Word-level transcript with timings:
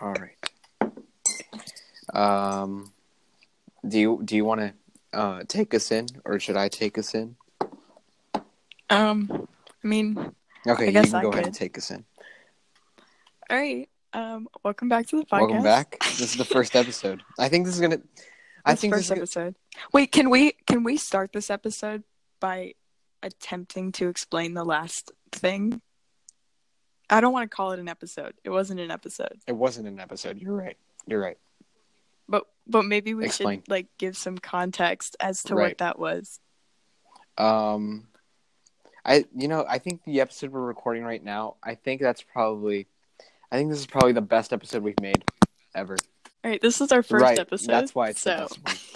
All 0.00 0.14
right. 0.14 0.36
Um, 2.14 2.92
do 3.86 3.98
you 3.98 4.20
do 4.24 4.36
you 4.36 4.44
want 4.44 4.60
to 4.60 4.74
uh, 5.18 5.42
take 5.48 5.74
us 5.74 5.90
in, 5.90 6.06
or 6.24 6.38
should 6.40 6.56
I 6.56 6.68
take 6.68 6.98
us 6.98 7.14
in? 7.14 7.36
Um, 8.90 9.48
I 9.84 9.86
mean, 9.86 10.16
Okay, 10.66 10.84
I 10.84 10.90
you 10.90 11.02
can 11.02 11.14
I 11.14 11.22
go 11.22 11.30
ahead 11.30 11.46
and 11.46 11.54
take 11.54 11.76
us 11.78 11.90
in. 11.90 12.04
all 13.50 13.56
right. 13.56 13.88
Um, 14.14 14.48
welcome 14.64 14.88
back 14.88 15.06
to 15.08 15.16
the 15.18 15.24
podcast. 15.26 15.40
Welcome 15.40 15.62
back. 15.62 15.98
This 16.00 16.20
is 16.32 16.36
the 16.36 16.44
first 16.44 16.74
episode. 16.82 17.22
I 17.38 17.48
think 17.48 17.66
this 17.66 17.74
is 17.74 17.80
gonna. 17.80 18.00
I 18.64 18.72
This 18.72 18.80
think 18.80 18.94
this 18.94 19.08
first 19.08 19.28
is 19.28 19.34
gonna, 19.34 19.48
episode. 19.48 19.54
Wait, 19.92 20.12
can 20.12 20.30
we 20.30 20.52
can 20.66 20.84
we 20.84 20.96
start 20.96 21.32
this 21.32 21.50
episode 21.50 22.04
by 22.40 22.74
attempting 23.22 23.92
to 23.92 24.08
explain 24.08 24.54
the 24.54 24.64
last 24.64 25.10
thing? 25.32 25.80
I 27.10 27.20
don't 27.20 27.32
want 27.32 27.50
to 27.50 27.54
call 27.54 27.72
it 27.72 27.78
an 27.78 27.88
episode. 27.88 28.34
It 28.44 28.50
wasn't 28.50 28.80
an 28.80 28.90
episode. 28.90 29.38
it 29.46 29.52
wasn't 29.56 29.88
an 29.88 29.98
episode. 30.00 30.38
You're 30.40 30.54
right. 30.54 30.76
You're 31.06 31.20
right. 31.20 31.38
But 32.28 32.44
but 32.66 32.84
maybe 32.84 33.14
we 33.14 33.24
Explain. 33.24 33.60
should 33.60 33.68
like 33.70 33.86
give 33.98 34.16
some 34.16 34.36
context 34.36 35.16
as 35.20 35.42
to 35.44 35.54
Right. 35.54 35.68
what 35.70 35.78
that 35.78 35.98
was. 35.98 36.40
Um, 37.38 38.08
I 39.04 39.24
you 39.34 39.48
know 39.48 39.64
I 39.66 39.78
think 39.78 40.04
the 40.04 40.20
episode 40.20 40.50
we're 40.52 40.60
recording 40.60 41.04
right 41.04 41.22
now. 41.24 41.56
I 41.62 41.74
think 41.76 42.00
that's 42.02 42.22
probably. 42.22 42.86
I 43.50 43.56
think 43.56 43.70
this 43.70 43.78
is 43.78 43.86
probably 43.86 44.12
the 44.12 44.20
best 44.20 44.52
episode 44.52 44.82
we've 44.82 45.00
made 45.00 45.24
ever. 45.74 45.96
All 46.44 46.50
right, 46.50 46.60
this 46.60 46.82
is 46.82 46.92
our 46.92 47.02
first 47.02 47.22
right. 47.22 47.38
episode. 47.38 47.68
That's 47.72 47.94
why 47.94 48.10
it's 48.10 48.20
so. 48.20 48.30
the 48.50 48.60
best 48.60 48.92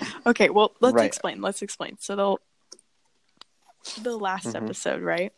one. 0.00 0.08
Okay, 0.26 0.50
well, 0.50 0.74
let's 0.80 0.94
Right. 0.94 1.06
explain. 1.06 1.40
Let's 1.40 1.62
explain. 1.62 1.96
So 1.98 2.38
the 3.94 4.02
the 4.02 4.16
last 4.16 4.46
Mhm. 4.48 4.56
episode, 4.64 5.00
right? 5.02 5.32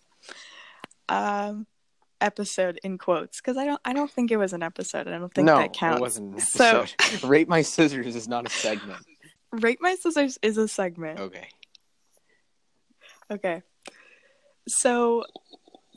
Um, 1.11 1.67
episode 2.23 2.79
in 2.85 2.99
quotes 2.99 3.41
because 3.41 3.57
I 3.57 3.65
don't 3.65 3.81
I 3.85 3.93
don't 3.95 4.11
think 4.11 4.31
it 4.31 4.37
was 4.37 4.53
an 4.53 4.63
episode. 4.63 5.09
I 5.09 5.19
don't 5.19 5.33
think 5.35 5.47
no, 5.47 5.57
that 5.57 5.73
counts. 5.73 5.97
it 5.99 6.01
wasn't 6.03 6.41
So-. 6.43 6.85
Rate 7.25 7.49
my 7.49 7.63
scissors 7.63 8.15
is 8.15 8.29
not 8.29 8.47
a 8.47 8.51
segment. 8.51 9.05
Rate 9.53 9.79
my 9.81 9.95
scissors 9.97 10.39
is 10.43 10.57
a 10.59 10.69
segment. 10.69 11.19
Okay. 11.19 11.49
Okay. 13.31 13.63
So 14.69 15.25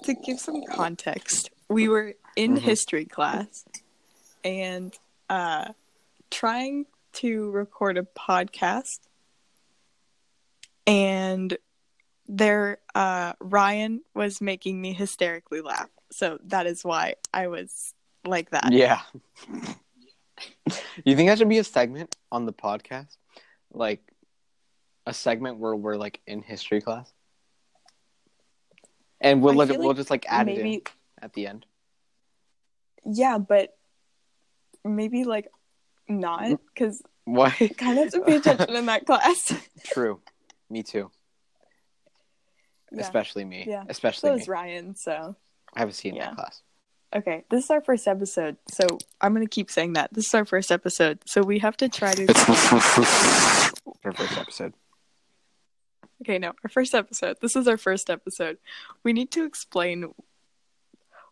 to 0.04 0.14
give 0.14 0.40
some 0.40 0.64
context, 0.70 1.50
we 1.70 1.88
were 1.90 2.14
in 2.36 2.56
Mhm. 2.56 2.60
history 2.60 3.06
class 3.06 3.66
and 4.44 4.98
uh 5.30 5.74
trying 6.32 6.86
to 7.14 7.52
record 7.52 7.98
a 7.98 8.04
podcast 8.04 9.00
and 10.88 11.58
there 12.28 12.80
uh 12.96 13.34
Ryan 13.40 14.02
was 14.14 14.42
making 14.42 14.82
me 14.82 14.94
hysterically 14.94 15.62
laugh. 15.62 15.90
So 16.12 16.40
that 16.46 16.68
is 16.68 16.84
why 16.84 17.16
I 17.34 17.48
was 17.48 17.94
like 18.26 18.52
that. 18.52 18.72
Yeah. 18.72 19.02
you 21.04 21.16
think 21.16 21.30
that 21.30 21.38
should 21.38 21.50
be 21.50 21.58
a 21.58 21.64
segment 21.64 22.16
on 22.32 22.46
the 22.46 22.54
podcast? 22.54 23.18
Like 23.72 24.02
a 25.06 25.14
segment 25.14 25.58
where 25.58 25.76
we're 25.76 25.98
like 25.98 26.22
in 26.26 26.42
history 26.42 26.82
class? 26.82 27.12
And 29.20 29.42
we'll 29.42 29.54
I 29.54 29.58
look 29.58 29.70
feel 29.70 29.80
we'll 29.80 29.88
like 29.90 29.98
just 29.98 30.10
like 30.10 30.26
add 30.28 30.50
it 30.50 30.58
in 30.60 30.82
at 31.22 31.34
the 31.34 31.48
end. 31.48 31.66
yeah, 33.06 33.38
but 33.38 33.76
maybe 34.84 35.24
like 35.24 35.48
not 36.10 36.60
because 36.74 37.02
why 37.26 37.50
kind 37.78 37.98
of 37.98 38.04
have 38.06 38.14
to 38.14 38.22
pay 38.22 38.36
attention 38.36 38.76
in 38.76 38.86
that 38.88 39.06
class. 39.08 39.54
True. 39.86 40.20
Me 40.70 40.84
too. 40.84 41.10
Yeah. 42.94 43.02
Especially 43.02 43.44
me. 43.46 43.66
Yeah. 43.68 43.84
Especially 43.90 44.30
So 44.30 44.36
me. 44.38 44.44
Ryan. 44.48 44.96
So 44.96 45.36
I 45.74 45.80
have 45.80 45.90
a 45.90 45.94
C 45.94 46.10
in 46.10 46.16
Yeah. 46.16 46.28
that 46.30 46.36
class. 46.36 46.62
okay, 47.16 47.44
this 47.50 47.66
is 47.66 47.70
our 47.72 47.82
first 47.82 48.08
episode. 48.08 48.58
So 48.72 48.86
I'm 49.22 49.34
gonna 49.34 49.48
keep 49.48 49.70
saying 49.72 49.94
that 49.94 50.14
this 50.14 50.28
is 50.28 50.34
our 50.34 50.46
first 50.46 50.72
episode. 50.72 51.20
So 51.26 51.42
we 51.42 51.60
have 51.60 51.76
to 51.78 51.90
try 51.90 52.14
to. 52.14 52.26
Our 54.06 54.12
first 54.14 54.38
episode. 54.38 54.74
Okay, 56.22 56.38
no, 56.40 56.54
our 56.64 56.70
first 56.70 56.94
episode. 56.94 57.38
This 57.42 57.56
is 57.56 57.68
our 57.68 57.78
first 57.78 58.10
episode. 58.10 58.58
We 59.04 59.14
need 59.14 59.32
to 59.32 59.44
explain 59.46 60.14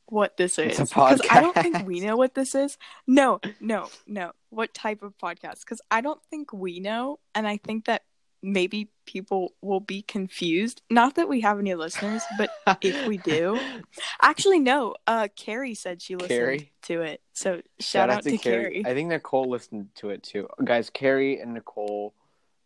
what 0.05 0.35
this 0.35 0.59
is 0.59 0.77
because 0.77 1.21
I 1.29 1.39
don't 1.39 1.55
think 1.55 1.87
we 1.87 2.01
know 2.01 2.17
what 2.17 2.33
this 2.35 2.53
is. 2.55 2.77
No, 3.07 3.39
no, 3.61 3.87
no. 4.05 4.33
What 4.49 4.73
type 4.73 5.01
of 5.03 5.17
podcast? 5.17 5.61
Because 5.61 5.81
I 5.89 6.01
don't 6.01 6.21
think 6.29 6.51
we 6.51 6.79
know, 6.81 7.19
and 7.33 7.47
I 7.47 7.55
think 7.57 7.85
that 7.85 8.03
maybe 8.41 8.89
people 9.05 9.53
will 9.61 9.79
be 9.79 10.01
confused. 10.01 10.81
Not 10.89 11.15
that 11.15 11.29
we 11.29 11.41
have 11.41 11.59
any 11.59 11.73
listeners, 11.75 12.23
but 12.37 12.49
if 12.81 13.07
we 13.07 13.17
do, 13.17 13.59
actually, 14.21 14.59
no. 14.59 14.95
Uh, 15.07 15.27
Carrie 15.35 15.75
said 15.75 16.01
she 16.01 16.15
listened 16.15 16.29
Carrie? 16.39 16.71
to 16.83 17.01
it, 17.01 17.21
so 17.33 17.61
shout, 17.79 18.09
out, 18.09 18.23
to, 18.23 18.37
Carrie. 18.37 18.83
I 18.85 18.93
think 18.93 19.09
Nicole 19.09 19.49
listened 19.49 19.89
to 19.95 20.09
it 20.09 20.23
too. 20.23 20.47
Guys, 20.63 20.89
Carrie 20.89 21.39
and 21.39 21.53
Nicole, 21.53 22.13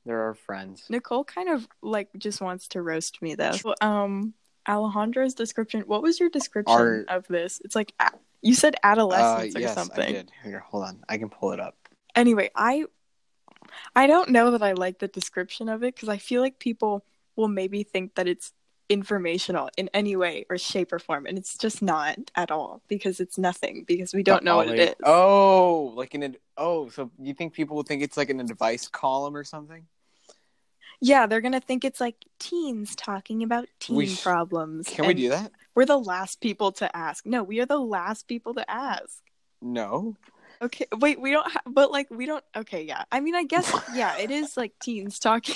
they're 0.06 0.22
our 0.22 0.34
friends. 0.35 0.85
Nicole 0.90 1.24
kind 1.24 1.50
of 1.50 1.68
like 1.81 2.09
just 2.18 2.41
wants 2.41 2.68
to 2.69 2.81
roast 2.81 3.22
me 3.22 3.35
though. 3.35 3.53
Um, 3.81 4.34
Alejandro's 4.68 5.34
description. 5.34 5.81
What 5.81 6.02
was 6.02 6.19
your 6.19 6.30
description 6.30 6.74
Our- 6.75 7.06
of 7.08 7.28
this? 7.28 7.62
It's 7.64 7.75
like 7.75 7.94
you 8.41 8.56
said 8.56 8.75
Uh, 8.75 8.80
adolescence 8.88 9.56
or 9.56 9.59
yes, 9.59 9.74
something. 9.75 10.08
I 10.08 10.12
did. 10.12 10.31
Here, 10.44 10.59
hold 10.59 10.85
on. 10.85 11.03
I 11.09 11.18
can 11.18 11.30
pull 11.30 11.52
it 11.52 11.59
up. 11.59 11.75
Anyway, 12.16 12.50
I 12.56 12.85
I 13.96 14.08
don't 14.08 14.30
know 14.30 14.52
that 14.52 14.64
I 14.64 14.74
like 14.74 15.00
the 15.00 15.08
description 15.08 15.70
of 15.70 15.84
it 15.84 15.96
because 15.96 16.09
I 16.09 16.18
feel 16.18 16.42
like 16.42 16.59
people 16.59 17.06
will 17.36 17.48
maybe 17.48 17.84
think 17.84 18.16
that 18.16 18.28
it's 18.28 18.53
informational 18.90 19.70
in 19.78 19.90
any 19.94 20.16
way 20.16 20.46
or 20.50 20.58
shape 20.58 20.94
or 20.94 21.00
form, 21.00 21.26
and 21.26 21.38
it's 21.38 21.58
just 21.58 21.81
not 21.81 22.18
at 22.36 22.52
all 22.52 22.81
because 22.88 23.20
it's 23.20 23.38
nothing 23.38 23.84
because 23.88 24.14
we 24.14 24.24
don't 24.24 24.44
know 24.44 24.58
what 24.58 24.70
it 24.70 24.80
is. 24.80 24.96
Oh, 25.03 25.94
like 25.96 26.14
an 26.14 26.24
ad- 26.24 26.38
oh, 26.58 26.90
so 26.90 27.12
you 27.20 27.34
think 27.34 27.53
people 27.53 27.76
would 27.78 27.88
think 27.88 28.03
it's 28.03 28.18
like 28.18 28.30
an 28.30 28.40
advice 28.40 28.88
column 28.88 29.36
or 29.36 29.44
something? 29.44 29.86
Yeah, 31.02 31.28
they're 31.28 31.42
gonna 31.42 31.59
think 31.59 31.84
it's 31.84 32.00
like 32.00 32.26
teens 32.40 32.96
talking 32.96 33.44
about 33.44 33.68
teen 33.80 33.96
We 33.97 34.08
sh- 34.08 34.24
problems. 34.24 34.88
Can 34.88 35.08
we 35.08 35.14
do 35.14 35.30
that? 35.30 35.52
We're 35.74 35.86
the 35.86 36.00
last 36.00 36.40
people 36.40 36.72
to 36.74 36.96
ask. 36.96 37.26
No, 37.26 37.44
we 37.44 37.59
are 37.59 37.66
the 37.66 37.80
last 37.80 38.28
people 38.28 38.53
to 38.53 38.70
ask. 38.70 39.22
No. 39.62 40.16
Okay, 40.66 40.86
wait, 40.98 41.20
we 41.22 41.31
don't 41.31 41.50
have, 41.52 41.62
but 41.68 41.92
like, 41.92 42.08
we 42.09 42.26
don't, 42.26 42.44
okay, 42.56 42.81
yeah. 42.84 43.03
I 43.12 43.20
mean, 43.20 43.36
I 43.36 43.44
guess, 43.44 43.72
yeah, 43.94 44.18
it 44.18 44.31
is 44.31 44.58
like 44.58 44.74
teens 44.81 45.20
talking. 45.20 45.56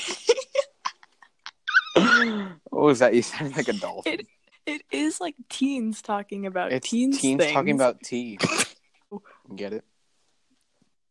what 2.70 2.82
was 2.84 3.00
that? 3.00 3.14
You 3.14 3.22
sounded 3.24 3.58
like 3.58 3.68
a 3.68 3.74
dolphin. 3.74 4.14
It- 4.22 4.28
it 4.66 4.84
is 4.92 5.20
like 5.20 5.34
teens 5.50 6.00
talking 6.04 6.46
about 6.46 6.72
it's 6.72 6.88
teens. 6.88 7.20
teens 7.20 7.42
things. 7.42 7.54
talking 7.54 7.74
about 7.74 8.04
tea. 8.04 8.38
Get 9.56 9.74
it? 9.74 9.84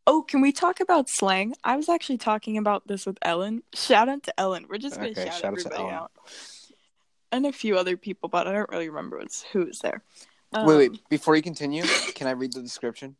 Oh, 0.07 0.23
can 0.23 0.41
we 0.41 0.53
talk 0.53 0.79
about 0.79 1.09
slang? 1.09 1.55
I 1.65 1.75
was 1.77 1.89
actually 1.89 2.19
talking 2.19 2.57
about 2.57 2.87
this 2.87 3.05
with 3.05 3.19
Ellen. 3.21 3.65
Shout 3.75 4.09
out 4.09 4.23
to 4.25 4.41
Ellen. 4.41 4.67
We're 4.69 4.79
just 4.79 4.95
gonna 4.95 5.09
Okay, 5.09 5.25
shout, 5.25 5.35
shout 5.35 5.35
out 5.35 5.41
to 5.41 5.47
everybody 5.49 5.83
Ellen. 5.83 5.95
out. 5.95 6.13
And 7.33 7.47
a 7.47 7.53
few 7.53 7.77
other 7.77 7.97
people, 7.97 8.29
but 8.29 8.47
I 8.47 8.53
don't 8.53 8.71
really 8.71 8.91
remember 8.91 9.19
what's, 9.19 9.43
who 9.43 9.65
was 9.67 9.81
there. 9.81 10.05
wait, 10.53 10.61
Um, 10.61 10.67
wait. 10.79 11.09
Before 11.09 11.35
you 11.35 11.43
continue, 11.43 11.83
can 12.15 12.29
I 12.29 12.33
read 12.33 12.53
the 12.53 12.63
description? 12.63 13.17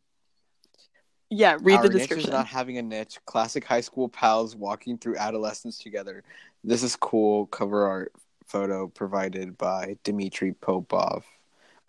Yeah, 1.29 1.57
read 1.61 1.77
Our 1.77 1.83
the 1.83 1.89
description. 1.89 2.31
not 2.31 2.47
having 2.47 2.77
a 2.79 2.81
niche. 2.81 3.19
Classic 3.25 3.63
high 3.63 3.81
school 3.81 4.09
pals 4.09 4.55
walking 4.55 4.97
through 4.97 5.17
adolescence 5.17 5.77
together. 5.77 6.23
This 6.63 6.81
is 6.81 6.95
cool. 6.95 7.45
Cover 7.47 7.87
art 7.87 8.13
photo 8.47 8.87
provided 8.87 9.57
by 9.57 9.97
Dmitry 10.03 10.53
Popov 10.53 11.23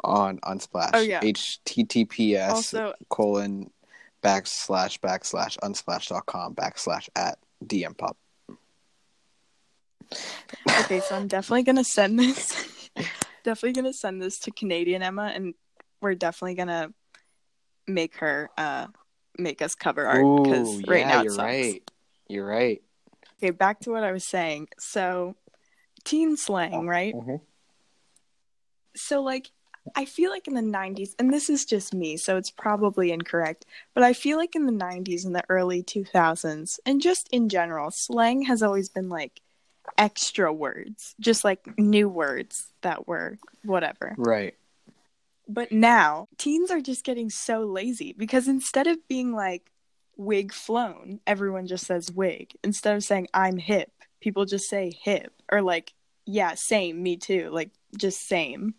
on 0.05 0.39
Unsplash. 0.41 0.91
Oh, 0.93 1.01
yeah. 1.01 1.21
HTTPS 1.23 2.51
Also, 2.51 2.93
colon 3.09 3.71
backslash 4.23 5.01
backslash 5.01 5.57
unsplash.com 5.59 6.55
backslash 6.55 7.09
at 7.17 7.39
DM 7.65 7.97
pop. 7.97 8.17
okay, 10.81 11.01
so 11.01 11.17
I'm 11.17 11.29
definitely 11.29 11.63
gonna 11.63 11.85
send 11.85 12.19
this. 12.19 12.91
definitely 13.45 13.73
gonna 13.73 13.93
send 13.95 14.21
this 14.21 14.39
to 14.41 14.51
Canadian 14.51 15.03
Emma, 15.03 15.33
and 15.35 15.55
we're 16.03 16.15
definitely 16.15 16.55
gonna 16.55 16.93
make 17.87 18.17
her 18.17 18.51
uh 18.59 18.87
make 19.39 19.63
us 19.63 19.75
cover 19.75 20.07
art 20.07 20.25
because 20.43 20.83
right 20.87 21.01
yeah, 21.01 21.09
now 21.09 21.23
you're 21.23 21.33
sucks. 21.33 21.47
right. 21.47 21.83
You're 22.29 22.47
right. 22.47 22.83
Okay, 23.39 23.51
back 23.51 23.81
to 23.81 23.91
what 23.91 24.05
I 24.05 24.13
was 24.13 24.25
saying. 24.25 24.69
So, 24.79 25.35
teen 26.05 26.37
slang, 26.37 26.87
right? 26.87 27.15
Mhm. 27.15 27.41
So, 28.95 29.23
like, 29.23 29.51
I 29.97 30.05
feel 30.05 30.31
like 30.31 30.47
in 30.47 30.55
the 30.55 30.63
90s, 30.63 31.15
and 31.19 31.33
this 31.33 31.49
is 31.49 31.65
just 31.65 31.95
me, 31.95 32.17
so 32.17 32.37
it's 32.37 32.51
probably 32.51 33.13
incorrect, 33.13 33.65
but 33.95 34.05
I 34.05 34.13
feel 34.13 34.37
like 34.37 34.55
in 34.55 34.67
the 34.67 34.73
90s 34.73 35.25
and 35.25 35.35
the 35.35 35.45
early 35.49 35.83
2000s, 35.83 36.79
and 36.85 37.01
just 37.01 37.29
in 37.33 37.49
general, 37.49 37.91
slang 37.91 38.43
has 38.43 38.63
always 38.63 38.89
been 38.89 39.09
like 39.09 39.41
extra 39.97 40.53
words, 40.53 41.15
just 41.19 41.45
like 41.45 41.79
new 41.79 42.09
words 42.09 42.73
that 42.83 43.09
were 43.09 43.39
whatever. 43.65 44.15
Right. 44.19 44.55
But 45.53 45.73
now, 45.73 46.29
teens 46.39 46.71
are 46.71 46.81
just 46.81 47.05
getting 47.05 47.29
so 47.29 47.65
lazy 47.65 48.15
because 48.17 48.47
instead 48.47 48.87
of 48.87 48.99
being 49.09 49.35
like 49.35 49.69
wig 50.17 50.53
flown, 50.53 51.19
everyone 51.27 51.67
just 51.67 51.87
says 51.87 52.13
wig. 52.13 52.53
Instead 52.63 52.95
of 52.95 53.03
saying 53.03 53.27
I'm 53.35 53.57
hip, 53.57 53.91
people 54.21 54.45
just 54.45 54.69
say 54.69 54.93
hip 55.03 55.33
or 55.51 55.61
like 55.61 55.93
yeah, 56.25 56.55
same, 56.55 57.03
me 57.03 57.17
too, 57.17 57.51
like 57.51 57.71
just 57.99 58.29
same. 58.29 58.75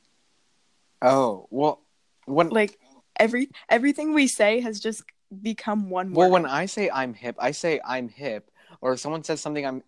Oh 1.01 1.47
well, 1.49 1.81
when 2.25 2.47
Like 2.49 2.79
every 3.19 3.49
everything 3.67 4.13
we 4.13 4.27
say 4.27 4.61
has 4.61 4.79
just 4.79 5.03
become 5.41 5.89
one 5.89 6.13
Well, 6.13 6.29
word. 6.29 6.43
when 6.43 6.45
I 6.45 6.67
say 6.67 6.89
I'm 6.89 7.13
hip, 7.13 7.35
I 7.37 7.51
say 7.51 7.81
I'm 7.85 8.07
hip, 8.07 8.49
or 8.79 8.93
if 8.93 9.01
someone 9.01 9.25
says 9.25 9.41
something 9.41 9.65
I'm 9.65 9.83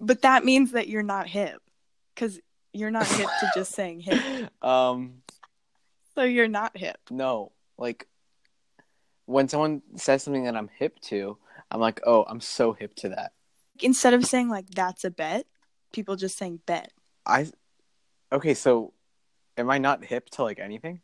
but 0.00 0.22
that 0.22 0.44
means 0.44 0.72
that 0.72 0.88
you're 0.88 1.04
not 1.04 1.28
hip 1.28 1.62
because 2.14 2.40
you're 2.72 2.90
not 2.90 3.06
hip 3.06 3.28
to 3.40 3.50
just 3.54 3.72
saying 3.76 4.00
hip. 4.00 4.50
um 4.62 5.22
So 6.16 6.24
you're 6.24 6.48
not 6.48 6.76
hip. 6.76 6.98
no, 7.10 7.52
like 7.78 8.08
when 9.26 9.48
someone 9.48 9.82
says 9.96 10.22
something 10.22 10.44
that 10.44 10.56
I'm 10.56 10.70
hip 10.78 10.98
to, 11.02 11.36
I'm 11.70 11.80
like, 11.80 12.00
"Oh, 12.06 12.24
I'm 12.26 12.40
so 12.40 12.72
hip 12.72 12.94
to 12.96 13.10
that." 13.10 13.32
Instead 13.80 14.14
of 14.14 14.24
saying 14.24 14.48
like 14.48 14.70
that's 14.70 15.04
a 15.04 15.10
bet, 15.10 15.46
people 15.92 16.16
just 16.16 16.38
saying 16.38 16.60
bet. 16.66 16.92
I 17.26 17.50
Okay, 18.32 18.54
so 18.54 18.92
am 19.56 19.70
I 19.70 19.78
not 19.78 20.04
hip 20.04 20.30
to 20.30 20.42
like 20.42 20.58
anything? 20.58 21.00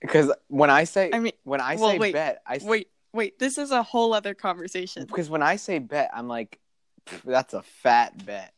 Because 0.00 0.32
when 0.48 0.70
I 0.70 0.84
say 0.84 1.10
I 1.12 1.20
mean, 1.20 1.34
when 1.44 1.60
I 1.60 1.76
well, 1.76 1.90
say 1.90 1.98
wait, 1.98 2.12
bet, 2.12 2.42
I 2.44 2.58
wait, 2.62 2.88
wait. 3.12 3.38
This 3.38 3.58
is 3.58 3.70
a 3.70 3.82
whole 3.82 4.12
other 4.12 4.34
conversation. 4.34 5.06
because 5.06 5.30
when 5.30 5.42
I 5.42 5.56
say 5.56 5.78
bet, 5.78 6.10
I'm 6.12 6.26
like 6.26 6.58
that's 7.24 7.54
a 7.54 7.62
fat 7.62 8.26
bet. 8.26 8.52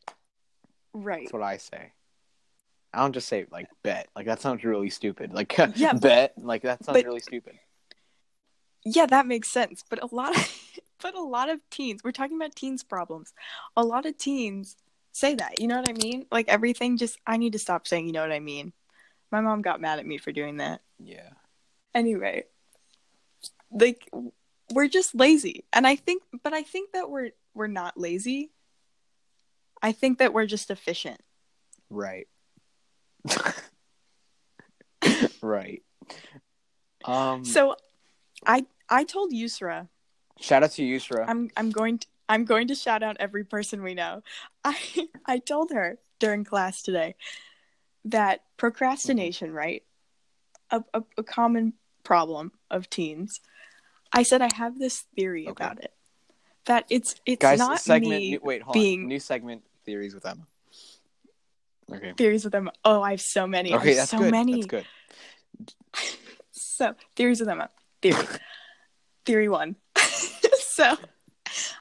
Right. 0.94 1.24
That's 1.24 1.32
what 1.32 1.42
I 1.42 1.58
say. 1.58 1.92
I 2.94 2.98
don't 3.00 3.12
just 3.12 3.28
say 3.28 3.46
like 3.50 3.66
bet. 3.82 4.08
Like 4.14 4.26
that 4.26 4.40
sounds 4.40 4.64
really 4.64 4.90
stupid. 4.90 5.32
Like 5.32 5.56
Yeah, 5.76 5.92
but- 5.92 6.02
bet. 6.02 6.32
Like 6.38 6.62
that 6.62 6.84
sounds 6.84 6.98
but- 6.98 7.04
really 7.04 7.20
stupid. 7.20 7.58
Yeah, 8.86 9.06
that 9.06 9.26
makes 9.26 9.48
sense. 9.50 9.82
But 9.88 10.02
a 10.02 10.14
lot 10.14 10.36
of 10.36 10.60
but 11.02 11.14
a 11.14 11.22
lot 11.22 11.48
of 11.48 11.58
teens, 11.70 12.02
we're 12.04 12.12
talking 12.12 12.36
about 12.36 12.54
teens 12.54 12.82
problems. 12.82 13.32
A 13.76 13.82
lot 13.84 14.04
of 14.06 14.16
teens 14.18 14.76
say 15.12 15.34
that. 15.36 15.60
You 15.60 15.68
know 15.68 15.76
what 15.80 15.88
I 15.88 15.92
mean? 15.94 16.26
Like 16.30 16.48
everything 16.48 16.96
just 16.98 17.18
I 17.26 17.36
need 17.38 17.52
to 17.54 17.58
stop 17.58 17.86
saying 17.86 18.06
you 18.06 18.12
know 18.12 18.20
what 18.22 18.32
I 18.32 18.40
mean. 18.40 18.72
My 19.32 19.40
mom 19.40 19.62
got 19.62 19.80
mad 19.80 19.98
at 19.98 20.06
me 20.06 20.18
for 20.18 20.32
doing 20.32 20.58
that. 20.58 20.82
Yeah. 20.98 21.30
Anyway, 21.94 22.44
like 23.70 24.08
we're 24.72 24.88
just 24.88 25.14
lazy. 25.14 25.64
And 25.72 25.86
I 25.86 25.96
think 25.96 26.22
but 26.42 26.52
I 26.52 26.62
think 26.62 26.92
that 26.92 27.10
we're 27.10 27.30
we're 27.54 27.66
not 27.66 27.96
lazy. 27.98 28.50
I 29.82 29.92
think 29.92 30.18
that 30.18 30.32
we're 30.32 30.46
just 30.46 30.70
efficient. 30.70 31.20
Right. 31.90 32.26
right. 35.42 35.82
Um. 37.04 37.44
So 37.44 37.76
I 38.46 38.66
I 38.88 39.04
told 39.04 39.32
Yusra 39.32 39.88
shout 40.40 40.62
out 40.62 40.72
to 40.72 40.82
Yusra. 40.82 41.24
I'm 41.28 41.50
I'm 41.56 41.70
going 41.70 41.98
to 41.98 42.06
I'm 42.28 42.44
going 42.44 42.68
to 42.68 42.74
shout 42.74 43.02
out 43.02 43.16
every 43.20 43.44
person 43.44 43.82
we 43.82 43.94
know. 43.94 44.22
I 44.64 44.76
I 45.26 45.38
told 45.38 45.70
her 45.72 45.98
during 46.18 46.44
class 46.44 46.82
today 46.82 47.14
that 48.06 48.42
procrastination, 48.56 49.52
right? 49.52 49.82
A, 50.70 50.82
a, 50.94 51.02
a 51.18 51.22
common 51.22 51.74
problem 52.02 52.52
of 52.70 52.88
teens. 52.90 53.40
I 54.12 54.22
said 54.22 54.42
I 54.42 54.48
have 54.54 54.78
this 54.78 55.04
theory 55.16 55.48
Okay. 55.48 55.64
about 55.64 55.82
it. 55.82 55.92
That 56.66 56.86
it's 56.88 57.14
it's 57.26 57.40
Guys, 57.42 57.58
not 57.58 57.80
segment. 57.80 58.22
me 58.22 58.30
new, 58.32 58.40
wait, 58.42 58.62
hold 58.62 58.74
being- 58.74 59.02
on. 59.02 59.08
New 59.08 59.20
segment. 59.20 59.62
Theories 59.84 60.14
with 60.14 60.24
Emma. 60.24 60.46
Okay. 61.92 62.12
theories 62.16 62.44
with 62.44 62.52
them. 62.52 62.70
Oh, 62.84 63.02
I 63.02 63.10
have 63.12 63.20
so 63.20 63.46
many. 63.46 63.72
Okay, 63.74 63.94
that's 63.94 64.10
so 64.10 64.18
good. 64.18 64.30
many. 64.30 64.54
That's 64.54 64.66
good. 64.66 64.86
So 66.56 66.94
theories 67.14 67.40
with 67.40 67.48
Emma. 67.48 67.70
Theory. 68.02 68.26
theory 69.24 69.48
one. 69.48 69.76
so 70.70 70.96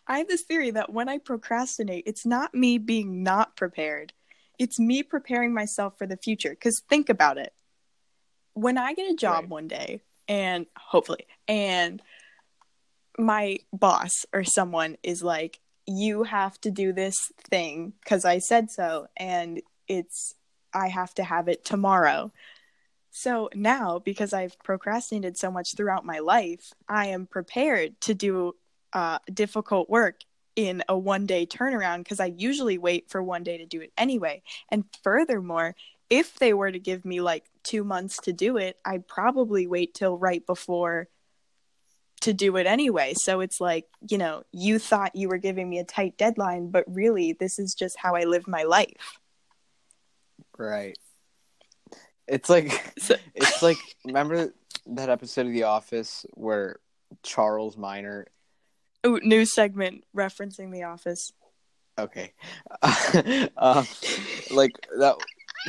I 0.07 0.19
have 0.19 0.27
this 0.27 0.43
theory 0.43 0.71
that 0.71 0.91
when 0.91 1.09
I 1.09 1.17
procrastinate, 1.17 2.03
it's 2.05 2.25
not 2.25 2.53
me 2.53 2.77
being 2.77 3.23
not 3.23 3.55
prepared. 3.55 4.13
It's 4.59 4.79
me 4.79 5.01
preparing 5.01 5.53
myself 5.53 5.97
for 5.97 6.05
the 6.05 6.17
future. 6.17 6.51
Because 6.51 6.81
think 6.89 7.09
about 7.09 7.37
it. 7.37 7.53
When 8.53 8.77
I 8.77 8.93
get 8.93 9.09
a 9.11 9.15
job 9.15 9.43
Right. 9.45 9.49
one 9.49 9.67
day, 9.67 10.01
and 10.27 10.67
hopefully, 10.77 11.25
and 11.47 12.01
my 13.17 13.59
boss 13.71 14.11
or 14.33 14.43
someone 14.43 14.97
is 15.03 15.23
like, 15.23 15.59
you 15.85 16.23
have 16.23 16.59
to 16.61 16.71
do 16.71 16.93
this 16.93 17.15
thing 17.49 17.93
because 18.03 18.25
I 18.25 18.39
said 18.39 18.69
so, 18.71 19.07
and 19.17 19.61
it's, 19.87 20.35
I 20.73 20.87
have 20.87 21.13
to 21.15 21.23
have 21.23 21.47
it 21.47 21.63
tomorrow. 21.65 22.31
So 23.11 23.49
now, 23.53 23.99
because 23.99 24.33
I've 24.33 24.57
procrastinated 24.59 25.37
so 25.37 25.51
much 25.51 25.75
throughout 25.75 26.05
my 26.05 26.19
life, 26.19 26.73
I 26.87 27.07
am 27.07 27.27
prepared 27.27 27.99
to 28.01 28.15
do 28.15 28.55
uh, 28.91 29.19
difficult 29.31 29.89
work 29.89 30.21
in 30.55 30.83
a 30.89 30.97
one 30.97 31.25
day 31.25 31.45
turnaround 31.45 31.99
because 31.99 32.19
I 32.19 32.33
usually 32.35 32.77
wait 32.77 33.09
for 33.09 33.21
one 33.21 33.43
day 33.43 33.57
to 33.59 33.65
do 33.65 33.81
it 33.81 33.91
anyway. 33.97 34.41
And 34.69 34.85
furthermore, 35.03 35.75
if 36.09 36.37
they 36.39 36.53
were 36.53 36.71
to 36.71 36.79
give 36.79 37.05
me 37.05 37.21
like 37.21 37.45
two 37.63 37.83
months 37.83 38.17
to 38.23 38.33
do 38.33 38.57
it, 38.57 38.77
I'd 38.85 39.07
probably 39.07 39.67
wait 39.67 39.93
till 39.93 40.17
right 40.17 40.45
before 40.45 41.07
to 42.21 42.33
do 42.33 42.55
it 42.57 42.65
anyway. 42.65 43.13
So 43.15 43.41
it's 43.41 43.59
like, 43.59 43.85
you 44.09 44.17
know, 44.17 44.43
you 44.51 44.79
thought 44.79 45.15
you 45.15 45.27
were 45.27 45.37
giving 45.37 45.69
me 45.69 45.79
a 45.79 45.83
tight 45.83 46.17
deadline, 46.17 46.71
but 46.71 46.85
really, 46.87 47.33
this 47.33 47.59
is 47.59 47.73
just 47.73 47.97
how 47.97 48.15
I 48.15 48.23
live 48.23 48.47
my 48.47 48.63
life. 48.63 49.19
Right. 50.57 50.97
It's 52.27 52.49
like 52.49 52.93
it's 53.35 53.61
like 53.61 53.77
remember 54.05 54.53
that 54.87 55.09
episode 55.09 55.47
of 55.47 55.53
The 55.53 55.63
Office 55.63 56.25
where 56.31 56.77
Charles 57.21 57.77
Miner 57.77 58.27
Ooh, 59.05 59.19
new 59.21 59.45
segment 59.45 60.05
referencing 60.15 60.71
The 60.71 60.83
Office. 60.83 61.33
okay. 61.97 62.33
um, 63.57 63.85
like 64.51 64.71
that 64.97 65.15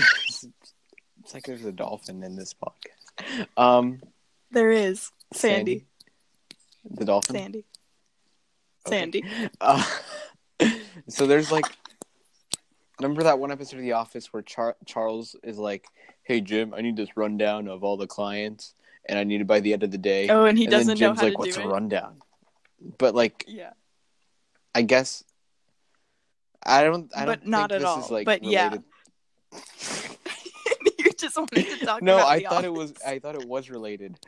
it's 0.09 1.35
like 1.35 1.45
there's 1.45 1.65
a 1.65 1.73
dolphin 1.73 2.23
in 2.23 2.37
this 2.37 2.55
podcast. 2.55 3.47
Um 3.57 4.01
There 4.51 4.71
is 4.71 5.11
Sandy. 5.33 5.87
The 6.89 7.05
dolphin? 7.05 7.37
Sandy. 7.37 7.65
Okay. 8.87 8.99
Sandy. 8.99 9.25
Uh, 9.61 9.85
so 11.09 11.27
there's 11.27 11.51
like, 11.51 11.65
remember 13.01 13.23
that 13.25 13.39
one 13.39 13.51
episode 13.51 13.77
of 13.77 13.83
The 13.83 13.93
Office 13.93 14.33
where 14.33 14.43
Char- 14.43 14.77
Charles 14.87 15.37
is 15.43 15.59
like, 15.59 15.87
"Hey 16.23 16.41
Jim, 16.41 16.75
I 16.75 16.81
need 16.81 16.97
this 16.97 17.17
rundown 17.17 17.69
of 17.69 17.83
all 17.85 17.97
the 17.97 18.07
clients, 18.07 18.75
and 19.09 19.19
I 19.19 19.25
need 19.25 19.41
it 19.41 19.47
by 19.47 19.61
the 19.61 19.73
end 19.73 19.83
of 19.83 19.91
the 19.91 19.99
day." 19.99 20.29
Oh, 20.29 20.45
and 20.45 20.57
he 20.59 20.65
and 20.65 20.71
doesn't 20.73 20.89
know 20.89 20.95
Jim's 21.09 21.19
how 21.21 21.25
like, 21.27 21.33
to 21.35 21.39
"What's 21.39 21.57
do 21.57 21.63
a 21.63 21.69
it. 21.69 21.71
rundown?" 21.73 22.23
But 22.99 23.15
like, 23.15 23.45
Yeah, 23.49 23.71
I 24.75 24.83
guess 24.83 25.25
I 26.65 26.85
don't. 26.85 27.11
I 27.17 27.25
don't 27.25 27.41
But 27.41 27.47
not 27.47 27.71
think 27.71 27.73
at 27.73 27.79
this 27.81 27.89
all. 27.89 28.01
Is, 28.05 28.11
like, 28.11 28.25
But 28.27 28.43
yeah. 28.45 28.75
you 30.99 31.13
just 31.19 31.37
wanted 31.37 31.67
to 31.67 31.85
talk 31.87 32.03
no, 32.03 32.17
about 32.17 32.29
I 32.29 32.41
thought 32.41 32.65
it 32.65 32.73
was. 32.73 32.93
I 33.07 33.19
thought 33.19 33.35
it 33.35 33.47
was 33.47 33.71
related, 33.71 34.19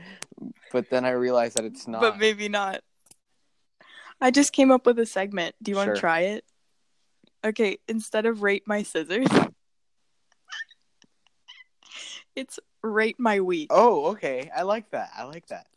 but 0.73 0.91
then 0.91 1.05
I 1.05 1.11
realized 1.11 1.57
that 1.57 1.65
it's 1.65 1.87
not. 1.89 2.01
but 2.01 2.19
maybe 2.19 2.49
not. 2.49 2.81
I 4.21 4.31
just 4.31 4.53
came 4.53 4.71
up 4.71 4.87
with 4.87 4.99
a 4.99 5.07
segment. 5.07 5.55
Do 5.63 5.71
you 5.71 5.77
want 5.77 5.95
to 5.95 6.01
try 6.01 6.21
it? 6.21 6.45
Okay, 7.47 7.79
instead 7.87 8.27
of 8.27 8.43
rate 8.43 8.65
my 8.67 8.83
scissors, 8.83 9.29
it's 12.35 12.59
rate 12.83 13.21
my 13.21 13.41
week. 13.41 13.69
Oh, 13.71 14.07
okay. 14.07 14.51
I 14.55 14.63
like 14.63 14.91
that. 14.91 15.11
I 15.17 15.23
like 15.25 15.47
that. 15.47 15.69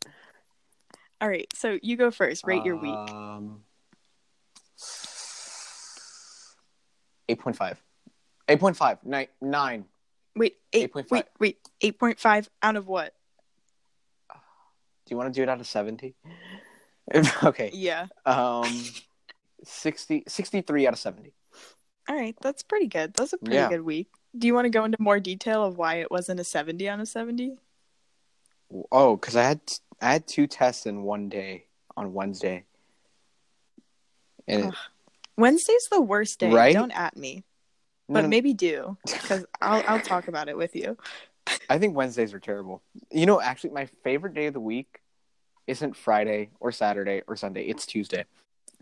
All 1.20 1.28
right, 1.28 1.46
so 1.54 1.78
you 1.80 1.96
go 1.96 2.10
first. 2.10 2.44
Rate 2.44 2.64
your 2.64 2.76
week. 2.76 2.92
Um, 2.92 3.62
eight 7.28 7.38
point 7.38 7.54
five. 7.54 7.80
Eight 8.48 8.58
point 8.58 8.76
five. 8.76 8.98
Nine. 9.04 9.28
Nine. 9.40 9.84
Wait, 10.34 10.56
eight. 10.72 10.92
8.5. 10.92 11.10
Wait, 11.10 11.24
wait. 11.38 11.58
Eight 11.82 12.00
point 12.00 12.18
five 12.18 12.50
out 12.62 12.74
of 12.74 12.88
what? 12.88 13.14
Do 14.32 14.38
you 15.10 15.16
want 15.16 15.32
to 15.32 15.38
do 15.38 15.44
it 15.44 15.48
out 15.48 15.60
of 15.60 15.68
seventy? 15.68 16.16
okay. 17.44 17.70
Yeah. 17.72 18.06
Um, 18.26 18.84
60, 19.62 20.24
63 20.26 20.86
out 20.86 20.94
of 20.94 20.98
seventy. 20.98 21.34
All 22.10 22.16
right, 22.16 22.34
that's 22.42 22.64
pretty 22.64 22.88
good. 22.88 23.14
That's 23.14 23.32
a 23.32 23.38
pretty 23.38 23.54
Yeah. 23.54 23.68
good 23.68 23.82
week. 23.82 24.08
Do 24.36 24.48
you 24.48 24.52
want 24.54 24.64
to 24.64 24.70
go 24.70 24.84
into 24.84 25.00
more 25.00 25.20
detail 25.20 25.64
of 25.64 25.78
why 25.78 25.96
it 26.00 26.10
wasn't 26.10 26.40
a 26.40 26.44
seventy 26.44 26.88
on 26.88 27.00
a 27.00 27.06
seventy? 27.06 27.56
Oh, 28.90 29.14
because 29.16 29.36
I 29.36 29.44
had 29.44 29.60
I 30.00 30.12
had 30.14 30.26
two 30.26 30.48
tests 30.48 30.86
in 30.86 31.02
one 31.04 31.28
day 31.28 31.66
on 31.96 32.12
Wednesday. 32.12 32.64
And 34.48 34.64
Ugh. 34.64 34.74
Wednesday's 35.36 35.86
the 35.88 36.00
worst 36.00 36.40
day. 36.40 36.50
Right? 36.52 36.74
Don't 36.74 36.90
at 36.90 37.16
me, 37.16 37.44
but 38.08 38.22
no, 38.22 38.28
maybe 38.28 38.54
do 38.54 38.96
because 39.04 39.46
I'll 39.62 39.84
I'll 39.86 40.00
talk 40.00 40.26
about 40.26 40.48
it 40.48 40.56
with 40.56 40.74
you. 40.74 40.98
I 41.68 41.78
think 41.78 41.94
Wednesdays 41.94 42.34
are 42.34 42.40
terrible. 42.40 42.82
You 43.12 43.26
know, 43.26 43.40
actually, 43.40 43.70
my 43.70 43.86
favorite 44.02 44.34
day 44.34 44.46
of 44.46 44.54
the 44.54 44.58
week 44.60 45.00
isn't 45.68 45.96
Friday 45.96 46.50
or 46.58 46.72
Saturday 46.72 47.22
or 47.28 47.36
Sunday. 47.36 47.66
It's 47.66 47.86
Tuesday. 47.86 48.24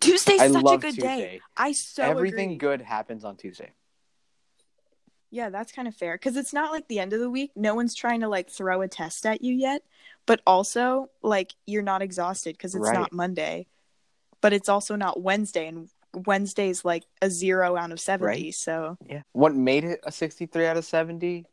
Tuesday's 0.00 0.40
I 0.40 0.48
such 0.48 0.64
a 0.64 0.78
good 0.78 0.94
Tuesday. 0.94 1.02
day. 1.02 1.40
I 1.56 1.72
so 1.72 2.02
Everything 2.02 2.50
agree. 2.52 2.56
good 2.56 2.80
happens 2.82 3.24
on 3.24 3.36
Tuesday. 3.36 3.70
Yeah, 5.30 5.50
that's 5.50 5.72
kind 5.72 5.86
of 5.86 5.94
fair 5.94 6.14
because 6.14 6.36
it's 6.36 6.52
not 6.54 6.72
like 6.72 6.88
the 6.88 6.98
end 7.00 7.12
of 7.12 7.20
the 7.20 7.28
week. 7.28 7.50
No 7.54 7.74
one's 7.74 7.94
trying 7.94 8.20
to 8.20 8.28
like 8.28 8.48
throw 8.48 8.80
a 8.80 8.88
test 8.88 9.26
at 9.26 9.42
you 9.42 9.52
yet, 9.54 9.82
but 10.24 10.40
also 10.46 11.10
like 11.22 11.54
you're 11.66 11.82
not 11.82 12.00
exhausted 12.00 12.54
because 12.56 12.74
it's 12.74 12.86
Right. 12.86 12.94
not 12.94 13.12
Monday, 13.12 13.66
but 14.40 14.52
it's 14.52 14.68
also 14.70 14.96
not 14.96 15.20
Wednesday, 15.20 15.66
and 15.68 15.90
Wednesday's 16.14 16.84
like 16.84 17.04
a 17.20 17.28
zero 17.28 17.76
out 17.76 17.92
of 17.92 18.00
seventy. 18.00 18.44
Right. 18.44 18.54
So 18.54 18.96
Yeah. 19.06 19.22
What 19.32 19.54
made 19.54 19.84
it 19.84 20.00
a 20.04 20.12
63 20.12 20.66
out 20.66 20.76
of 20.78 20.84
70? 20.86 21.44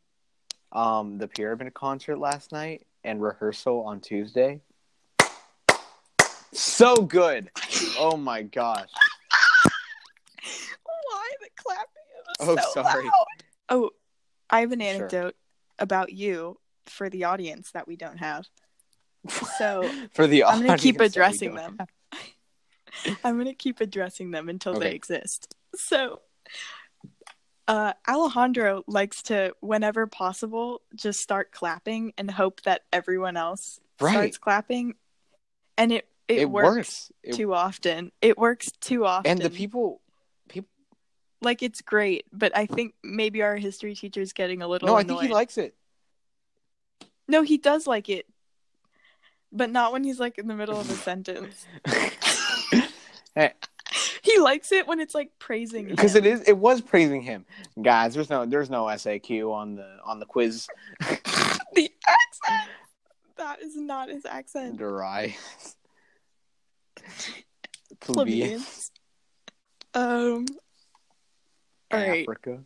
Um, 0.72 1.18
the 1.18 1.28
Pyramid 1.28 1.74
concert 1.74 2.16
last 2.18 2.52
night, 2.52 2.86
and 3.04 3.20
rehearsal 3.22 3.82
on 3.82 4.00
Tuesday. 4.00 4.60
So 6.52 6.96
good. 6.96 7.50
Oh 7.98 8.16
my 8.16 8.42
gosh. 8.42 8.88
Why 10.84 11.30
the 11.40 11.48
clapping? 11.56 11.88
It 12.18 12.36
Oh, 12.40 12.56
so 12.56 12.82
sorry. 12.82 13.04
loud. 13.04 13.12
Oh, 13.68 13.90
I 14.50 14.60
have 14.60 14.72
an 14.72 14.80
Sure. 14.80 14.88
anecdote 14.88 15.36
about 15.78 16.12
you 16.12 16.58
for 16.86 17.10
the 17.10 17.24
audience 17.24 17.72
that 17.72 17.86
we 17.88 17.96
don't 17.96 18.18
have. 18.18 18.46
So 19.58 19.90
For 20.12 20.26
the 20.28 20.44
I'm 20.44 20.62
gonna 20.62 20.76
keep 20.78 20.96
audience 20.96 20.98
that 20.98 21.00
we 21.00 21.06
addressing 21.06 21.54
don't 21.54 21.76
them. 21.76 23.18
I'm 23.24 23.38
gonna 23.38 23.54
keep 23.54 23.80
addressing 23.80 24.30
them 24.30 24.48
until 24.48 24.78
they 24.78 24.92
exist. 24.92 25.54
So, 25.74 26.20
uh, 27.68 27.94
Alejandro 28.08 28.84
likes 28.86 29.22
to, 29.24 29.54
whenever 29.60 30.06
possible, 30.06 30.82
just 30.94 31.20
start 31.20 31.50
clapping 31.50 32.12
and 32.16 32.30
hope 32.30 32.62
that 32.62 32.82
everyone 32.92 33.36
else 33.36 33.80
Right. 34.00 34.12
starts 34.12 34.38
clapping, 34.38 34.94
and 35.76 35.90
it 35.90 36.08
it, 36.28 36.38
It, 36.38 36.50
works, 36.50 36.66
works. 36.66 37.12
It- 37.22 37.34
too 37.34 37.54
often. 37.54 38.12
It 38.20 38.38
works 38.38 38.70
too 38.80 39.04
often, 39.04 39.32
and 39.32 39.40
the 39.40 39.50
people 39.50 40.00
people 40.48 40.68
like 41.42 41.62
it's 41.62 41.82
great. 41.82 42.26
But 42.32 42.56
I 42.56 42.66
think 42.66 42.94
maybe 43.02 43.42
our 43.42 43.56
history 43.56 43.94
teacher 43.94 44.20
is 44.20 44.32
getting 44.32 44.62
a 44.62 44.68
little 44.68 44.88
No, 44.88 44.94
I 44.96 45.02
think 45.04 45.20
he 45.22 45.28
likes 45.28 45.58
it. 45.58 45.74
no, 47.28 47.42
he 47.42 47.58
does 47.58 47.86
like 47.86 48.08
it, 48.08 48.26
but 49.52 49.70
not 49.70 49.92
when 49.92 50.04
he's 50.04 50.20
like 50.20 50.38
in 50.38 50.46
the 50.48 50.54
middle 50.54 50.78
of 50.80 50.90
a 50.90 50.94
sentence. 50.94 51.66
He 54.22 54.40
likes 54.40 54.72
it 54.72 54.88
when 54.88 54.98
it's 54.98 55.14
like 55.14 55.30
praising 55.38 55.86
because 55.86 56.16
it 56.16 56.26
is 56.26 56.40
it 56.48 56.58
was 56.58 56.80
praising 56.80 57.22
him 57.22 57.46
guys 57.80 58.12
there's 58.12 58.28
no 58.28 58.44
there's 58.44 58.68
no 58.68 58.84
saq 58.86 59.30
on 59.48 59.76
the 59.76 59.98
on 60.04 60.18
the 60.18 60.26
quiz 60.26 60.66
the 61.00 61.90
accent. 62.08 62.70
That 63.36 63.62
is 63.62 63.76
not 63.76 64.08
his 64.08 64.24
accent. 64.26 64.78
dry 64.78 65.36
Plebeians. 68.00 68.90
Um. 69.94 70.46
All 71.92 72.00
right, 72.00 72.22
africa 72.22 72.62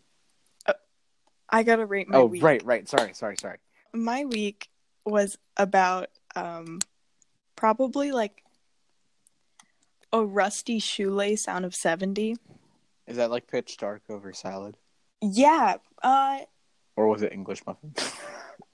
I 1.50 1.62
gotta 1.62 1.84
rate 1.84 2.08
my 2.08 2.18
oh 2.18 2.26
week. 2.26 2.42
right 2.42 2.62
right 2.64 2.88
sorry 2.88 3.12
sorry 3.12 3.36
sorry 3.36 3.58
My 3.92 4.24
week 4.24 4.68
was 5.04 5.36
about 5.56 6.08
um, 6.36 6.78
probably 7.56 8.12
like 8.12 8.42
a 10.12 10.24
rusty 10.24 10.78
shoelace 10.78 11.48
out 11.48 11.64
of 11.64 11.74
seventy. 11.74 12.36
is 13.06 13.16
that 13.16 13.30
like 13.30 13.48
pitch 13.48 13.76
dark 13.78 14.02
over 14.08 14.32
salad 14.32 14.76
Yeah. 15.20 15.76
Uh, 16.02 16.38
or 16.96 17.08
was 17.08 17.22
it 17.22 17.32
english 17.32 17.64
muffin 17.66 17.94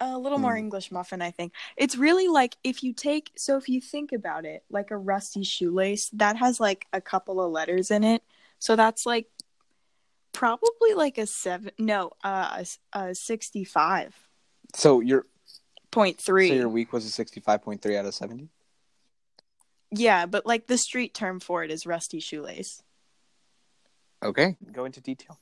a 0.00 0.18
little 0.18 0.38
more 0.38 0.52
Hmm. 0.52 0.58
English 0.58 0.90
muffin, 0.92 1.20
I 1.22 1.30
think. 1.30 1.52
It's 1.76 1.96
really 1.96 2.28
like 2.28 2.56
if 2.64 2.82
you 2.82 2.92
take 2.92 3.30
so 3.36 3.56
if 3.56 3.68
you 3.68 3.80
think 3.80 4.12
about 4.12 4.44
it, 4.44 4.64
like 4.70 4.90
a 4.90 4.96
rusty 4.96 5.42
shoelace 5.44 6.10
that 6.10 6.36
has 6.36 6.60
like 6.60 6.86
a 6.92 7.00
couple 7.00 7.40
of 7.40 7.50
letters 7.52 7.90
in 7.90 8.04
it, 8.04 8.22
so 8.58 8.76
that's 8.76 9.04
like 9.06 9.26
probably 10.32 10.94
like 10.94 11.18
a 11.18 11.26
seven. 11.26 11.70
No, 11.78 12.12
uh, 12.22 12.62
a 12.94 12.98
a 12.98 13.14
sixty-five 13.14 14.14
so 14.74 15.00
your 15.00 15.24
point 15.90 16.18
three. 16.20 16.48
so 16.48 16.54
your 16.54 16.68
week 16.68 16.92
was 16.92 17.06
a 17.18 17.24
65.3 17.24 17.96
out 17.96 18.04
of 18.04 18.14
70 18.14 18.48
Yeah, 19.90 20.26
but 20.26 20.44
like 20.44 20.66
the 20.66 20.76
street 20.76 21.14
term 21.14 21.40
for 21.40 21.64
it 21.64 21.70
is 21.70 21.86
rusty 21.86 22.20
shoelace. 22.20 22.82
okay 24.22 24.56
go 24.72 24.84
into 24.84 25.00
detail 25.00 25.38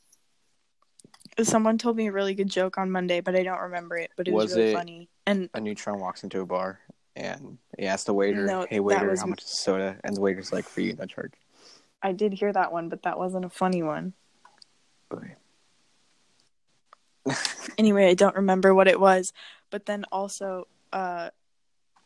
Someone 1.43 1.77
told 1.79 1.97
me 1.97 2.07
a 2.09 2.13
really 2.13 2.35
good 2.35 2.49
joke 2.49 2.79
on 2.79 2.91
Monday, 2.91 3.21
but 3.21 3.37
I 3.37 3.43
don't 3.43 3.61
remember 3.61 3.97
it. 3.97 4.11
But 4.17 4.29
it 4.29 4.33
was, 4.35 4.47
Was 4.51 4.57
really 4.57 4.71
it- 4.71 4.75
funny. 4.75 5.09
And 5.27 5.51
a 5.55 5.61
neutron 5.61 5.99
walks 6.01 6.23
into 6.23 6.41
a 6.41 6.47
bar 6.47 6.81
and 7.17 7.59
he 7.79 7.87
asks 7.87 8.05
the 8.05 8.15
waiter 8.15 8.47
No, 8.47 8.67
hey 8.69 8.81
waiter 8.81 9.09
was- 9.11 9.21
how 9.21 9.27
much 9.27 9.43
is 9.43 9.49
soda 9.59 9.99
and 10.05 10.17
the 10.17 10.21
waiter's 10.21 10.53
like 10.53 10.65
for 10.67 10.81
you 10.83 10.95
no 10.95 11.05
charge 11.07 11.33
I 12.03 12.13
did 12.13 12.33
hear 12.35 12.53
that 12.53 12.73
one, 12.73 12.89
but 12.89 13.03
that 13.03 13.19
wasn't 13.19 13.45
a 13.45 13.51
funny 13.51 13.83
one. 13.83 14.13
okay 15.13 15.35
anyway, 17.79 18.09
I 18.09 18.15
don't 18.15 18.37
remember 18.37 18.73
what 18.75 18.87
it 18.89 19.01
was. 19.01 19.33
But 19.71 19.87
then 19.87 20.05
also, 20.13 20.69
uh, 20.93 21.31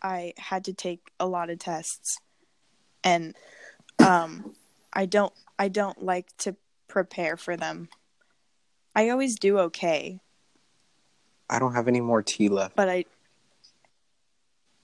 I 0.02 0.32
had 0.38 0.64
to 0.64 0.72
take 0.72 1.10
a 1.20 1.26
lot 1.26 1.50
of 1.50 1.58
tests, 1.58 2.16
and 3.04 3.36
um, 3.98 4.54
I 4.94 5.04
don't 5.04 5.32
I 5.58 5.68
don't 5.68 6.02
like 6.02 6.34
to 6.38 6.56
prepare 6.88 7.36
for 7.36 7.54
them. 7.56 7.90
I 9.00 9.08
always 9.08 9.38
do 9.38 9.58
okay, 9.58 10.20
i 11.48 11.58
don't 11.58 11.74
have 11.74 11.88
any 11.88 12.00
more 12.00 12.22
tea 12.22 12.48
left 12.48 12.76
but 12.76 12.88
I 12.88 13.04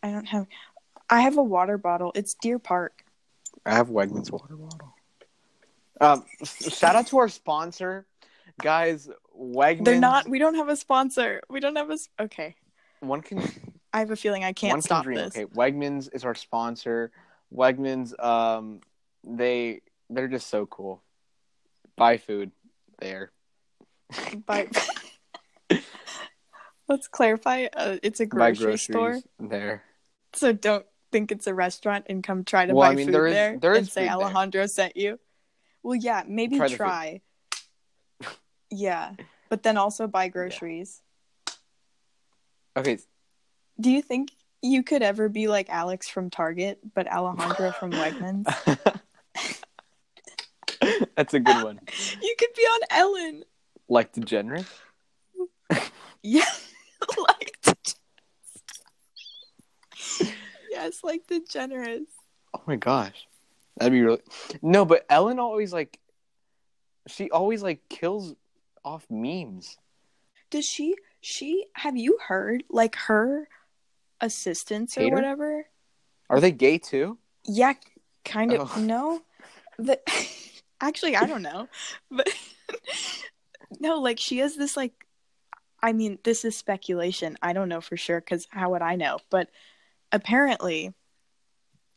I 0.02 0.10
don't 0.10 0.26
have 0.26 0.46
I 1.08 1.20
have 1.20 1.36
a 1.36 1.42
water 1.42 1.78
bottle. 1.78 2.12
It's 2.14 2.34
Deer 2.34 2.58
Park. 2.58 3.04
I 3.64 3.74
have 3.74 3.88
Wegmans 3.88 4.30
water 4.30 4.56
bottle. 4.56 4.94
Um, 6.00 6.24
shout 6.44 6.96
out 6.96 7.06
to 7.08 7.18
our 7.18 7.28
sponsor, 7.28 8.06
guys. 8.60 9.08
Wegmans. 9.38 9.84
They're 9.84 10.00
not. 10.00 10.28
We 10.28 10.38
don't 10.38 10.54
have 10.54 10.68
a 10.68 10.76
sponsor. 10.76 11.42
We 11.48 11.60
don't 11.60 11.76
have 11.76 11.90
a. 11.90 11.98
Okay. 12.20 12.54
One 13.00 13.20
can. 13.22 13.42
I 13.92 14.00
have 14.00 14.10
a 14.10 14.16
feeling 14.16 14.44
I 14.44 14.52
can't 14.52 14.72
one 14.72 14.82
stop 14.82 15.04
can 15.04 15.12
dream. 15.12 15.24
this. 15.24 15.36
Okay, 15.36 15.46
Wegmans 15.46 16.08
is 16.12 16.24
our 16.24 16.34
sponsor. 16.34 17.10
Wegmans. 17.54 18.12
Um, 18.22 18.80
they 19.24 19.80
they're 20.10 20.28
just 20.28 20.48
so 20.48 20.66
cool. 20.66 21.02
Buy 21.96 22.18
food 22.18 22.52
there. 22.98 23.30
But 24.46 24.68
let's 26.88 27.08
clarify. 27.08 27.66
Uh, 27.74 27.96
it's 28.02 28.20
a 28.20 28.26
grocery 28.26 28.76
store, 28.78 29.20
there. 29.38 29.82
so 30.34 30.52
don't 30.52 30.86
think 31.12 31.32
it's 31.32 31.46
a 31.46 31.54
restaurant 31.54 32.06
and 32.08 32.22
come 32.22 32.44
try 32.44 32.66
to 32.66 32.74
Well, 32.74 32.86
buy 32.88 32.92
I 32.92 32.94
mean, 32.96 33.06
food 33.06 33.14
there 33.14 33.26
is- 33.26 33.34
there, 33.34 33.58
there 33.58 33.74
and 33.74 33.86
say 33.88 34.02
food 34.08 34.18
there. 34.20 34.26
Alejandro 34.26 34.66
sent 34.66 34.96
you. 34.96 35.18
Well, 35.82 35.94
yeah, 35.96 36.22
maybe 36.26 36.56
Try 36.58 36.68
try. 36.68 37.20
yeah, 38.70 39.12
but 39.48 39.62
then 39.62 39.76
also 39.76 40.06
buy 40.06 40.28
groceries. 40.28 41.00
Okay, 42.76 42.98
Do 43.80 43.90
you 43.90 44.02
think 44.02 44.30
you 44.62 44.82
could 44.82 45.02
ever 45.02 45.28
be 45.28 45.48
like 45.48 45.70
Alex 45.70 46.08
from 46.08 46.28
Target, 46.28 46.78
but 46.94 47.06
Alejandro 47.10 47.72
from 47.72 47.92
Wegmans? 47.92 48.44
that's 51.16 51.34
a 51.34 51.40
good 51.40 51.62
one. 51.62 51.80
you 52.22 52.34
could 52.38 52.52
be 52.56 52.62
on 52.62 52.80
Ellen. 52.90 53.44
Like 53.88 54.12
DeGeneres. 54.12 54.66
Yeah, 56.22 56.44
like 57.18 57.56
the... 57.62 57.94
yes, 60.70 61.04
like 61.04 61.26
the 61.28 61.40
generous. 61.48 62.08
Oh 62.52 62.62
my 62.66 62.76
gosh, 62.76 63.28
that'd 63.76 63.92
be 63.92 64.02
really. 64.02 64.22
No, 64.60 64.84
but 64.84 65.06
Ellen 65.08 65.38
always 65.38 65.72
like. 65.72 65.98
She 67.06 67.30
always 67.30 67.62
like 67.62 67.88
kills 67.88 68.34
off 68.84 69.06
memes. 69.08 69.76
Does 70.50 70.64
she? 70.64 70.96
She 71.20 71.66
have 71.74 71.96
you 71.96 72.18
heard 72.26 72.64
like 72.68 72.96
her 72.96 73.48
assistants 74.20 74.98
or 74.98 75.08
whatever? 75.10 75.66
Are 76.28 76.40
they 76.40 76.50
gay 76.50 76.78
too? 76.78 77.18
Yeah, 77.44 77.74
kind 78.24 78.52
of. 78.52 78.72
Oh. 78.76 78.80
No, 78.80 79.22
the 79.78 80.00
actually 80.80 81.14
I 81.14 81.26
don't 81.26 81.42
know, 81.42 81.68
but 82.10 82.28
no, 83.86 84.00
like 84.00 84.18
she 84.18 84.38
has 84.38 84.56
this 84.56 84.76
like. 84.76 84.92
I 85.82 85.92
mean, 85.92 86.18
this 86.24 86.44
is 86.44 86.56
speculation. 86.56 87.36
I 87.42 87.52
don't 87.52 87.68
know 87.68 87.80
for 87.80 87.96
sure 87.96 88.20
because 88.20 88.46
how 88.50 88.70
would 88.70 88.82
I 88.82 88.96
know? 88.96 89.18
But 89.30 89.50
apparently, 90.10 90.94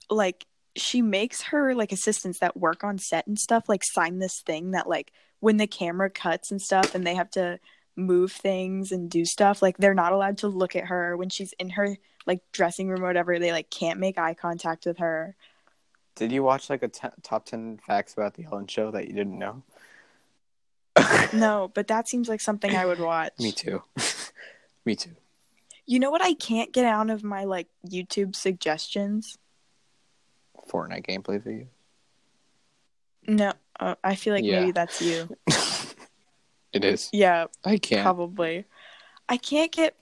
like 0.09 0.45
she 0.75 1.01
makes 1.01 1.41
her 1.41 1.73
like 1.75 1.91
assistants 1.91 2.39
that 2.39 2.57
work 2.57 2.83
on 2.83 2.97
set 2.97 3.27
and 3.27 3.39
stuff 3.39 3.67
like 3.67 3.83
sign 3.83 4.19
this 4.19 4.41
thing 4.41 4.71
that 4.71 4.87
like 4.87 5.11
when 5.39 5.57
the 5.57 5.67
camera 5.67 6.09
cuts 6.09 6.51
and 6.51 6.61
stuff 6.61 6.93
and 6.93 7.05
they 7.05 7.15
have 7.15 7.31
to 7.31 7.59
move 7.95 8.31
things 8.31 8.91
and 8.91 9.09
do 9.09 9.25
stuff 9.25 9.61
like 9.61 9.77
they're 9.77 9.93
not 9.93 10.13
allowed 10.13 10.37
to 10.37 10.47
look 10.47 10.75
at 10.75 10.85
her 10.85 11.17
when 11.17 11.29
she's 11.29 11.53
in 11.59 11.69
her 11.71 11.97
like 12.25 12.41
dressing 12.53 12.87
room 12.87 13.03
or 13.03 13.07
whatever 13.07 13.39
they 13.39 13.51
like 13.51 13.69
can't 13.69 13.99
make 13.99 14.17
eye 14.17 14.33
contact 14.33 14.85
with 14.85 14.97
her 14.99 15.35
Did 16.15 16.31
you 16.31 16.43
watch 16.43 16.69
like 16.69 16.83
a 16.83 16.87
t- 16.87 17.07
top 17.23 17.45
ten 17.45 17.79
facts 17.85 18.13
about 18.13 18.35
the 18.35 18.45
Ellen 18.45 18.67
Show 18.67 18.91
that 18.91 19.07
you 19.07 19.13
didn't 19.13 19.37
know? 19.37 19.63
No 21.33 21.71
but 21.73 21.87
that 21.87 22.07
seems 22.07 22.27
like 22.29 22.41
something 22.41 22.75
i 22.75 22.85
would 22.85 22.99
watch 23.11 23.33
Me 23.39 23.51
too. 23.51 23.81
Me 24.85 24.95
too. 24.95 25.11
you 25.85 25.99
know 25.99 26.09
what 26.11 26.21
i 26.23 26.33
can't 26.33 26.71
get 26.73 26.85
out 26.85 27.09
of 27.09 27.23
my 27.23 27.43
like 27.43 27.67
youtube 27.87 28.35
suggestions 28.35 29.37
Fortnite 30.71 31.05
gameplay 31.07 31.41
video. 31.43 31.65
no 33.27 33.53
uh, 33.79 33.95
i 34.03 34.15
feel 34.15 34.33
like 34.33 34.43
Yeah. 34.43 34.59
maybe 34.61 34.71
that's 34.71 35.01
you 35.01 35.29
It 36.71 36.85
is. 36.85 37.09
yeah 37.11 37.47
I 37.65 37.79
can't. 37.79 38.03
Probably. 38.03 38.65
I 39.27 39.37
can't 39.37 39.71
get. 39.71 39.95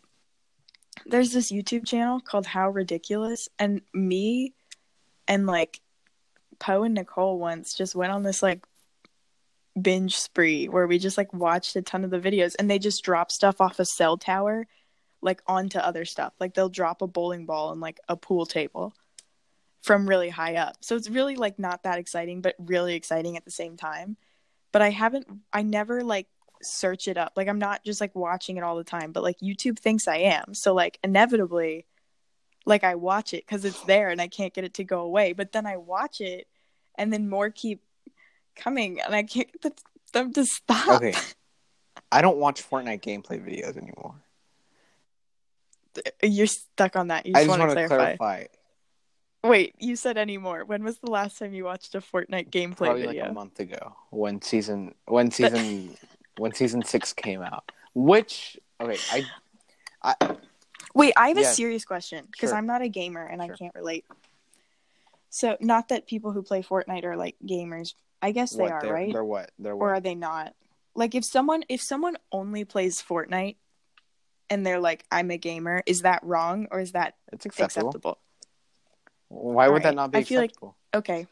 There's 1.05 1.31
this 1.31 1.49
YouTube 1.49 1.85
channel 1.87 2.19
called 2.19 2.45
How 2.45 2.69
Ridiculous, 2.69 3.47
and 3.57 3.79
me 3.93 4.53
and 5.29 5.47
like 5.47 5.79
Poe 6.59 6.83
and 6.83 6.93
Nicole 6.93 7.39
once 7.39 7.73
just 7.73 7.95
went 7.95 8.11
on 8.11 8.23
this 8.23 8.43
like 8.43 8.65
binge 9.81 10.17
spree 10.17 10.67
where 10.67 10.87
we 10.87 10.97
just 10.97 11.17
like 11.17 11.33
watched 11.33 11.75
a 11.75 11.81
ton 11.81 12.03
of 12.03 12.09
the 12.09 12.19
videos 12.19 12.55
and 12.57 12.69
they 12.69 12.79
just 12.79 13.03
drop 13.03 13.31
stuff 13.31 13.61
off 13.61 13.79
a 13.79 13.85
cell 13.85 14.17
tower 14.17 14.65
like 15.21 15.41
onto 15.47 15.79
other 15.79 16.05
stuff. 16.05 16.33
Like 16.39 16.53
they'll 16.53 16.69
drop 16.69 17.01
a 17.01 17.07
bowling 17.07 17.45
ball 17.45 17.71
in 17.73 17.79
like 17.79 17.99
a 18.07 18.15
pool 18.15 18.45
table 18.45 18.93
from 19.81 20.07
really 20.07 20.29
high 20.29 20.55
up. 20.55 20.75
So 20.81 20.95
it's 20.95 21.09
really 21.09 21.35
like 21.35 21.59
not 21.59 21.83
that 21.83 21.99
exciting, 21.99 22.41
but 22.41 22.55
really 22.59 22.95
exciting 22.95 23.37
at 23.37 23.45
the 23.45 23.51
same 23.51 23.77
time. 23.77 24.17
But 24.71 24.81
I 24.81 24.89
haven't, 24.89 25.27
I 25.51 25.63
never 25.63 26.03
like 26.03 26.27
search 26.61 27.07
it 27.07 27.17
up. 27.17 27.33
Like 27.35 27.47
I'm 27.47 27.59
not 27.59 27.83
just 27.83 28.01
like 28.01 28.15
watching 28.15 28.57
it 28.57 28.63
all 28.63 28.75
the 28.75 28.83
time, 28.83 29.11
but 29.11 29.23
like 29.23 29.39
YouTube 29.39 29.79
thinks 29.79 30.07
I 30.07 30.17
am. 30.17 30.53
So 30.53 30.73
like 30.73 30.99
inevitably, 31.03 31.85
like 32.65 32.83
I 32.83 32.95
watch 32.95 33.33
it 33.33 33.45
because 33.45 33.63
it's 33.63 33.81
there 33.83 34.09
and 34.09 34.21
I 34.21 34.27
can't 34.27 34.53
get 34.53 34.65
it 34.65 34.75
to 34.75 34.83
go 34.83 35.01
away. 35.01 35.33
But 35.33 35.51
then 35.51 35.65
I 35.65 35.77
watch 35.77 36.21
it 36.21 36.47
and 36.95 37.13
then 37.13 37.29
more 37.29 37.49
keep 37.49 37.81
coming 38.57 38.99
and 38.99 39.15
I 39.15 39.23
can't 39.23 39.49
get 39.61 39.79
them 40.13 40.33
to 40.33 40.45
stop. 40.45 41.01
Okay. 41.01 41.13
I 42.11 42.21
don't 42.21 42.37
watch 42.37 42.67
Fortnite 42.69 43.01
gameplay 43.01 43.43
videos 43.43 43.77
anymore. 43.77 44.15
You're 46.21 46.47
stuck 46.47 46.95
on 46.95 47.07
that. 47.07 47.25
You 47.25 47.33
I 47.35 47.45
just, 47.45 47.47
just 47.47 47.59
want 47.59 47.71
to 47.71 47.75
clarify. 47.75 48.15
clarify. 48.17 48.45
Wait, 49.43 49.75
you 49.79 49.95
said 49.95 50.17
anymore. 50.17 50.63
When 50.65 50.83
was 50.83 50.99
the 50.99 51.09
last 51.09 51.39
time 51.39 51.53
you 51.53 51.63
watched 51.63 51.95
a 51.95 51.99
Fortnite 51.99 52.49
gameplay 52.49 52.75
Probably 52.77 53.05
video? 53.07 53.23
like 53.23 53.31
a 53.31 53.33
month 53.33 53.59
ago 53.59 53.95
when 54.09 54.41
season 54.41 54.93
when 55.05 55.31
season 55.31 55.95
when 56.37 56.53
season 56.53 56.83
six 56.83 57.13
came 57.13 57.41
out. 57.41 57.71
Which 57.93 58.59
okay, 58.81 58.97
I 59.11 60.15
I 60.21 60.35
Wait, 60.93 61.13
I 61.15 61.29
have 61.29 61.37
a 61.37 61.45
serious 61.45 61.85
question 61.85 62.27
because 62.31 62.49
Sure. 62.49 62.57
I'm 62.57 62.65
not 62.65 62.81
a 62.81 62.89
gamer 62.89 63.25
and 63.25 63.41
Sure. 63.41 63.53
I 63.53 63.57
can't 63.57 63.75
relate. 63.75 64.05
So, 65.29 65.57
not 65.59 65.89
that 65.89 66.07
people 66.07 66.31
who 66.31 66.41
play 66.41 66.63
Fortnite 66.63 67.03
are 67.03 67.15
like 67.15 67.35
gamers. 67.45 67.93
I 68.21 68.31
guess 68.31 68.51
they 68.51 68.63
what 68.63 68.71
are, 68.71 68.81
they're, 68.81 68.93
right? 68.93 69.13
They're 69.13 69.23
what? 69.23 69.51
They're 69.59 69.75
what? 69.75 69.85
or 69.85 69.93
are 69.95 69.99
they 69.99 70.15
not? 70.15 70.53
Like 70.95 71.13
if 71.15 71.23
someone 71.23 71.63
if 71.69 71.81
someone 71.81 72.17
only 72.31 72.65
plays 72.65 73.01
Fortnite 73.01 73.57
and 74.49 74.65
they're 74.65 74.79
like 74.79 75.05
I'm 75.11 75.29
a 75.31 75.37
gamer, 75.37 75.83
is 75.85 76.01
that 76.01 76.23
wrong 76.23 76.67
or 76.71 76.79
is 76.79 76.93
that 76.93 77.15
it's 77.31 77.45
acceptable. 77.45 77.89
acceptable? 77.89 78.17
Why 79.29 79.67
would 79.67 79.83
that 79.83 79.93
not 79.95 80.11
be 80.11 80.19
I 80.19 80.23
feel 80.23 80.41
like- 80.41 80.55
Okay. 80.93 81.27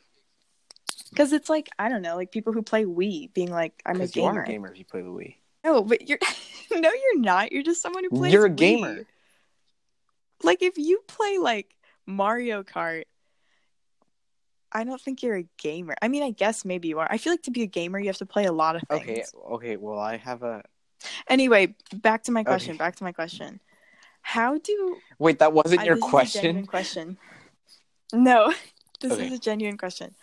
Cuz 1.15 1.33
it's 1.33 1.49
like 1.49 1.69
I 1.79 1.89
don't 1.89 2.01
know, 2.01 2.15
like 2.15 2.31
people 2.31 2.53
who 2.53 2.61
play 2.61 2.85
Wii 2.85 3.33
being 3.33 3.49
like 3.51 3.81
I'm 3.85 3.95
a 3.95 3.99
Because 3.99 4.11
gamer. 4.11 4.43
a 4.43 4.47
gamer 4.47 4.71
if 4.71 4.77
you 4.77 4.85
play 4.85 5.01
the 5.01 5.09
Wii. 5.09 5.35
No, 5.63 5.81
but 5.83 6.07
you're 6.07 6.19
No, 6.71 6.91
you're 6.91 7.19
not. 7.19 7.51
You're 7.51 7.63
just 7.63 7.81
someone 7.81 8.03
who 8.03 8.09
plays 8.11 8.33
You're 8.33 8.45
a 8.45 8.49
Wii. 8.49 8.55
gamer. 8.57 9.05
Like 10.43 10.61
if 10.61 10.77
you 10.77 11.01
play 11.07 11.37
like 11.39 11.75
Mario 12.05 12.61
Kart 12.63 13.05
I 14.75 14.83
don't 14.83 14.99
think 15.01 15.23
you're 15.23 15.37
a 15.37 15.47
gamer. 15.57 15.95
I 16.01 16.09
mean, 16.09 16.21
I 16.21 16.31
guess 16.31 16.65
maybe 16.65 16.89
you 16.89 16.99
are. 16.99 17.07
I 17.09 17.17
feel 17.17 17.31
like 17.33 17.43
to 17.43 17.51
be 17.51 17.63
a 17.63 17.67
gamer, 17.67 17.97
you 17.97 18.07
have 18.07 18.17
to 18.17 18.25
play 18.25 18.43
a 18.45 18.51
lot 18.51 18.75
of 18.75 18.81
things. 18.89 19.01
Okay, 19.01 19.23
okay. 19.55 19.77
Well, 19.77 19.97
I 19.97 20.17
have 20.17 20.43
a 20.43 20.63
Anyway, 21.29 21.75
back 21.93 22.23
to 22.23 22.31
my 22.31 22.43
question. 22.43 22.71
Okay. 22.71 22.77
Back 22.79 22.95
to 22.97 23.03
my 23.03 23.11
question. 23.11 23.61
How 24.21 24.57
do 24.57 24.97
wait. 25.17 25.39
That 25.39 25.53
wasn't 25.53 25.81
I- 25.81 25.85
your 25.85 25.95
this 25.95 26.03
is 26.03 26.07
a 26.07 26.11
question. 26.11 26.65
question. 26.75 27.17
No, 28.11 28.53
this 28.99 29.13
Okay. 29.13 29.27
is 29.27 29.33
a 29.33 29.39
genuine 29.39 29.77
question. 29.77 30.13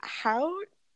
How 0.00 0.52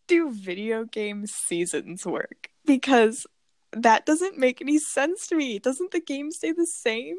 do 0.06 0.30
video 0.32 0.84
game 0.84 1.26
seasons 1.26 2.06
work? 2.06 2.50
Because 2.64 3.26
that 3.72 4.06
doesn't 4.06 4.38
make 4.38 4.60
any 4.60 4.78
sense 4.78 5.26
to 5.28 5.34
me. 5.36 5.58
Doesn't 5.58 5.90
the 5.90 6.00
game 6.00 6.30
stay 6.30 6.52
the 6.52 6.66
same? 6.66 7.16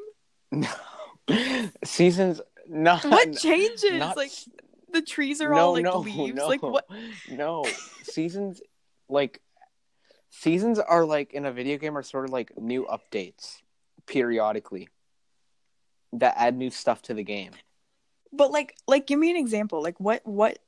No. 0.51 0.69
Seasons. 1.83 2.41
Not. 2.69 3.03
What 3.05 3.37
changes? 3.37 3.93
not 3.93 4.17
like 4.17 4.31
the 4.97 5.05
trees 5.05 5.41
are 5.41 5.49
no, 5.49 5.57
all 5.57 5.73
like 5.73 5.83
no, 5.83 5.97
leaves. 5.99 6.35
No, 6.35 6.47
Like 6.47 6.63
what? 6.63 6.85
No, 7.29 7.65
seasons 8.03 8.61
like 9.09 9.41
seasons 10.29 10.79
are 10.79 11.05
like 11.05 11.33
in 11.33 11.45
a 11.45 11.51
video 11.51 11.77
game 11.77 11.97
are 11.97 12.03
sort 12.03 12.25
of 12.25 12.31
like 12.31 12.57
new 12.57 12.85
updates 12.85 13.61
periodically 14.05 14.89
that 16.13 16.33
add 16.37 16.55
new 16.55 16.69
stuff 16.69 17.01
to 17.03 17.13
the 17.13 17.23
game. 17.23 17.51
But 18.33 18.51
like, 18.51 18.75
like, 18.87 19.07
give 19.07 19.19
me 19.19 19.29
an 19.29 19.37
example. 19.37 19.81
Like 19.81 19.99
what? 19.99 20.25
What 20.25 20.59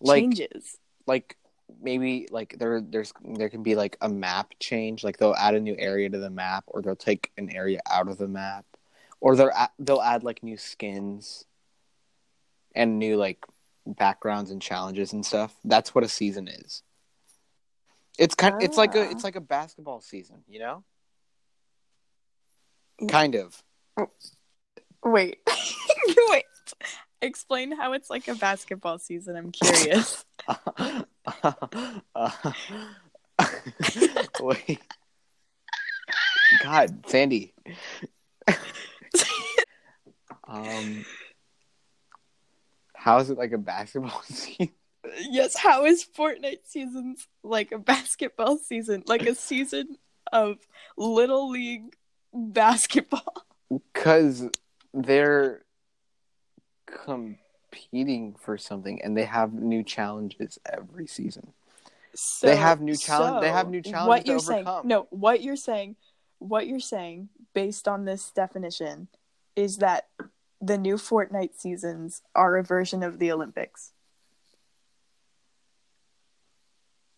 Like 0.00 0.22
changes? 0.22 0.78
like 1.06 1.36
maybe 1.80 2.28
like 2.30 2.56
there 2.58 2.80
there's 2.80 3.12
there 3.36 3.48
can 3.48 3.62
be 3.62 3.74
like 3.74 3.96
a 4.00 4.08
map 4.08 4.52
change 4.60 5.02
like 5.02 5.16
they'll 5.16 5.34
add 5.34 5.54
a 5.54 5.60
new 5.60 5.74
area 5.78 6.08
to 6.08 6.18
the 6.18 6.30
map 6.30 6.64
or 6.68 6.82
they'll 6.82 6.94
take 6.94 7.32
an 7.38 7.50
area 7.50 7.80
out 7.90 8.08
of 8.08 8.18
the 8.18 8.28
map 8.28 8.64
or 9.20 9.34
they'll 9.34 9.50
they'll 9.78 10.02
add 10.02 10.22
like 10.22 10.42
new 10.42 10.56
skins 10.56 11.44
and 12.74 12.98
new 12.98 13.16
like 13.16 13.44
backgrounds 13.86 14.50
and 14.50 14.62
challenges 14.62 15.12
and 15.12 15.24
stuff 15.26 15.54
that's 15.64 15.94
what 15.94 16.04
a 16.04 16.08
season 16.08 16.48
is 16.48 16.82
it's 18.18 18.34
kind 18.34 18.62
it's 18.62 18.76
like 18.76 18.94
a 18.94 19.00
Ah. 19.06 19.10
it's 19.10 19.24
like 19.24 19.36
a 19.36 19.40
basketball 19.40 20.00
season 20.00 20.44
you 20.48 20.58
know 20.58 20.84
Mm. 23.00 23.08
kind 23.10 23.34
of 23.34 23.62
Wait, 25.04 25.38
wait. 26.28 26.44
Explain 27.20 27.72
how 27.76 27.92
it's 27.92 28.08
like 28.08 28.28
a 28.28 28.34
basketball 28.36 28.98
season. 29.00 29.34
I'm 29.36 29.50
curious. 29.50 30.24
Wait. 34.40 34.80
God, 36.62 37.04
Sandy. 37.08 37.52
um, 40.46 41.04
how 43.02 43.18
is 43.18 43.30
it 43.30 43.36
like 43.38 43.52
a 43.52 43.58
basketball 43.58 44.22
season? 44.28 44.70
yes, 45.28 45.56
how 45.56 45.84
is 45.84 46.06
Fortnite 46.16 46.64
seasons 46.66 47.26
like 47.42 47.72
a 47.72 47.78
basketball 47.78 48.58
season? 48.58 49.02
Like 49.06 49.22
a 49.26 49.34
season 49.34 49.96
of 50.32 50.58
little 50.96 51.50
league 51.50 51.94
basketball. 52.32 53.34
Because 53.94 54.48
they're 54.92 55.62
competing 56.86 58.34
for 58.38 58.58
something, 58.58 59.00
and 59.02 59.16
they 59.16 59.24
have 59.24 59.52
new 59.54 59.82
challenges 59.82 60.58
every 60.70 61.06
season. 61.06 61.52
So, 62.14 62.46
They 62.48 62.56
have 62.56 62.82
new 62.82 62.94
challenge- 62.96 63.40
they 63.40 63.50
have 63.50 63.70
new 63.70 63.80
challenges 63.80 64.08
What 64.08 64.24
to 64.26 64.30
you're 64.30 64.38
saying? 64.40 64.66
overcome. 64.66 64.88
No, 64.88 65.06
what 65.10 65.42
you're 65.42 65.56
saying? 65.56 65.96
What 66.38 66.66
you're 66.66 66.80
saying, 66.80 67.30
based 67.54 67.88
on 67.88 68.04
this 68.04 68.30
definition, 68.30 69.08
is 69.56 69.78
that 69.78 70.06
the 70.62 70.78
new 70.78 70.94
Fortnite 70.94 71.58
seasons 71.58 72.22
are 72.34 72.56
a 72.56 72.62
version 72.62 73.02
of 73.02 73.18
the 73.18 73.32
Olympics. 73.32 73.92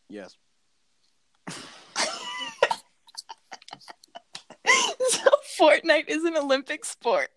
Yes. 0.08 0.36
so 1.48 1.60
Fortnite 5.60 6.08
is 6.08 6.24
an 6.24 6.36
Olympic 6.38 6.86
sport. 6.86 7.28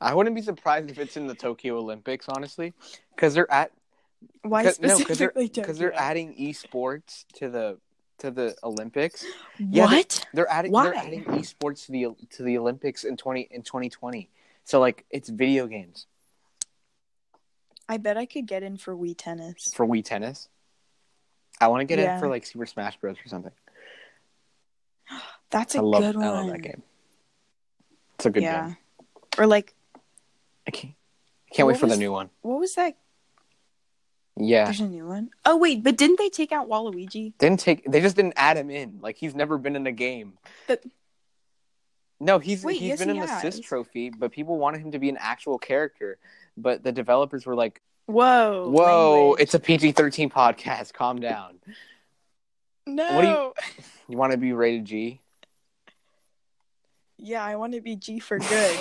I 0.00 0.14
wouldn't 0.14 0.34
be 0.34 0.42
surprised 0.42 0.90
if 0.90 0.98
it's 0.98 1.16
in 1.16 1.28
the 1.28 1.34
Tokyo 1.34 1.78
Olympics, 1.78 2.28
honestly, 2.28 2.72
because 3.14 3.34
they're 3.34 3.50
at 3.50 3.70
Why 4.42 4.64
Cause- 4.64 4.80
no, 4.80 4.98
because 4.98 5.18
they're, 5.18 5.32
they're 5.34 5.94
adding 5.94 6.34
esports 6.34 7.24
to 7.34 7.48
the 7.48 7.78
to 8.18 8.32
the 8.32 8.56
Olympics. 8.64 9.24
Yeah, 9.58 9.86
they- 9.86 9.96
what? 9.96 10.26
They're 10.34 10.50
adding 10.50 10.72
Why? 10.72 10.84
they're 10.84 10.94
adding 10.96 11.24
esports 11.24 11.86
to 11.86 11.92
the 11.92 12.06
to 12.30 12.42
the 12.42 12.58
Olympics 12.58 13.04
in 13.04 13.16
twenty 13.16 13.48
in 13.50 13.62
twenty 13.62 13.88
twenty. 13.88 14.28
So 14.68 14.80
like 14.80 15.06
it's 15.10 15.30
video 15.30 15.66
games 15.66 16.06
I 17.88 17.96
bet 17.96 18.18
I 18.18 18.26
could 18.26 18.46
get 18.46 18.62
in 18.62 18.76
for 18.76 18.94
Wii 18.94 19.14
tennis. 19.16 19.72
for 19.72 19.86
Wii 19.86 20.04
Tennis. 20.04 20.50
I 21.58 21.68
want 21.68 21.80
to 21.80 21.86
get 21.86 21.98
Yeah. 21.98 22.14
in 22.16 22.20
for 22.20 22.28
like 22.28 22.44
Super 22.44 22.66
Smash 22.66 22.98
Bros 22.98 23.16
or 23.24 23.28
something. 23.30 23.52
That's 25.50 25.74
a 25.74 25.78
I 25.78 25.80
love 25.80 26.02
good 26.02 26.16
one. 26.16 26.24
I 26.26 26.30
love 26.30 26.46
that 26.48 26.60
game. 26.60 26.82
It's 28.16 28.26
a 28.26 28.30
good 28.30 28.42
yeah. 28.42 28.66
game. 28.66 28.76
Or 29.38 29.46
like, 29.46 29.72
I 30.66 30.70
can't 30.70 30.92
I 31.50 31.54
can't 31.54 31.66
wait 31.66 31.72
What 31.74 31.80
for 31.80 31.86
the 31.86 31.96
new 31.96 32.12
one. 32.12 32.28
what 32.42 32.60
was 32.60 32.74
that? 32.74 32.94
Yeah. 34.36 34.64
There's 34.66 34.80
a 34.80 34.86
new 34.86 35.06
one. 35.06 35.30
Oh 35.46 35.56
wait, 35.56 35.82
but 35.82 35.96
didn't 35.96 36.18
they 36.18 36.28
take 36.28 36.52
out 36.52 36.68
Waluigi? 36.68 37.32
Didn't 37.38 37.60
take 37.60 37.90
they 37.90 38.02
just 38.02 38.16
didn't 38.16 38.34
add 38.36 38.58
him 38.58 38.68
in. 38.68 38.98
Like 39.00 39.16
he's 39.16 39.34
never 39.34 39.56
been 39.56 39.76
in 39.76 39.86
a 39.86 39.92
game. 39.92 40.34
But- 40.66 40.84
no, 42.20 42.38
he's 42.38 42.64
Wait, 42.64 42.78
he's 42.78 42.88
yes, 42.88 42.98
been 42.98 43.08
he 43.10 43.14
in 43.16 43.20
the 43.20 43.26
has. 43.26 43.44
assist 43.44 43.62
trophy, 43.64 44.10
but 44.10 44.32
people 44.32 44.58
wanted 44.58 44.80
him 44.80 44.92
to 44.92 44.98
be 44.98 45.08
an 45.08 45.16
actual 45.20 45.58
character. 45.58 46.18
But 46.56 46.82
the 46.82 46.92
developers 46.92 47.46
were 47.46 47.54
like, 47.54 47.80
Whoa. 48.06 48.68
Whoa, 48.70 49.20
language. 49.20 49.40
it's 49.42 49.54
a 49.54 49.60
PG 49.60 49.92
thirteen 49.92 50.30
podcast. 50.30 50.92
Calm 50.94 51.20
down. 51.20 51.58
no. 52.86 53.14
what 53.14 53.20
do 53.22 53.28
you- 53.28 53.52
You 54.08 54.16
want 54.18 54.32
to 54.32 54.38
be 54.38 54.52
rated 54.52 54.84
G? 54.86 55.20
Yeah, 57.18 57.44
I 57.44 57.56
want 57.56 57.74
to 57.74 57.80
be 57.80 57.96
G 57.96 58.18
for 58.20 58.38
good. 58.38 58.78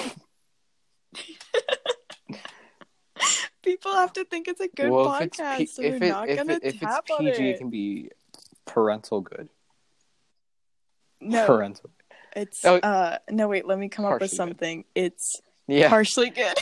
People 3.64 3.92
have 3.94 4.14
to 4.14 4.24
think 4.24 4.48
it's 4.48 4.62
a 4.62 4.68
good 4.70 4.90
well, 4.92 5.14
if 5.16 5.24
it's, 5.24 5.38
podcast, 5.40 5.58
P- 5.58 5.66
so 5.66 5.82
if, 5.82 6.00
they're 6.00 6.08
it, 6.08 6.12
not 6.12 6.28
gonna 6.30 6.54
it, 6.54 6.62
if 6.64 6.80
tap 6.80 7.04
it's 7.10 7.20
on 7.20 7.28
it. 7.28 7.38
it 7.40 7.58
can 7.58 7.70
be 7.70 8.12
parental 8.66 9.20
good. 9.22 9.50
No, 11.20 11.46
Parental. 11.48 11.90
It's 12.38 12.64
Oh. 12.64 12.78
uh 12.78 13.18
no 13.30 13.48
wait, 13.50 13.68
let 13.68 13.78
me 13.78 13.90
come 13.90 14.06
up 14.06 14.14
with 14.14 14.20
Partially 14.22 14.30
good. 14.30 14.38
something. 14.38 14.86
It's 14.96 15.42
Yeah. 15.68 15.90
partially 15.90 16.30
good. 16.30 16.58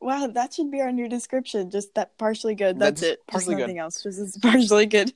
wow, 0.00 0.26
that 0.28 0.52
should 0.54 0.70
be 0.70 0.80
our 0.80 0.92
new 0.92 1.08
description. 1.08 1.70
Just 1.70 1.94
that 1.94 2.16
partially 2.18 2.54
good. 2.54 2.78
That's, 2.78 3.00
That's 3.00 3.12
it. 3.14 3.26
partially 3.26 3.54
Just 3.54 3.56
good. 3.56 3.62
nothing 3.62 3.78
else. 3.78 4.02
Just 4.02 4.20
it's 4.20 4.38
partially 4.38 4.86
good. 4.86 5.12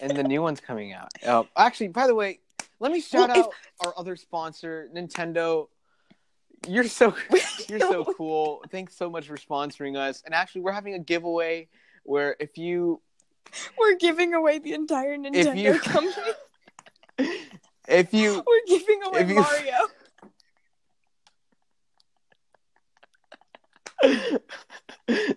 and 0.00 0.16
the 0.16 0.24
new 0.24 0.42
one's 0.42 0.60
coming 0.60 0.92
out. 0.92 1.08
Uh, 1.24 1.44
actually, 1.56 1.88
by 1.88 2.06
the 2.06 2.14
way, 2.14 2.40
let 2.80 2.90
me 2.92 3.00
shout 3.00 3.28
Well, 3.28 3.38
if- 3.40 3.46
out 3.46 3.86
our 3.86 3.94
other 3.98 4.16
sponsor, 4.16 4.88
Nintendo. 4.94 5.68
You're 6.68 6.84
so 6.84 7.14
you're 7.68 7.80
so 7.80 8.04
cool. 8.16 8.64
Thanks 8.70 8.96
so 8.96 9.10
much 9.10 9.26
for 9.26 9.36
sponsoring 9.36 9.96
us. 9.96 10.22
And 10.24 10.34
actually, 10.34 10.60
we're 10.62 10.72
having 10.72 10.94
a 10.94 10.98
giveaway 10.98 11.68
where 12.04 12.36
if 12.40 12.56
you 12.56 13.00
We're 13.76 13.96
giving 13.96 14.32
away 14.34 14.60
the 14.60 14.72
entire 14.72 15.16
Nintendo 15.18 15.56
you- 15.74 15.78
company. 15.80 16.32
If 17.88 18.12
you 18.14 18.34
We're 18.46 18.66
giving 18.78 19.02
away 19.04 19.20
if 19.20 19.28
you- 19.28 19.34
Mario. 19.40 19.88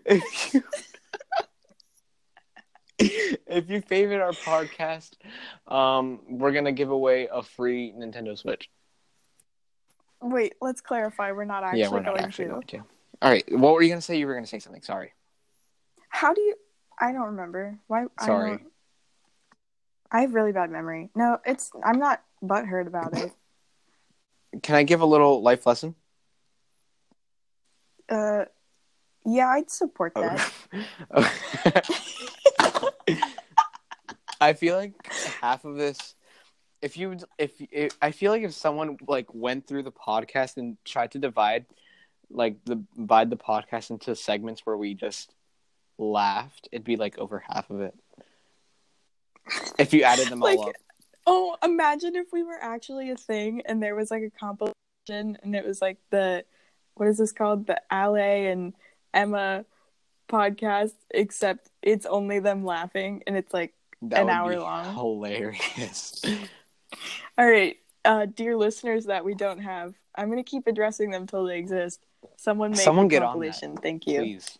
if 0.05 0.53
you 0.53 0.63
if 2.99 3.69
you 3.69 3.81
favorite 3.81 4.21
our 4.21 4.31
podcast, 4.31 5.11
um, 5.67 6.19
we're 6.29 6.51
gonna 6.53 6.71
give 6.71 6.89
away 6.89 7.27
a 7.31 7.43
free 7.43 7.93
Nintendo 7.97 8.37
Switch. 8.37 8.69
Wait, 10.21 10.55
let's 10.61 10.81
clarify. 10.81 11.31
We're 11.31 11.45
not 11.45 11.63
actually 11.63 11.81
yeah, 11.81 11.89
we're 11.89 11.99
not 11.99 12.13
going 12.15 12.25
actually 12.25 12.45
to. 12.45 12.51
going 12.51 12.67
to. 12.67 12.77
All 13.21 13.29
right, 13.31 13.43
what 13.51 13.73
were 13.73 13.81
you 13.81 13.89
gonna 13.89 14.01
say? 14.01 14.17
You 14.17 14.27
were 14.27 14.33
gonna 14.33 14.47
say 14.47 14.59
something. 14.59 14.81
Sorry. 14.81 15.11
How 16.09 16.33
do 16.33 16.41
you? 16.41 16.55
I 16.99 17.11
don't 17.11 17.25
remember. 17.27 17.77
Why? 17.87 18.05
I 18.17 18.25
Sorry. 18.25 18.49
don't- 18.51 18.71
I 20.11 20.21
have 20.21 20.33
really 20.33 20.53
bad 20.53 20.69
memory. 20.71 21.09
No, 21.15 21.39
it's. 21.45 21.71
I'm 21.83 21.99
not 21.99 22.23
butthurt 22.47 22.87
about 22.87 23.17
it. 23.17 23.31
Can 24.61 24.75
I 24.75 24.83
give 24.83 25.01
a 25.01 25.05
little 25.05 25.41
life 25.41 25.65
lesson? 25.65 25.95
Uh, 28.07 28.45
yeah, 29.25 29.49
I'd 29.49 29.69
support 29.69 30.13
that. 30.15 30.51
I 34.39 34.53
feel 34.53 34.75
like 34.75 34.93
half 35.41 35.65
of 35.65 35.75
this, 35.77 36.15
if 36.81 36.97
you, 36.97 37.17
if, 37.37 37.53
if 37.71 37.97
I 38.01 38.11
feel 38.11 38.31
like 38.31 38.43
if 38.43 38.53
someone 38.53 38.97
like 39.07 39.33
went 39.33 39.67
through 39.67 39.83
the 39.83 39.91
podcast 39.91 40.57
and 40.57 40.77
tried 40.85 41.11
to 41.11 41.19
divide, 41.19 41.65
like 42.29 42.63
the 42.65 42.83
divide 42.95 43.29
the 43.29 43.37
podcast 43.37 43.89
into 43.89 44.15
segments 44.15 44.65
where 44.65 44.77
we 44.77 44.93
just 44.93 45.33
laughed, 45.97 46.69
it'd 46.71 46.85
be 46.85 46.95
like 46.95 47.17
over 47.17 47.43
half 47.47 47.69
of 47.69 47.81
it. 47.81 47.95
If 49.77 49.93
you 49.93 50.03
added 50.03 50.29
them 50.29 50.43
all 50.43 50.69
up, 50.69 50.75
Oh, 51.27 51.57
imagine 51.63 52.15
if 52.15 52.31
we 52.31 52.43
were 52.43 52.59
actually 52.61 53.09
a 53.09 53.15
thing 53.15 53.61
and 53.65 53.81
there 53.81 53.95
was 53.95 54.11
like 54.11 54.23
a 54.23 54.29
compilation 54.29 54.75
and 55.09 55.55
it 55.55 55.65
was 55.65 55.81
like 55.81 55.97
the 56.11 56.45
what 56.95 57.07
is 57.09 57.17
this 57.17 57.31
called? 57.31 57.67
The 57.67 57.81
Ale 57.91 58.15
and 58.15 58.73
Emma 59.13 59.65
podcast, 60.29 60.93
except 61.11 61.69
it's 61.81 62.05
only 62.05 62.39
them 62.39 62.63
laughing 62.63 63.23
and 63.27 63.35
it's 63.35 63.53
like 63.53 63.73
that 64.03 64.21
an 64.21 64.29
hour 64.29 64.59
long. 64.59 64.93
hilarious. 64.93 66.23
all 67.37 67.49
right, 67.49 67.77
uh 68.05 68.25
dear 68.25 68.55
listeners 68.55 69.05
that 69.05 69.25
we 69.25 69.33
don't 69.35 69.59
have, 69.59 69.95
I'm 70.15 70.29
gonna 70.29 70.43
keep 70.43 70.67
addressing 70.67 71.11
them 71.11 71.27
till 71.27 71.45
they 71.45 71.57
exist. 71.57 72.05
Someone 72.37 72.71
make 72.71 72.79
Someone 72.79 73.05
a 73.07 73.09
get 73.09 73.23
on 73.23 73.39
that. 73.39 73.79
Thank 73.81 74.07
you. 74.07 74.19
Please. 74.19 74.57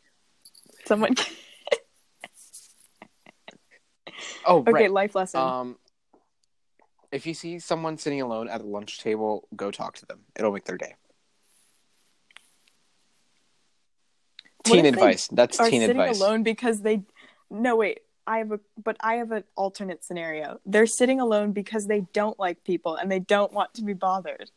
Someone 0.86 1.15
Oh, 4.45 4.60
Okay, 4.60 4.71
right. 4.71 4.91
life 4.91 5.15
lesson. 5.15 5.41
Um, 5.41 5.78
if 7.15 7.25
you 7.25 7.34
see 7.34 7.60
someone 7.60 7.97
sitting 7.97 8.21
alone 8.21 8.49
at 8.49 8.60
the 8.62 8.67
lunch 8.67 8.99
table, 8.99 9.47
go 9.56 9.71
talk 9.71 9.95
to 9.95 10.06
them. 10.06 10.19
It'll 10.36 10.51
make 10.51 10.65
their 10.65 10.78
day. 10.78 10.95
What 14.67 14.75
Teen 14.75 14.86
advice. 14.86 15.28
That's 15.32 15.58
teen 15.58 15.82
sitting 15.82 16.01
advice. 16.01 16.19
alone 16.19 16.43
because 16.43 16.82
they 16.82 17.04
no 17.49 17.75
wait 17.75 17.99
i 18.25 18.39
have 18.39 18.51
a 18.51 18.60
but 18.84 18.97
i 19.01 19.15
have 19.15 19.32
an 19.32 19.43
alternate 19.56 20.04
scenario 20.04 20.60
they're 20.65 20.88
sitting 20.88 21.19
alone 21.19 21.51
because 21.51 21.86
they 21.86 22.01
don't 22.12 22.39
like 22.39 22.63
people 22.63 22.95
and 22.95 23.12
they 23.12 23.19
don't 23.19 23.54
want 23.54 23.71
to 23.75 23.84
be 23.84 23.93
bothered 23.93 24.49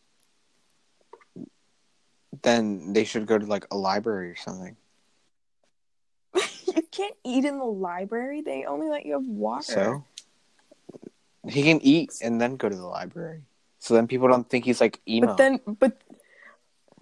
Then 2.42 2.94
they 2.94 3.04
should 3.04 3.26
go 3.26 3.36
to 3.38 3.44
like 3.44 3.66
a 3.70 3.76
library 3.76 4.30
or 4.30 4.36
something. 4.36 4.76
you 6.34 6.82
can't 6.90 7.16
eat 7.24 7.44
in 7.44 7.58
the 7.58 7.64
library 7.64 8.40
they 8.40 8.64
only 8.64 8.88
let 8.88 9.04
you 9.04 9.12
have 9.12 9.26
water 9.26 9.62
So 9.62 10.04
he 11.46 11.62
can 11.62 11.80
eat 11.82 12.12
and 12.22 12.40
then 12.40 12.56
go 12.56 12.68
to 12.68 12.74
the 12.76 12.86
library. 12.86 13.42
So 13.78 13.94
then 13.94 14.06
people 14.08 14.28
don't 14.28 14.48
think 14.48 14.64
he's 14.64 14.80
like 14.80 15.00
emo. 15.08 15.28
but 15.28 15.36
then 15.36 15.60
but 15.66 16.02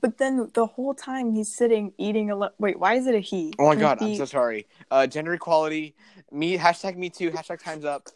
but 0.01 0.19
then 0.19 0.51
the 0.53 0.67
whole 0.67 0.95
time 0.95 1.33
he's 1.33 1.55
sitting 1.55 1.93
eating 1.99 2.31
alone 2.31 2.51
wait 2.59 2.79
why 2.79 2.95
is 2.95 3.07
it 3.07 3.15
a 3.15 3.19
he 3.19 3.55
oh 3.59 3.67
my 3.67 3.73
Can 3.73 3.81
god, 3.81 4.03
I'm 4.03 4.15
so 4.15 4.25
sorry. 4.27 4.67
Uh, 4.91 5.07
gender 5.07 5.33
equality. 5.35 5.95
Me 6.31 6.59
hashtag 6.59 6.97
me 6.97 7.09
too. 7.11 7.31
Hashtag 7.31 7.63
times 7.63 7.85
up. 7.85 8.09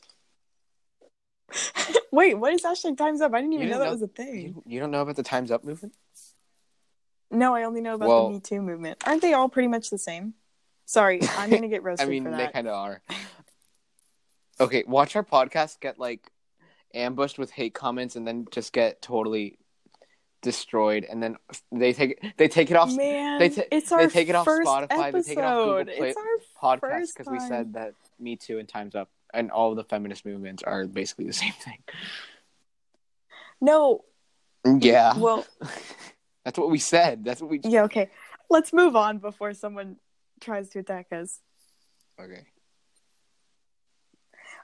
wait 2.12 2.34
what 2.38 2.52
is 2.52 2.62
hashtag 2.62 2.96
times 2.96 3.20
up 3.20 3.34
i 3.34 3.40
didn't 3.40 3.54
even 3.54 3.68
know 3.68 3.72
didn't 3.74 3.80
that 3.80 3.84
know- 3.86 3.92
was 3.92 4.02
a 4.02 4.06
thing 4.06 4.40
You, 4.40 4.62
you 4.66 4.80
don't 4.80 4.90
know 4.92 5.02
about 5.02 5.16
the 5.16 5.22
times 5.24 5.50
up 5.50 5.64
movement? 5.64 5.94
no 7.30 7.54
i 7.56 7.64
only 7.64 7.80
know 7.80 7.94
about 7.94 8.08
Well- 8.08 8.28
the 8.28 8.34
me 8.34 8.40
too 8.40 8.62
movement 8.62 9.02
aren't 9.04 9.20
they 9.22 9.32
all 9.32 9.48
pretty 9.48 9.66
much 9.68 9.90
the 9.90 9.98
same 9.98 10.34
sorry 10.86 11.20
i'm 11.38 11.50
gonna 11.50 11.66
get 11.68 11.82
roasted. 11.82 12.06
I 12.06 12.10
mean, 12.10 12.24
they 12.24 12.46
kind 12.48 12.68
of 12.68 12.74
are. 12.74 13.02
Okay, 14.60 14.84
watch 14.86 15.16
our 15.16 15.24
podcast 15.24 15.80
get 15.80 15.98
like 15.98 16.30
ambushed 16.94 17.38
with 17.38 17.50
hate 17.50 17.72
comments 17.74 18.16
and 18.16 18.26
then 18.26 18.46
just 18.50 18.72
get 18.72 19.00
totally 19.00 19.56
destroyed, 20.42 21.04
and 21.08 21.22
then 21.22 21.36
they 21.72 21.92
take 21.92 22.22
they 22.36 22.48
take 22.48 22.70
it 22.70 22.76
off 22.76 22.94
Man, 22.94 23.38
they 23.38 23.48
ta- 23.50 23.62
it's 23.70 23.90
they 23.90 23.96
our 23.96 24.06
take 24.08 24.28
it 24.28 24.34
off 24.34 24.44
first 24.44 24.68
Spotify, 24.68 25.12
they 25.12 25.22
take 25.22 25.38
it 25.38 25.44
off 25.44 25.56
Google 25.64 25.78
episode. 25.78 25.96
Play- 25.96 26.08
It's 26.08 26.18
our 26.62 26.78
podcast 26.78 27.06
because 27.16 27.26
we 27.30 27.40
said 27.40 27.74
that 27.74 27.94
Me 28.18 28.36
Too 28.36 28.58
and 28.58 28.68
Times 28.68 28.94
Up 28.94 29.08
and 29.32 29.50
all 29.50 29.74
the 29.74 29.84
feminist 29.84 30.24
movements 30.26 30.62
are 30.62 30.86
basically 30.86 31.26
the 31.26 31.32
same 31.32 31.52
thing. 31.52 31.78
no. 33.60 34.04
Yeah, 34.64 35.16
Well, 35.16 35.46
that's 36.44 36.58
what 36.58 36.68
we 36.70 36.78
said. 36.78 37.24
That's 37.24 37.40
what 37.40 37.50
we. 37.50 37.60
yeah. 37.64 37.84
Okay, 37.84 38.10
let's 38.50 38.74
move 38.74 38.94
on 38.94 39.16
before 39.18 39.54
someone 39.54 39.96
tries 40.38 40.68
to 40.70 40.80
attack 40.80 41.06
us. 41.12 41.40
Okay. 42.20 42.42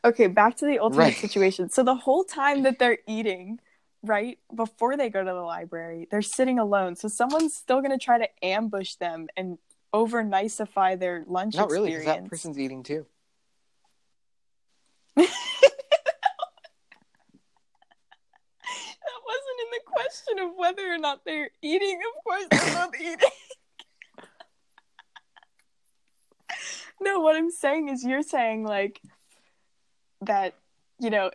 Okay, 0.05 0.27
back 0.29 0.57
to 0.59 0.67
the 0.67 0.79
ultimate 0.79 1.05
Right. 1.05 1.17
situation. 1.17 1.69
So 1.71 1.83
the 1.83 1.95
whole 1.95 2.25
time 2.25 2.63
that 2.63 2.79
they're 2.79 2.99
eating, 3.07 3.61
right 4.03 4.39
before 4.55 4.97
they 4.97 5.09
go 5.11 5.25
to 5.25 5.31
the 5.31 5.41
library, 5.41 6.07
they're 6.11 6.23
sitting 6.23 6.59
alone. 6.59 6.97
So 6.97 7.09
someone's 7.09 7.55
still 7.55 7.81
gonna 7.81 7.99
try 7.99 8.19
to 8.19 8.29
ambush 8.45 8.95
them 8.97 9.29
and 9.37 9.59
over 9.93 10.23
nicify 10.23 10.99
their 10.99 11.25
lunch 11.27 11.55
Not 11.55 11.71
really, 11.71 11.97
that 12.05 12.27
person's 12.27 12.59
eating 12.59 12.83
too. 12.83 13.07
That 15.17 15.31
wasn't 19.25 19.61
in 19.61 19.71
the 19.73 19.81
question 19.87 20.39
of 20.41 20.51
whether 20.57 20.93
or 20.93 20.99
not 20.99 21.25
they're 21.25 21.51
eating. 21.63 22.01
Of 22.17 22.25
course, 22.25 22.45
they're 22.51 22.75
both 22.75 22.95
eating. 23.01 23.31
no, 27.01 27.21
what 27.21 27.37
I'm 27.37 27.51
saying 27.51 27.89
is, 27.89 28.05
you're 28.05 28.23
saying 28.23 28.65
like 28.65 29.01
that, 30.27 30.55
you 31.01 31.11
know, 31.11 31.31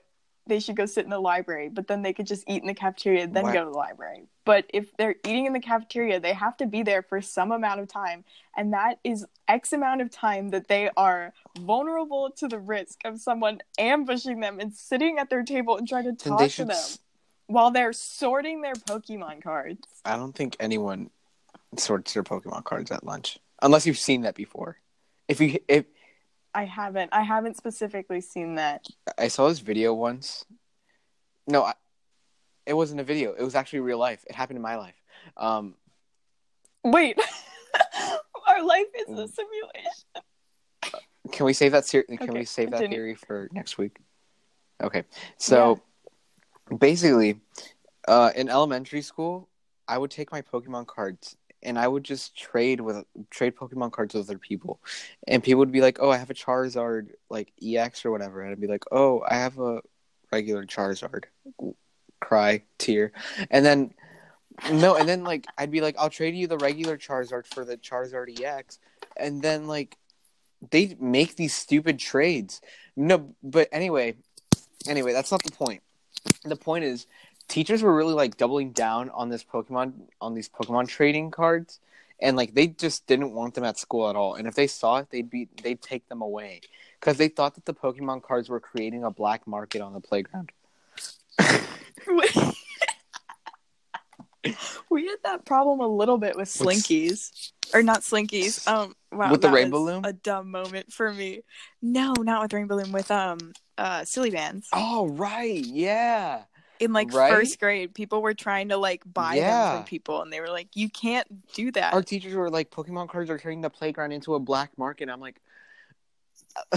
they 0.48 0.60
should 0.60 0.76
go 0.76 0.86
sit 0.88 1.04
in 1.04 1.12
the 1.12 1.20
library, 1.20 1.70
but 1.70 1.88
then 1.88 2.02
they 2.02 2.14
could 2.14 2.26
just 2.26 2.44
eat 2.48 2.62
in 2.62 2.68
the 2.68 2.74
cafeteria, 2.74 3.28
then 3.28 3.44
What? 3.44 3.54
go 3.54 3.64
to 3.66 3.70
the 3.72 3.78
library. 3.78 4.24
But 4.44 4.66
if 4.74 4.96
they're 4.98 5.16
eating 5.24 5.46
in 5.46 5.54
the 5.54 5.60
cafeteria, 5.60 6.20
they 6.20 6.34
have 6.34 6.58
to 6.58 6.66
be 6.66 6.82
there 6.82 7.04
for 7.04 7.22
some 7.22 7.52
amount 7.52 7.80
of 7.80 7.88
time, 7.88 8.26
and 8.58 8.74
that 8.74 9.00
is 9.04 9.26
X 9.48 9.72
amount 9.72 10.02
of 10.02 10.10
time 10.10 10.50
that 10.50 10.68
they 10.68 10.90
are 10.98 11.34
vulnerable 11.60 12.32
to 12.38 12.48
the 12.48 12.58
risk 12.58 13.02
of 13.06 13.20
someone 13.22 13.60
ambushing 13.78 14.40
them 14.40 14.60
and 14.60 14.74
sitting 14.74 15.20
at 15.20 15.30
their 15.30 15.44
table 15.44 15.78
and 15.78 15.88
trying 15.88 16.06
to 16.06 16.14
talk 16.14 16.50
to 16.50 16.66
them 16.66 16.72
s- 16.72 17.00
while 17.46 17.70
they're 17.70 17.94
sorting 17.94 18.62
their 18.62 18.74
Pokemon 18.74 19.44
cards. 19.44 19.88
I 20.06 20.18
don't 20.18 20.34
think 20.36 20.58
anyone 20.60 21.12
sorts 21.78 22.14
their 22.14 22.24
Pokemon 22.24 22.64
cards 22.64 22.90
at 22.90 23.04
lunch, 23.04 23.38
unless 23.62 23.86
you've 23.86 24.00
seen 24.00 24.22
that 24.22 24.34
before. 24.36 24.78
If 25.28 25.40
you 25.40 25.60
if 25.68 25.86
I 26.54 26.66
haven't. 26.66 27.10
I 27.14 27.22
haven't 27.24 27.58
specifically 27.58 28.22
seen 28.22 28.56
that. 28.56 28.86
I 29.18 29.28
saw 29.30 29.48
this 29.48 29.60
video 29.60 29.94
once. 29.94 30.46
No, 31.48 31.64
I, 31.64 31.74
it 32.66 32.74
wasn't 32.74 33.00
a 33.00 33.04
video. 33.04 33.34
It 33.34 33.44
was 33.44 33.56
actually 33.56 33.80
real 33.80 33.98
life. 33.98 34.24
It 34.30 34.36
happened 34.36 34.58
in 34.58 34.62
my 34.62 34.76
life. 34.78 34.96
Um, 35.38 35.76
Wait, 36.84 37.18
our 38.48 38.64
life 38.64 38.88
is 39.00 39.08
a 39.10 39.28
simulation. 39.28 41.04
can 41.32 41.46
we 41.46 41.54
save 41.54 41.72
that? 41.74 41.86
Ser- 41.86 42.04
can 42.04 42.18
Okay, 42.22 42.40
we 42.40 42.46
save 42.46 42.72
that 42.72 42.78
continue. 42.78 42.98
theory 42.98 43.16
for 43.16 43.48
next 43.52 43.78
week? 43.78 43.98
Okay. 44.82 45.04
So 45.38 45.80
basically, 46.80 47.40
uh, 48.08 48.32
in 48.36 48.50
elementary 48.50 49.02
school, 49.04 49.48
I 49.88 49.98
would 49.98 50.12
take 50.12 50.32
my 50.32 50.42
Pokemon 50.42 50.88
cards 50.88 51.38
and 51.64 51.78
I 51.78 51.88
would 51.88 52.04
just 52.04 52.36
trade 52.36 52.82
with 52.82 53.06
trade 53.30 53.56
Pokemon 53.56 53.92
cards 53.92 54.14
with 54.14 54.30
other 54.30 54.40
people, 54.40 54.80
and 55.28 55.44
people 55.44 55.60
would 55.60 55.72
be 55.72 55.82
like, 55.82 56.00
"Oh, 56.00 56.10
I 56.10 56.18
have 56.18 56.30
a 56.30 56.36
Charizard 56.36 57.10
like 57.30 57.52
EX 57.62 58.06
or 58.06 58.12
whatever," 58.12 58.42
and 58.42 58.52
I'd 58.52 58.62
be 58.62 58.68
like, 58.68 58.86
"Oh, 58.92 59.24
I 59.28 59.36
have 59.36 59.60
a 59.60 59.82
regular 60.32 60.66
Charizard." 60.66 61.26
Cry, 62.20 62.64
tear, 62.78 63.12
and 63.50 63.66
then 63.66 63.94
no, 64.72 64.96
and 64.96 65.08
then 65.08 65.24
like 65.24 65.48
I'd 65.58 65.72
be 65.72 65.82
like, 65.82 65.96
"I'll 65.98 66.10
trade 66.10 66.36
you 66.36 66.48
the 66.48 66.58
regular 66.58 66.98
Charizard 66.98 67.48
for 67.48 67.66
the 67.66 67.78
Charizard 67.78 68.40
EX," 68.40 68.80
and 69.18 69.42
then 69.42 69.68
like 69.68 69.98
they 70.70 70.96
make 71.00 71.36
these 71.36 71.54
stupid 71.54 72.00
trades. 72.00 72.62
No, 72.96 73.34
but 73.42 73.68
anyway, 73.72 74.16
anyway, 74.88 75.14
that's 75.14 75.32
not 75.32 75.44
the 75.44 75.52
point. 75.52 75.82
the 76.44 76.56
point 76.56 76.84
is, 76.84 77.08
teachers 77.48 77.82
were 77.84 77.96
really 77.96 78.14
like 78.14 78.38
doubling 78.38 78.72
down 78.72 79.10
on 79.10 79.30
this 79.30 79.44
Pokemon 79.44 79.94
on 80.20 80.34
these 80.34 80.50
Pokemon 80.50 80.88
trading 80.88 81.32
cards, 81.32 81.80
and 82.20 82.38
like 82.38 82.54
they 82.54 82.68
just 82.68 83.08
didn't 83.08 83.34
want 83.34 83.54
them 83.56 83.64
at 83.64 83.78
school 83.78 84.10
at 84.10 84.16
all. 84.16 84.36
And 84.36 84.48
if 84.48 84.56
they 84.56 84.68
saw 84.68 84.98
it, 84.98 85.10
they'd 85.10 85.30
be 85.30 85.48
they'd 85.64 85.82
take 85.82 86.08
them 86.10 86.22
away 86.22 86.62
because 87.00 87.18
they 87.18 87.28
thought 87.28 87.56
that 87.56 87.66
the 87.66 87.74
Pokemon 87.74 88.24
cards 88.24 88.50
were 88.50 88.60
creating 88.60 89.04
a 89.04 89.12
black 89.12 89.48
market 89.48 89.82
on 89.82 89.94
the 89.94 90.02
playground. 90.02 90.52
we 94.90 95.06
had 95.08 95.18
that 95.24 95.46
problem 95.46 95.80
a 95.80 95.88
little 95.88 96.18
bit 96.18 96.36
with 96.36 96.50
Slinkies, 96.50 97.52
or 97.74 97.84
not 97.84 98.02
Slinkies. 98.02 98.68
Um, 98.68 98.96
wow, 99.12 99.32
With 99.32 99.42
the 99.42 99.50
Rainbow 99.50 99.82
Loom? 99.82 100.04
a 100.06 100.14
dumb 100.14 100.52
moment 100.52 100.92
for 100.92 101.14
me. 101.14 101.42
No, 101.82 102.14
not 102.20 102.42
with 102.44 102.54
Rainbow 102.54 102.76
Loom. 102.76 102.92
With 102.92 103.12
um, 103.12 103.54
uh, 103.78 104.06
Silly 104.06 104.32
Bandz. 104.32 104.68
Oh 104.74 105.08
right, 105.10 105.64
yeah. 105.66 106.44
In 106.82 106.94
like 106.94 107.14
right? 107.14 107.32
first 107.32 107.60
grade, 107.60 107.94
people 107.94 108.24
were 108.24 108.34
trying 108.34 108.70
to 108.70 108.78
like 108.78 109.04
buy 109.06 109.36
them 109.36 109.78
from 109.78 109.86
people, 109.86 110.24
and 110.24 110.34
they 110.34 110.42
were 110.42 110.50
like, 110.50 110.76
"You 110.76 110.90
can't 110.90 111.54
do 111.54 111.72
that." 111.74 111.94
Our 111.94 112.02
teachers 112.02 112.34
were 112.34 112.50
like, 112.50 112.72
Pokemon 112.72 113.08
cards 113.08 113.30
are 113.30 113.38
turning 113.38 113.62
the 113.62 113.70
playground 113.70 114.14
into 114.14 114.34
a 114.34 114.40
black 114.40 114.76
market. 114.78 115.08
I'm 115.08 115.22
like, 115.22 115.40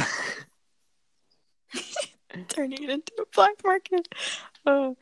turning 2.48 2.82
it 2.82 2.90
into 2.90 3.12
a 3.18 3.24
black 3.34 3.54
market. 3.64 4.08
Oh. 4.66 4.96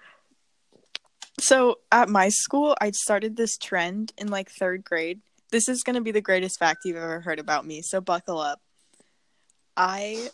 So 1.41 1.79
at 1.91 2.09
my 2.09 2.29
school, 2.29 2.77
I 2.81 2.91
started 2.93 3.37
this 3.37 3.57
trend 3.57 4.12
in 4.17 4.29
like 4.29 4.51
third 4.51 4.85
grade. 4.85 5.21
This 5.51 5.69
is 5.69 5.83
going 5.83 5.97
to 5.97 6.01
be 6.01 6.12
the 6.12 6.21
greatest 6.21 6.59
fact 6.59 6.83
you've 6.85 6.97
ever 6.97 7.21
heard 7.21 7.41
about 7.41 7.67
me, 7.67 7.83
so 7.83 8.01
buckle 8.01 8.38
up. 8.38 8.61
I, 9.77 10.29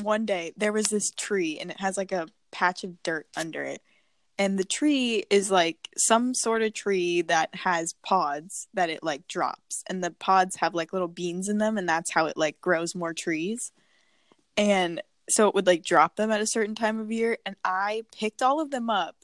one 0.00 0.24
day, 0.24 0.52
there 0.56 0.72
was 0.72 0.86
this 0.86 1.10
tree 1.10 1.58
and 1.60 1.70
it 1.70 1.80
has 1.80 1.96
like 1.96 2.12
a 2.12 2.28
patch 2.50 2.84
of 2.84 3.02
dirt 3.02 3.26
under 3.36 3.62
it. 3.62 3.82
And 4.40 4.58
the 4.58 4.64
tree 4.64 5.22
is 5.30 5.50
like 5.50 5.88
some 5.96 6.34
sort 6.34 6.62
of 6.62 6.72
tree 6.72 7.22
that 7.22 7.54
has 7.54 7.94
pods 8.02 8.66
that 8.74 8.90
it 8.90 9.04
like 9.04 9.28
drops. 9.28 9.84
And 9.86 10.02
the 10.02 10.10
pods 10.10 10.56
have 10.56 10.74
like 10.74 10.92
little 10.92 11.08
beans 11.08 11.48
in 11.48 11.58
them, 11.58 11.78
and 11.78 11.88
that's 11.88 12.10
how 12.10 12.26
it 12.26 12.36
like 12.36 12.60
grows 12.60 12.94
more 12.94 13.14
trees. 13.14 13.70
And 14.56 15.00
so 15.30 15.48
it 15.48 15.54
would 15.54 15.66
like 15.66 15.84
drop 15.84 16.16
them 16.16 16.30
at 16.30 16.40
a 16.40 16.46
certain 16.46 16.74
time 16.74 16.98
of 16.98 17.10
year 17.10 17.38
and 17.46 17.56
i 17.64 18.02
picked 18.16 18.42
all 18.42 18.60
of 18.60 18.70
them 18.70 18.90
up 18.90 19.16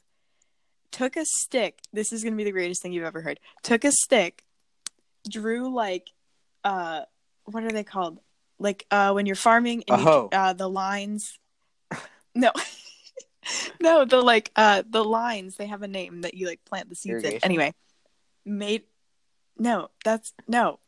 took 0.91 1.15
a 1.15 1.25
stick 1.25 1.79
this 1.93 2.11
is 2.11 2.23
going 2.23 2.33
to 2.33 2.37
be 2.37 2.43
the 2.43 2.51
greatest 2.51 2.81
thing 2.81 2.91
you've 2.91 3.03
ever 3.03 3.21
heard 3.21 3.39
took 3.61 3.83
a 3.83 3.91
stick 3.91 4.43
drew 5.29 5.73
like 5.73 6.09
uh 6.63 7.01
what 7.45 7.63
are 7.63 7.71
they 7.71 7.83
called 7.83 8.19
like 8.57 8.85
uh 8.89 9.11
when 9.11 9.25
you're 9.25 9.35
farming 9.35 9.83
and 9.87 10.01
you, 10.01 10.29
uh 10.31 10.53
the 10.53 10.69
lines 10.69 11.39
no 12.33 12.51
no 13.81 14.05
the 14.05 14.21
like 14.21 14.51
uh 14.55 14.83
the 14.89 15.03
lines 15.03 15.55
they 15.55 15.67
have 15.67 15.81
a 15.81 15.87
name 15.87 16.21
that 16.21 16.33
you 16.33 16.47
like 16.47 16.63
plant 16.65 16.89
the 16.89 16.95
seeds 16.95 17.23
in 17.23 17.39
anyway 17.43 17.73
made 18.45 18.83
no 19.57 19.89
that's 20.03 20.33
no 20.47 20.79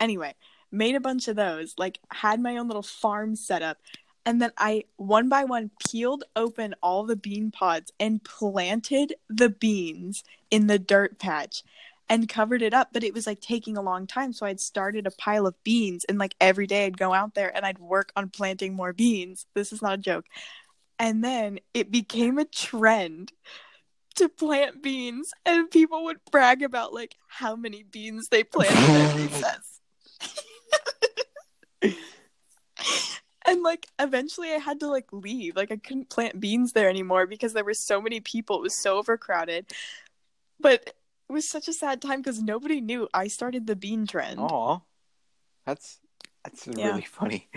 anyway 0.00 0.34
made 0.70 0.94
a 0.94 1.00
bunch 1.00 1.28
of 1.28 1.36
those 1.36 1.74
like 1.78 1.98
had 2.10 2.40
my 2.40 2.56
own 2.56 2.66
little 2.66 2.82
farm 2.82 3.36
set 3.36 3.62
up 3.62 3.78
and 4.26 4.40
then 4.40 4.52
I 4.56 4.84
one 4.96 5.28
by 5.28 5.44
one 5.44 5.70
peeled 5.88 6.24
open 6.34 6.74
all 6.82 7.04
the 7.04 7.16
bean 7.16 7.50
pods 7.50 7.92
and 8.00 8.24
planted 8.24 9.14
the 9.28 9.50
beans 9.50 10.24
in 10.50 10.66
the 10.66 10.78
dirt 10.78 11.18
patch 11.18 11.62
and 12.08 12.28
covered 12.28 12.62
it 12.62 12.74
up. 12.74 12.88
But 12.92 13.04
it 13.04 13.14
was 13.14 13.26
like 13.26 13.40
taking 13.40 13.76
a 13.76 13.82
long 13.82 14.06
time. 14.06 14.32
So 14.32 14.46
I'd 14.46 14.60
started 14.60 15.06
a 15.06 15.10
pile 15.10 15.46
of 15.46 15.62
beans 15.62 16.04
and 16.04 16.18
like 16.18 16.34
every 16.40 16.66
day 16.66 16.86
I'd 16.86 16.98
go 16.98 17.12
out 17.12 17.34
there 17.34 17.54
and 17.54 17.66
I'd 17.66 17.78
work 17.78 18.12
on 18.16 18.30
planting 18.30 18.74
more 18.74 18.92
beans. 18.92 19.46
This 19.54 19.72
is 19.72 19.82
not 19.82 19.94
a 19.94 19.98
joke. 19.98 20.24
And 20.98 21.22
then 21.24 21.58
it 21.72 21.90
became 21.90 22.38
a 22.38 22.44
trend 22.44 23.32
to 24.16 24.28
plant 24.28 24.80
beans 24.82 25.32
and 25.44 25.70
people 25.70 26.04
would 26.04 26.18
brag 26.30 26.62
about 26.62 26.94
like 26.94 27.16
how 27.26 27.56
many 27.56 27.82
beans 27.82 28.28
they 28.28 28.44
planted 28.44 28.78
at 28.78 29.16
recess. 29.16 29.80
and 33.46 33.62
like 33.62 33.88
eventually 33.98 34.52
I 34.52 34.58
had 34.58 34.80
to 34.80 34.88
like 34.88 35.12
leave. 35.12 35.56
Like 35.56 35.72
I 35.72 35.76
couldn't 35.76 36.10
plant 36.10 36.40
beans 36.40 36.72
there 36.72 36.88
anymore 36.88 37.26
because 37.26 37.52
there 37.52 37.64
were 37.64 37.74
so 37.74 38.00
many 38.00 38.20
people. 38.20 38.56
It 38.58 38.62
was 38.62 38.76
so 38.76 38.98
overcrowded. 38.98 39.66
But 40.60 40.94
it 41.28 41.32
was 41.32 41.48
such 41.48 41.68
a 41.68 41.72
sad 41.72 42.00
time 42.00 42.20
because 42.20 42.40
nobody 42.40 42.80
knew 42.80 43.08
I 43.12 43.28
started 43.28 43.66
the 43.66 43.76
bean 43.76 44.06
trend. 44.06 44.38
oh, 44.40 44.82
that's 45.66 45.98
that's 46.44 46.68
Yeah. 46.68 46.90
really 46.90 47.02
funny. 47.02 47.48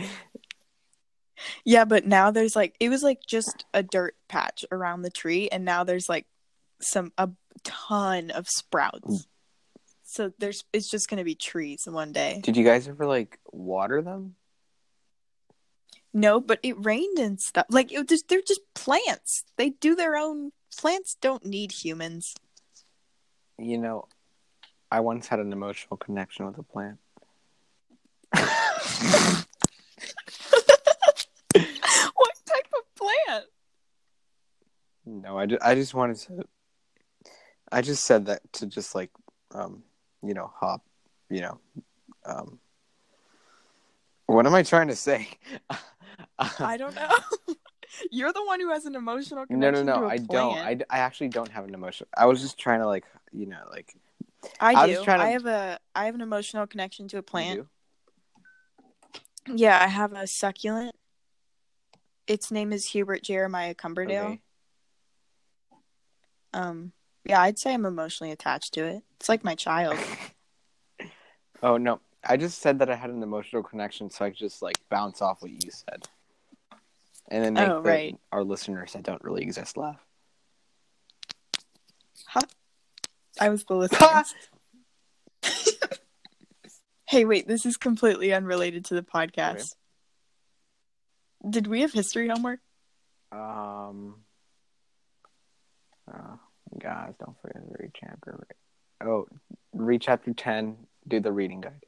Yeah, 1.65 1.85
but 1.85 2.05
now 2.05 2.31
there's 2.31 2.55
like 2.55 2.75
it 2.79 2.89
was 2.89 3.03
like 3.03 3.19
just 3.25 3.65
a 3.73 3.83
dirt 3.83 4.15
patch 4.27 4.65
around 4.71 5.01
the 5.01 5.09
tree, 5.09 5.49
and 5.49 5.65
now 5.65 5.83
there's 5.83 6.09
like 6.09 6.25
some 6.79 7.11
a 7.17 7.29
ton 7.63 8.31
of 8.31 8.47
sprouts. 8.47 9.27
So 10.03 10.31
there's 10.39 10.63
it's 10.73 10.89
just 10.89 11.09
gonna 11.09 11.23
be 11.23 11.35
trees 11.35 11.87
one 11.87 12.11
day. 12.11 12.41
Did 12.43 12.57
you 12.57 12.63
guys 12.63 12.87
ever 12.87 13.05
like 13.05 13.39
water 13.51 14.01
them? 14.01 14.35
No, 16.13 16.39
but 16.39 16.59
it 16.63 16.83
rained 16.83 17.19
and 17.19 17.39
stuff. 17.39 17.65
Like 17.69 17.91
it 17.91 18.07
just 18.07 18.27
they're 18.27 18.41
just 18.41 18.61
plants. 18.73 19.43
They 19.57 19.71
do 19.71 19.95
their 19.95 20.15
own. 20.15 20.51
Plants 20.75 21.17
don't 21.21 21.45
need 21.45 21.71
humans. 21.71 22.35
You 23.59 23.77
know, 23.77 24.07
I 24.91 25.01
once 25.01 25.27
had 25.27 25.39
an 25.39 25.51
emotional 25.51 25.97
connection 25.97 26.45
with 26.45 26.57
a 26.57 26.63
plant. 26.63 26.97
what 28.31 28.45
type 32.45 32.71
of 32.77 32.95
plant? 32.95 33.45
No, 35.07 35.39
I 35.39 35.45
just, 35.45 35.61
I 35.63 35.73
just 35.73 35.93
wanted 35.93 36.17
to. 36.17 36.43
I 37.71 37.81
just 37.81 38.03
said 38.03 38.25
that 38.25 38.41
to 38.53 38.67
just 38.67 38.93
like, 38.93 39.09
um, 39.53 39.83
you 40.21 40.33
know, 40.33 40.51
hop, 40.53 40.81
you 41.29 41.41
know, 41.41 41.59
um. 42.25 42.59
What 44.25 44.45
am 44.45 44.53
I 44.53 44.63
trying 44.63 44.89
to 44.89 44.95
say? 44.95 45.29
I 46.59 46.75
don't 46.75 46.93
know. 46.93 47.09
You're 48.11 48.33
the 48.33 48.43
one 48.43 48.59
who 48.59 48.69
has 48.69 48.85
an 48.85 48.95
emotional 48.95 49.45
no, 49.49 49.55
connection. 49.55 49.85
no, 49.85 49.93
to 49.95 49.99
no. 50.01 50.07
a 50.07 50.09
I 50.09 50.17
don't. 50.17 50.53
plant. 50.53 50.83
I, 50.91 50.97
I 50.97 50.99
actually 50.99 51.29
don't 51.29 51.49
have 51.49 51.63
an 51.63 51.73
emotion. 51.73 52.07
I 52.15 52.25
was 52.25 52.41
just 52.41 52.57
trying 52.57 52.81
to 52.81 52.87
like, 52.87 53.05
you 53.31 53.45
know, 53.45 53.61
like 53.71 53.95
I 54.59 54.73
I 54.73 54.87
do. 54.87 54.97
was 54.97 55.03
trying 55.03 55.19
to- 55.19 55.25
I 55.25 55.29
have 55.29 55.45
a 55.45 55.79
I 55.95 56.05
have 56.05 56.15
an 56.15 56.21
emotional 56.21 56.67
connection 56.67 57.07
to 57.09 57.17
a 57.17 57.23
plant. 57.23 57.65
Yeah, 59.47 59.81
I 59.81 59.87
have 59.87 60.11
a 60.11 60.27
succulent. 60.27 60.93
Its 62.27 62.51
name 62.51 62.73
is 62.73 62.87
Hubert 62.87 63.23
Jeremiah 63.23 63.69
do? 63.69 63.75
Cumberdale. 63.75 64.25
Okay. 64.25 64.41
Um, 66.57 66.91
yeah, 67.23 67.41
I'd 67.41 67.59
say 67.59 67.73
I'm 67.73 67.85
emotionally 67.85 68.31
attached 68.31 68.73
to 68.73 68.83
it. 68.85 69.03
It's 69.19 69.29
like 69.29 69.43
my 69.43 69.55
child. 69.55 69.97
Oh 71.63 71.77
no, 71.77 71.99
I 72.23 72.37
just 72.37 72.59
said 72.61 72.77
that 72.79 72.89
I 72.91 72.95
had 72.95 73.09
an 73.09 73.23
emotional 73.23 73.63
connection, 73.63 74.11
so 74.11 74.23
I 74.25 74.29
could 74.29 74.37
just 74.37 74.61
like 74.61 74.77
bounce 74.91 75.23
off 75.23 75.41
what 75.41 75.49
you 75.49 75.71
said, 75.71 76.07
and 77.29 77.43
then 77.43 77.53
make 77.55 77.67
Oh, 77.67 77.81
the- 77.81 77.89
right. 77.89 78.19
our 78.31 78.43
listeners 78.43 78.93
that 78.93 79.01
don't 79.01 79.23
really 79.23 79.41
exist 79.41 79.75
laugh. 79.75 79.99
Huh? 82.27 82.41
I 83.41 83.49
was 83.49 83.63
the 83.63 83.73
listener. 83.75 84.23
hey, 87.07 87.25
wait, 87.25 87.47
this 87.47 87.65
is 87.65 87.75
completely 87.75 88.31
unrelated 88.33 88.85
to 88.85 88.93
the 88.93 89.01
podcast. 89.01 89.73
Did 91.49 91.65
we 91.65 91.81
have 91.81 91.91
history 91.91 92.27
homework? 92.27 92.59
Um. 93.31 94.17
Oh, 96.13 96.39
guys, 96.79 97.13
don't 97.19 97.35
forget 97.41 97.61
to 97.67 97.75
read 97.79 97.91
chapter. 97.93 98.47
Oh, 99.03 99.27
read 99.73 100.01
chapter 100.01 100.33
ten. 100.33 100.77
Do 101.07 101.19
the 101.19 101.31
reading 101.31 101.61
guide. 101.61 101.85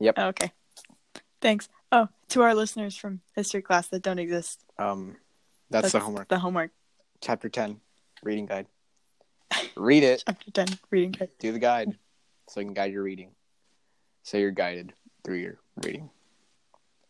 Yep. 0.00 0.18
okay. 0.18 0.52
Thanks. 1.40 1.68
Oh, 1.90 2.08
to 2.28 2.42
our 2.42 2.54
listeners 2.54 2.96
from 2.96 3.20
history 3.34 3.62
class 3.62 3.88
that 3.88 4.02
don't 4.02 4.18
exist. 4.18 4.64
Um, 4.78 5.16
that's, 5.70 5.92
the 5.92 6.00
homework. 6.00 6.28
The 6.28 6.38
homework. 6.38 6.70
Chapter 7.20 7.48
ten, 7.48 7.80
reading 8.22 8.46
guide. 8.46 8.66
Read 9.76 10.02
it. 10.02 10.22
Chapter 10.26 10.50
10, 10.50 10.78
reading 10.90 11.12
guide. 11.12 11.28
Do 11.38 11.52
the 11.52 11.58
guide, 11.58 11.98
so 12.48 12.60
you 12.60 12.66
can 12.66 12.74
guide 12.74 12.92
your 12.92 13.02
reading. 13.02 13.30
So 14.22 14.38
you're 14.38 14.50
guided 14.50 14.92
through 15.24 15.38
your 15.38 15.58
reading. 15.84 16.10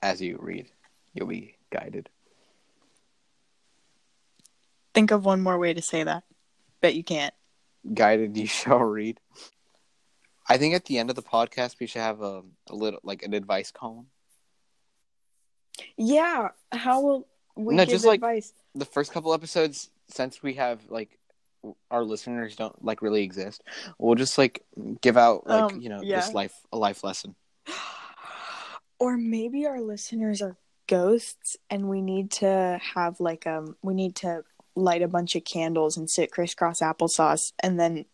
As 0.01 0.21
you 0.21 0.39
read, 0.41 0.67
you'll 1.15 1.29
be 1.29 1.57
guided. 1.71 2.09
Think 4.95 5.11
of 5.11 5.25
one 5.25 5.41
more 5.41 5.59
way 5.59 5.73
to 5.73 5.83
say 5.83 6.03
that. 6.03 6.25
Bet 6.83 6.95
you 6.95 7.03
can't. 7.05 7.33
guided 7.95 8.37
you 8.37 8.47
shall 8.59 8.79
read. 8.81 9.19
I 10.49 10.59
think 10.59 10.75
at 10.75 10.85
the 10.87 10.99
end 10.99 11.09
of 11.09 11.17
the 11.17 11.23
podcast 11.23 11.77
we 11.81 11.87
should 11.87 12.03
have 12.03 12.21
a, 12.21 12.43
a 12.69 12.75
little 12.75 13.01
like 13.03 13.23
an 13.23 13.33
advice 13.33 13.71
column. 13.71 14.07
Yeah. 15.97 16.49
How 16.71 17.01
will 17.01 17.29
we 17.57 17.75
No, 17.75 17.85
give 17.85 17.93
just 17.95 18.05
like- 18.05 18.17
advice? 18.19 18.53
The 18.75 18.85
first 18.85 19.13
couple 19.13 19.35
episodes, 19.35 19.91
since 20.09 20.43
we 20.43 20.55
have 20.55 20.81
like 20.89 21.19
our 21.91 22.03
listeners 22.03 22.57
don't 22.57 22.83
like 22.85 23.03
really 23.03 23.23
exist, 23.23 23.63
we'll 23.99 24.15
just 24.17 24.37
like 24.39 24.65
give 25.01 25.17
out 25.17 25.47
like 25.47 25.73
Um, 25.75 25.81
you 25.81 25.89
know 25.91 26.01
yeah. 26.03 26.21
this 26.21 26.33
life 26.35 26.55
a 26.73 26.77
life 26.79 27.05
lesson. 27.05 27.35
or 28.99 29.17
maybe 29.17 29.67
our 29.67 29.81
listeners 29.81 30.43
are 30.43 30.57
ghosts 30.89 31.57
and 31.71 31.89
we 31.89 32.01
need 32.03 32.31
to 32.31 32.81
have 32.95 33.21
like 33.21 33.47
um 33.47 33.77
we 33.83 33.95
need 33.95 34.17
to 34.17 34.43
light 34.75 35.03
a 35.03 35.09
bunch 35.09 35.35
of 35.37 35.45
candles 35.45 35.97
and 35.97 36.09
sit 36.11 36.31
crisscross 36.31 36.81
applesauce, 36.81 37.53
and 37.63 37.79
then 37.79 38.05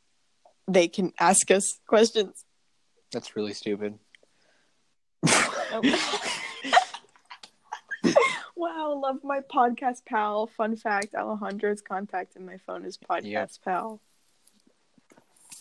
they 0.66 0.88
can 0.88 1.12
ask 1.18 1.50
us 1.50 1.78
questions. 1.86 2.44
That's 3.12 3.34
really 3.36 3.54
stupid. 3.54 3.98
wow, 8.56 8.98
love 9.02 9.18
my 9.24 9.40
podcast 9.40 10.04
pal. 10.06 10.46
Fun 10.46 10.76
fact 10.76 11.14
Alejandro's 11.14 11.80
contact 11.80 12.36
in 12.36 12.44
my 12.46 12.58
phone 12.58 12.84
is 12.84 12.96
podcast 12.98 13.24
Yep. 13.24 13.50
pal. 13.64 14.00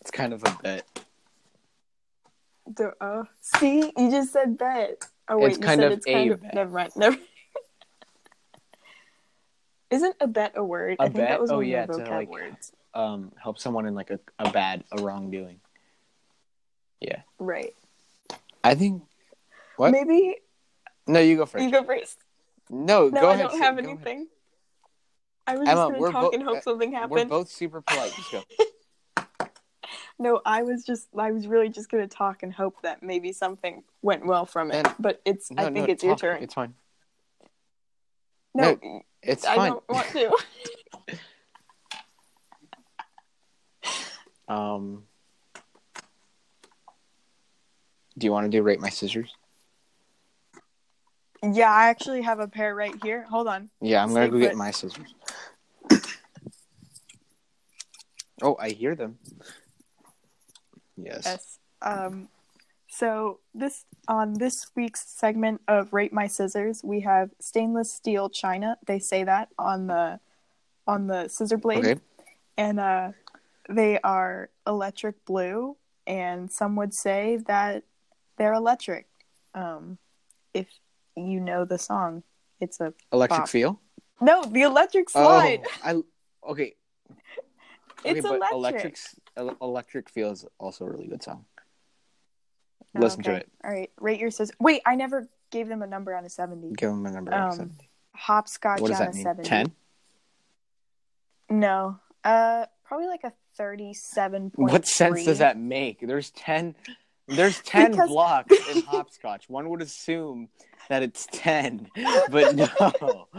It's 0.02 0.12
kind 0.12 0.34
of 0.34 0.44
a 0.44 0.58
bit. 0.62 0.86
The, 2.76 2.94
uh, 3.00 3.24
see, 3.40 3.92
you 3.98 4.12
just 4.12 4.34
said 4.34 4.58
bet. 4.58 5.06
Oh 5.30 5.38
wait, 5.38 5.50
It's 5.50 5.58
you 5.58 5.64
kind 5.64 5.80
said 5.80 5.92
of 5.92 5.98
it's 5.98 6.06
kind 6.06 6.30
a 6.30 6.34
of 6.34 6.42
bet. 6.42 6.54
never 6.54 6.70
mind. 6.72 6.92
Never. 6.96 7.18
Isn't 9.98 10.16
a 10.20 10.28
bet 10.28 10.54
a 10.56 10.64
word? 10.64 10.98
A 11.00 11.04
I 11.04 11.06
think 11.06 11.28
that 11.28 11.42
was 11.42 11.52
Oh, 11.52 11.58
one 11.58 11.66
yeah, 11.68 11.84
of 11.84 11.88
the 11.90 11.98
to, 11.98 12.04
vocab 12.04 12.10
like- 12.12 12.30
words. 12.30 12.72
Um, 12.94 13.32
help 13.42 13.60
someone 13.60 13.86
in 13.86 13.94
like 13.94 14.10
a, 14.10 14.20
a 14.40 14.50
bad, 14.52 14.84
a 14.92 15.02
wrongdoing. 15.02 15.60
Yeah. 17.00 17.22
Right. 17.38 17.76
I 18.64 18.74
think. 18.76 19.04
What? 19.76 19.92
Maybe 19.92 20.38
No, 21.06 21.20
you 21.20 21.36
go 21.38 21.46
first. 21.46 21.64
you 21.64 21.70
go 21.72 21.84
first. 21.84 22.18
no, 22.70 23.10
No, 23.10 23.22
go 23.22 23.30
I 23.30 23.34
ahead. 23.36 23.50
don't 23.50 23.62
have 23.62 23.76
go 23.76 23.84
ahead. 23.84 23.90
anything. 23.92 24.28
I 25.46 25.58
was 25.58 25.68
Emma, 25.70 25.90
just 25.90 26.00
gonna 26.00 26.12
talk 26.12 26.32
bo- 26.32 26.36
and 26.36 26.44
hope 26.44 26.58
uh, 26.58 26.62
something 26.62 26.92
We're 27.10 27.26
both 27.26 27.50
super 27.50 27.82
polite. 27.82 28.14
Just 28.16 28.32
go. 28.32 28.44
No, 30.20 30.42
I 30.44 30.64
was 30.64 30.84
just 30.84 31.08
I 31.16 31.32
was 31.32 31.46
really 31.46 31.70
just 31.70 31.90
gonna 31.92 32.08
talk 32.08 32.42
and 32.42 32.52
hope 32.52 32.82
that 32.82 33.04
maybe 33.04 33.32
something 33.32 33.84
went 34.02 34.26
well 34.26 34.46
from 34.48 34.72
it. 34.72 34.84
Then- 34.84 34.96
but 35.00 35.22
it's 35.26 35.52
No, 35.52 35.62
I 35.62 35.66
think 35.66 35.76
no, 35.88 35.94
it's 35.94 36.04
your 36.04 36.16
turn. 36.16 36.42
It's 36.42 36.56
fine. 36.56 36.74
no, 38.56 38.80
It's 39.22 39.46
I 39.46 39.56
fine. 39.56 39.72
don't 39.72 39.90
want 39.90 40.08
to. 40.12 40.38
Um, 44.48 45.04
do 48.18 48.26
you 48.26 48.32
want 48.32 48.46
to 48.46 48.50
do 48.50 48.64
rate 48.64 48.80
my 48.80 48.90
scissors? 48.90 49.36
yeah, 51.44 51.72
I 51.72 51.90
actually 51.90 52.22
have 52.22 52.40
a 52.40 52.48
pair 52.48 52.74
right 52.74 52.96
here. 53.04 53.24
Hold 53.24 53.48
on. 53.48 53.70
Yeah, 53.82 54.02
I'm 54.02 54.14
gonna 54.14 54.28
Stay 54.28 54.32
go 54.32 54.40
get 54.40 54.56
my 54.56 54.72
scissors. 54.72 55.14
Oh, 58.42 58.56
I 58.60 58.70
hear 58.70 58.96
them. 58.96 59.18
Yes. 60.96 61.24
Yes. 61.26 61.60
Um, 61.82 62.30
so 62.98 63.40
this 63.54 63.86
on 64.08 64.34
this 64.34 64.68
week's 64.76 65.08
segment 65.08 65.62
of 65.68 65.94
Rate 65.94 66.12
My 66.14 66.28
Scissors, 66.28 66.82
we 66.84 67.02
have 67.02 67.30
stainless 67.40 67.94
steel 67.94 68.30
china. 68.30 68.78
They 68.86 69.00
say 69.00 69.24
that 69.24 69.50
on 69.60 69.88
the 69.88 70.20
on 70.88 71.08
the 71.08 71.28
scissor 71.28 71.58
blade, 71.58 71.86
Okay. 71.86 72.00
and 72.58 72.80
uh, 72.80 73.12
they 73.70 74.00
are 74.00 74.50
electric 74.66 75.24
blue. 75.26 75.78
And 76.08 76.50
some 76.50 76.76
would 76.78 76.94
say 76.94 77.38
that 77.48 77.84
they're 78.38 78.54
electric. 78.54 79.08
Um, 79.54 79.98
if 80.54 80.68
you 81.18 81.40
know 81.42 81.66
the 81.66 81.78
song, 81.78 82.24
it's 82.62 82.80
a 82.80 82.94
Electric 83.12 83.42
Bop. 83.42 83.50
feel. 83.50 83.80
no, 84.22 84.44
the 84.46 84.62
electric 84.62 85.10
slide. 85.10 85.62
Oh, 85.86 86.04
I 86.46 86.50
okay. 86.52 86.74
Okay, 88.06 88.20
it's 88.20 88.22
but 88.28 88.40
electric. 88.54 88.98
electric 89.36 89.62
electric 89.62 90.10
feel 90.10 90.32
is 90.32 90.46
also 90.60 90.86
a 90.86 90.90
really 90.90 91.08
good 91.08 91.24
song. 91.24 91.46
Listen 92.96 93.24
to 93.24 93.34
it. 93.36 93.50
All 93.64 93.72
right, 93.72 93.92
rate 94.00 94.20
your 94.20 94.32
scissors. 94.32 94.56
Wait, 94.60 94.82
I 94.86 94.96
never 94.96 95.28
gave 95.52 95.68
them 95.68 95.82
a 95.82 95.88
number 95.88 96.16
on 96.16 96.26
a 96.26 96.30
seventy. 96.30 96.72
Give 96.76 96.90
them 96.90 97.06
a 97.06 97.12
number. 97.12 97.34
Um, 97.34 97.58
What 97.58 97.70
Hopscotch 98.14 98.80
does 98.80 98.92
on 98.92 98.98
that 98.98 99.10
a 99.10 99.14
mean? 99.14 99.24
seventy. 99.24 99.50
Ten. 99.50 99.72
No. 101.50 102.00
Uh 102.24 102.66
probably 102.84 103.08
like 103.08 103.24
a 103.26 103.34
37 103.58 104.52
What 104.56 104.86
sense 104.88 105.26
does 105.26 105.40
that 105.40 105.58
make? 105.58 106.00
There's 106.02 106.32
ten. 106.32 106.76
There's 107.28 107.60
ten 107.64 107.92
Because- 107.92 108.10
blocks 108.10 108.56
in 108.74 108.82
hopscotch. 108.88 109.50
One 109.50 109.70
would 109.70 109.82
assume 109.82 110.50
that 110.90 111.04
it's 111.04 111.28
ten, 111.32 111.90
but 112.30 112.56
no. 112.56 113.28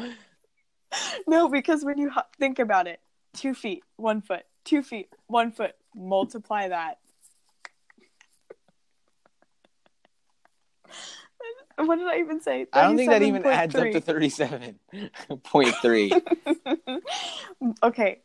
No, 1.26 1.48
because 1.50 1.84
when 1.84 1.98
you 1.98 2.08
ho- 2.08 2.22
think 2.38 2.58
about 2.58 2.86
it, 2.86 3.00
2 3.34 3.52
feet, 3.52 3.84
1 3.96 4.22
foot, 4.22 4.44
2 4.64 4.82
feet, 4.82 5.10
1 5.26 5.52
foot, 5.52 5.72
multiply 5.94 6.66
that. 6.68 6.96
What 11.76 11.96
did 11.96 12.08
I 12.08 12.18
even 12.18 12.40
say? 12.40 12.66
I 12.72 12.82
don't 12.82 12.96
think 12.96 13.10
that 13.10 13.22
even 13.22 13.44
adds 13.46 13.74
up 13.76 13.84
to 13.84 14.00
37.3. 14.00 14.02
thirty-seven 14.02 14.78
point 15.44 15.74
three. 15.80 16.12
okay. 17.82 18.20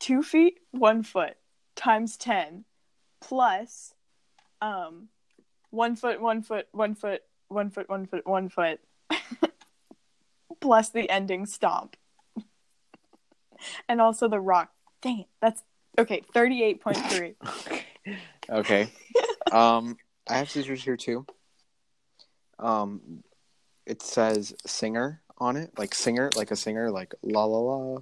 2 0.00 0.22
feet, 0.24 0.58
1 0.72 1.04
foot 1.04 1.34
times 1.76 2.16
10 2.16 2.64
plus 3.20 3.94
um 4.60 5.08
1 5.70 5.96
foot, 5.96 6.20
1 6.20 6.42
foot, 6.42 6.66
1 6.72 6.94
foot, 6.96 7.22
1 7.48 7.70
foot, 7.70 7.88
1 7.88 8.06
foot, 8.06 8.26
1 8.26 8.48
foot 8.48 8.80
plus 10.60 10.88
the 10.90 11.08
ending 11.08 11.46
stomp. 11.46 11.96
and 13.88 14.00
also 14.00 14.28
the 14.28 14.40
rock. 14.40 14.70
Dang 15.00 15.20
it. 15.20 15.26
That's 15.40 15.62
okay, 15.98 16.22
38.3. 16.34 17.34
okay. 18.50 18.88
Um, 19.50 19.96
I 20.28 20.38
have 20.38 20.50
scissors 20.50 20.82
here 20.82 20.96
too. 20.96 21.24
Um, 22.62 23.22
it 23.86 24.02
says 24.02 24.54
singer 24.64 25.20
on 25.38 25.56
it, 25.56 25.72
like 25.76 25.94
singer, 25.94 26.30
like 26.36 26.50
a 26.50 26.56
singer, 26.56 26.90
like 26.90 27.14
la 27.22 27.44
la 27.44 27.58
la, 27.58 27.98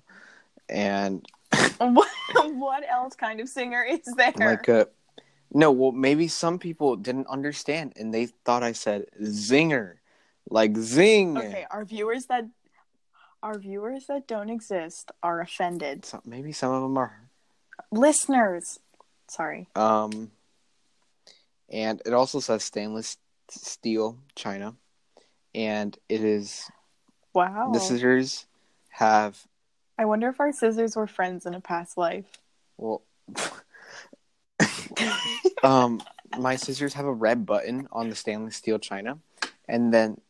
and 0.68 1.26
what, 1.78 2.08
what 2.34 2.84
else 2.88 3.16
kind 3.16 3.40
of 3.40 3.48
singer 3.48 3.82
is 3.82 4.04
there? 4.16 4.32
like 4.38 4.68
a. 4.68 4.88
No, 5.52 5.72
well, 5.72 5.90
maybe 5.90 6.28
some 6.28 6.60
people 6.60 6.94
didn't 6.94 7.26
understand 7.26 7.94
and 7.96 8.14
they 8.14 8.26
thought 8.26 8.62
I 8.62 8.70
said 8.70 9.06
zinger, 9.20 9.94
like 10.48 10.76
zing. 10.76 11.36
okay, 11.38 11.66
our 11.70 11.84
viewers 11.84 12.26
that 12.26 12.44
our 13.42 13.58
viewers 13.58 14.06
that 14.06 14.28
don't 14.28 14.50
exist 14.50 15.10
are 15.22 15.40
offended. 15.40 16.04
So 16.04 16.20
maybe 16.24 16.52
some 16.52 16.72
of 16.72 16.82
them 16.82 16.96
are. 16.98 17.28
Listeners. 17.90 18.78
Sorry. 19.28 19.68
Um, 19.74 20.30
and 21.68 22.02
it 22.04 22.12
also 22.12 22.40
says 22.40 22.62
stainless 22.62 23.16
steel 23.50 24.18
china, 24.34 24.74
and 25.54 25.96
it 26.08 26.22
is 26.22 26.70
Wow. 27.34 27.70
the 27.72 27.80
scissors 27.80 28.46
have 28.90 29.46
I 29.98 30.04
wonder 30.06 30.28
if 30.28 30.40
our 30.40 30.52
scissors 30.52 30.96
were 30.96 31.06
friends 31.06 31.46
in 31.46 31.54
a 31.54 31.60
past 31.60 31.98
life. 31.98 32.26
well. 32.76 33.02
um, 35.62 36.02
my 36.38 36.56
scissors 36.56 36.94
have 36.94 37.06
a 37.06 37.12
red 37.12 37.46
button 37.46 37.88
on 37.92 38.08
the 38.08 38.16
stainless 38.16 38.56
steel 38.56 38.78
china, 38.78 39.18
and 39.68 39.92
then 39.92 40.20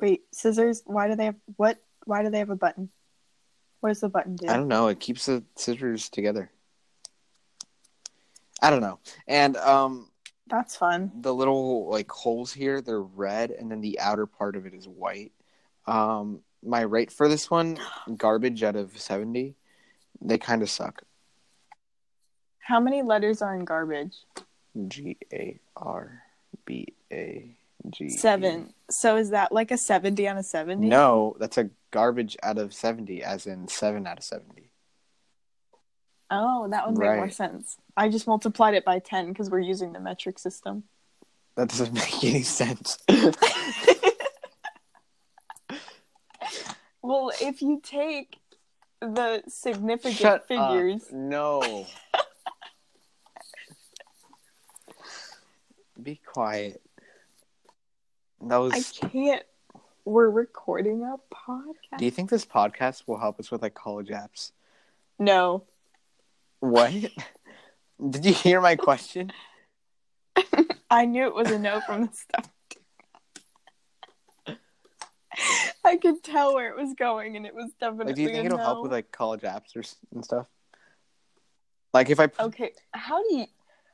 Wait, 0.00 0.22
scissors, 0.32 0.82
why 0.86 1.08
do 1.08 1.16
they 1.16 1.26
have 1.26 1.36
what 1.56 1.78
why 2.04 2.22
do 2.22 2.30
they 2.30 2.38
have 2.38 2.50
a 2.50 2.56
button? 2.56 2.90
What 3.80 3.90
does 3.90 4.00
the 4.00 4.08
button 4.08 4.36
do? 4.36 4.46
I 4.48 4.56
don't 4.56 4.68
know. 4.68 4.88
It 4.88 5.00
keeps 5.00 5.26
the 5.26 5.44
scissors 5.56 6.08
together. 6.08 6.50
I 8.60 8.70
don't 8.70 8.80
know. 8.80 8.98
And 9.26 9.56
um, 9.56 10.10
That's 10.48 10.76
fun. 10.76 11.12
the 11.20 11.34
little 11.34 11.88
like 11.88 12.10
holes 12.10 12.52
here, 12.52 12.80
they're 12.80 13.02
red, 13.02 13.50
and 13.50 13.70
then 13.70 13.80
the 13.80 14.00
outer 14.00 14.26
part 14.26 14.56
of 14.56 14.66
it 14.66 14.74
is 14.74 14.88
white. 14.88 15.32
Um, 15.86 16.40
my 16.62 16.80
rate 16.80 17.10
for 17.12 17.28
this 17.28 17.50
one, 17.50 17.78
garbage 18.16 18.62
out 18.62 18.76
of 18.76 18.98
seventy. 18.98 19.54
They 20.20 20.38
kind 20.38 20.62
of 20.62 20.70
suck. 20.70 21.02
How 22.58 22.80
many 22.80 23.02
letters 23.02 23.40
are 23.40 23.54
in 23.54 23.64
garbage? 23.64 24.16
G 24.88 25.16
A 25.32 25.58
R 25.76 26.22
B 26.64 26.94
A 27.12 27.56
G. 27.90 28.08
Seven. 28.10 28.74
So 28.90 29.16
is 29.16 29.30
that 29.30 29.52
like 29.52 29.70
a 29.70 29.76
70 29.78 30.26
on 30.28 30.38
a 30.38 30.42
70? 30.42 30.86
No, 30.88 31.36
that's 31.38 31.58
a 31.58 31.70
garbage 31.90 32.36
out 32.42 32.58
of 32.58 32.74
seventy, 32.74 33.22
as 33.22 33.46
in 33.46 33.68
seven 33.68 34.06
out 34.06 34.18
of 34.18 34.24
seventy. 34.24 34.67
Oh, 36.30 36.68
that 36.68 36.86
would 36.86 36.98
make 36.98 37.16
more 37.16 37.30
sense. 37.30 37.76
I 37.96 38.08
just 38.08 38.26
multiplied 38.26 38.74
it 38.74 38.84
by 38.84 38.98
10 38.98 39.28
because 39.28 39.50
we're 39.50 39.60
using 39.60 39.92
the 39.92 40.00
metric 40.00 40.38
system. 40.38 40.84
That 41.56 41.68
doesn't 41.68 41.92
make 41.94 42.24
any 42.24 42.42
sense. 42.42 42.98
Well, 47.08 47.32
if 47.40 47.62
you 47.62 47.80
take 47.82 48.36
the 49.00 49.42
significant 49.48 50.16
Shut 50.16 50.46
figures, 50.46 51.04
up. 51.04 51.12
No. 51.12 51.86
Be 56.02 56.20
quiet. 56.22 56.82
That 58.42 58.58
was. 58.58 58.74
I 58.74 58.82
can't. 59.08 59.42
We're 60.04 60.28
recording 60.28 61.02
a 61.02 61.16
podcast. 61.34 61.96
Do 61.96 62.04
you 62.04 62.10
think 62.10 62.28
this 62.28 62.44
podcast 62.44 63.04
will 63.06 63.18
help 63.18 63.40
us 63.40 63.50
with 63.50 63.62
like 63.62 63.72
college 63.72 64.08
apps? 64.08 64.52
no. 65.18 65.64
What? 66.60 66.92
Did 68.10 68.24
you 68.24 68.32
hear 68.32 68.60
my 68.60 68.76
question? 68.76 69.32
I 70.90 71.04
knew 71.04 71.26
it 71.26 71.34
was 71.34 71.50
a 71.50 71.58
no 71.58 71.80
from 71.80 72.06
the 72.06 72.12
start. 72.12 72.48
I 75.84 75.96
could 75.96 76.22
tell 76.22 76.54
where 76.54 76.68
it 76.70 76.76
was 76.76 76.94
going, 76.94 77.36
and 77.36 77.46
it 77.46 77.54
was 77.54 77.70
definitely. 77.80 78.06
Like, 78.06 78.16
do 78.16 78.22
you 78.22 78.28
think 78.28 78.46
it'll 78.46 78.58
no. 78.58 78.64
help 78.64 78.82
with 78.82 78.92
like 78.92 79.10
college 79.12 79.42
apps 79.42 79.76
or 79.76 79.82
and 80.12 80.24
stuff? 80.24 80.46
Like 81.94 82.10
if 82.10 82.20
I 82.20 82.26
put, 82.26 82.46
Okay, 82.46 82.72
how 82.92 83.22
do 83.22 83.36
you 83.36 83.46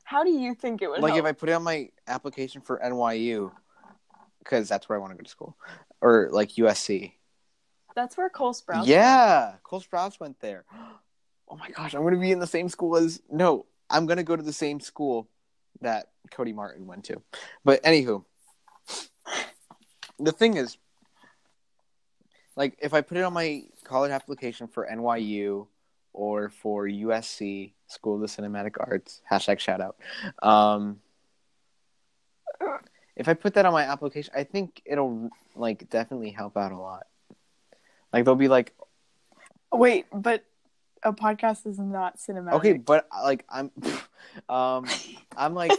how 0.05 0.25
do 0.25 0.31
you 0.31 0.55
think 0.55 0.83
it 0.83 0.89
would 0.89 1.01
like 1.01 1.15
if? 1.15 1.25
I 1.25 1.33
put 1.33 1.49
it 1.49 1.53
on 1.53 1.62
my 1.62 1.91
application 2.07 2.61
for 2.61 2.81
NYU, 2.85 3.53
because 4.39 4.69
that's 4.69 4.89
where 4.89 4.99
I 4.99 5.01
want 5.01 5.12
to 5.12 5.17
go 5.17 5.23
to 5.23 5.31
school, 5.31 5.57
or 6.01 6.29
like 6.33 6.51
USC. 6.53 7.12
That's 7.95 8.17
where 8.17 8.29
Cole 8.29 8.55
Sprouse. 8.55 8.87
Yeah, 8.87 9.55
Cole 9.62 9.81
Sprouse 9.81 10.19
went 10.19 10.41
there. 10.41 10.65
Oh 11.49 11.57
my 11.57 11.70
gosh, 11.70 11.95
I'm 11.95 12.03
gonna 12.03 12.18
be 12.18 12.32
in 12.32 12.38
the 12.38 12.47
same 12.47 12.68
school 12.68 12.97
as 12.97 13.20
no, 13.30 13.66
I'm 13.90 14.07
gonna 14.07 14.22
go 14.22 14.36
to 14.36 14.42
the 14.42 14.53
same 14.53 14.80
school 14.80 15.28
that 15.80 16.11
Cody 16.30 16.53
Martin 16.53 16.86
went 16.86 17.05
to. 17.05 17.22
But 17.64 17.82
anywho, 17.82 18.24
the 20.18 20.32
thing 20.32 20.57
is, 20.57 20.76
like, 22.57 22.76
if 22.80 22.95
I 22.95 23.01
put 23.01 23.18
it 23.18 23.24
on 23.24 23.32
my 23.32 23.64
college 23.84 24.11
application 24.11 24.68
for 24.68 24.88
NYU 24.90 25.66
or 26.12 26.49
for 26.49 26.86
USC 26.86 27.72
School 27.88 28.14
of 28.14 28.20
the 28.20 28.26
Cinematic 28.26 28.76
Arts 28.78 29.20
hashtag 29.30 29.59
shout 29.59 29.80
out, 29.80 29.97
um, 30.42 31.01
if 33.16 33.28
I 33.28 33.34
put 33.34 33.55
that 33.55 33.66
on 33.66 33.72
my 33.72 33.82
application, 33.82 34.32
I 34.36 34.45
think 34.45 34.82
it'll 34.84 35.30
like 35.55 35.88
definitely 35.90 36.30
help 36.30 36.57
out 36.57 36.72
a 36.72 36.78
lot. 36.78 37.07
Like 38.12 38.24
they'll 38.24 38.34
be 38.34 38.49
like, 38.49 38.72
Wait, 39.72 40.07
but 40.12 40.45
a 41.05 41.13
podcast 41.13 41.67
is 41.67 41.79
not 41.79 42.19
cinematic. 42.19 42.55
Okay, 42.55 42.73
but 42.75 43.07
like 43.23 43.45
I'm, 43.49 43.71
um, 44.49 44.87
I'm 45.37 45.55
like, 45.55 45.73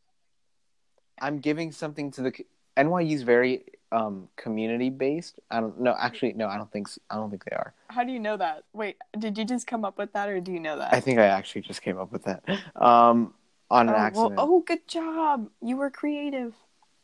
I'm 1.20 1.38
giving 1.38 1.72
something 1.72 2.10
to 2.12 2.22
the 2.22 2.32
NYU's 2.76 3.22
very 3.22 3.64
um 3.92 4.28
community 4.36 4.88
based. 4.88 5.40
I 5.50 5.60
don't 5.60 5.80
know. 5.80 5.94
Actually, 5.98 6.32
no, 6.34 6.48
I 6.48 6.56
don't 6.56 6.70
think. 6.70 6.88
I 7.10 7.16
don't 7.16 7.30
think 7.30 7.44
they 7.44 7.56
are. 7.56 7.74
How 7.88 8.04
do 8.04 8.12
you 8.12 8.20
know 8.20 8.36
that? 8.36 8.64
Wait, 8.72 8.96
did 9.18 9.36
you 9.36 9.44
just 9.44 9.66
come 9.66 9.84
up 9.84 9.98
with 9.98 10.12
that, 10.12 10.28
or 10.28 10.40
do 10.40 10.52
you 10.52 10.60
know 10.60 10.78
that? 10.78 10.94
I 10.94 11.00
think 11.00 11.18
I 11.18 11.26
actually 11.26 11.62
just 11.62 11.82
came 11.82 11.98
up 11.98 12.12
with 12.12 12.24
that 12.24 12.42
um 12.76 13.34
on 13.70 13.88
an 13.88 13.94
oh, 13.94 13.98
accident. 13.98 14.36
Well, 14.36 14.46
oh, 14.48 14.60
good 14.60 14.86
job. 14.88 15.48
You 15.60 15.76
were 15.76 15.90
creative. 15.90 16.54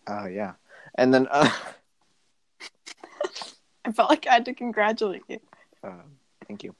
Oh 0.06 0.26
yeah, 0.26 0.52
and 0.94 1.12
then 1.12 1.26
uh, 1.30 1.50
I 3.84 3.92
felt 3.92 4.08
like 4.08 4.26
I 4.26 4.34
had 4.34 4.44
to 4.46 4.54
congratulate 4.54 5.22
you. 5.28 5.40
um, 5.82 6.02
thank 6.46 6.62
you. 6.64 6.74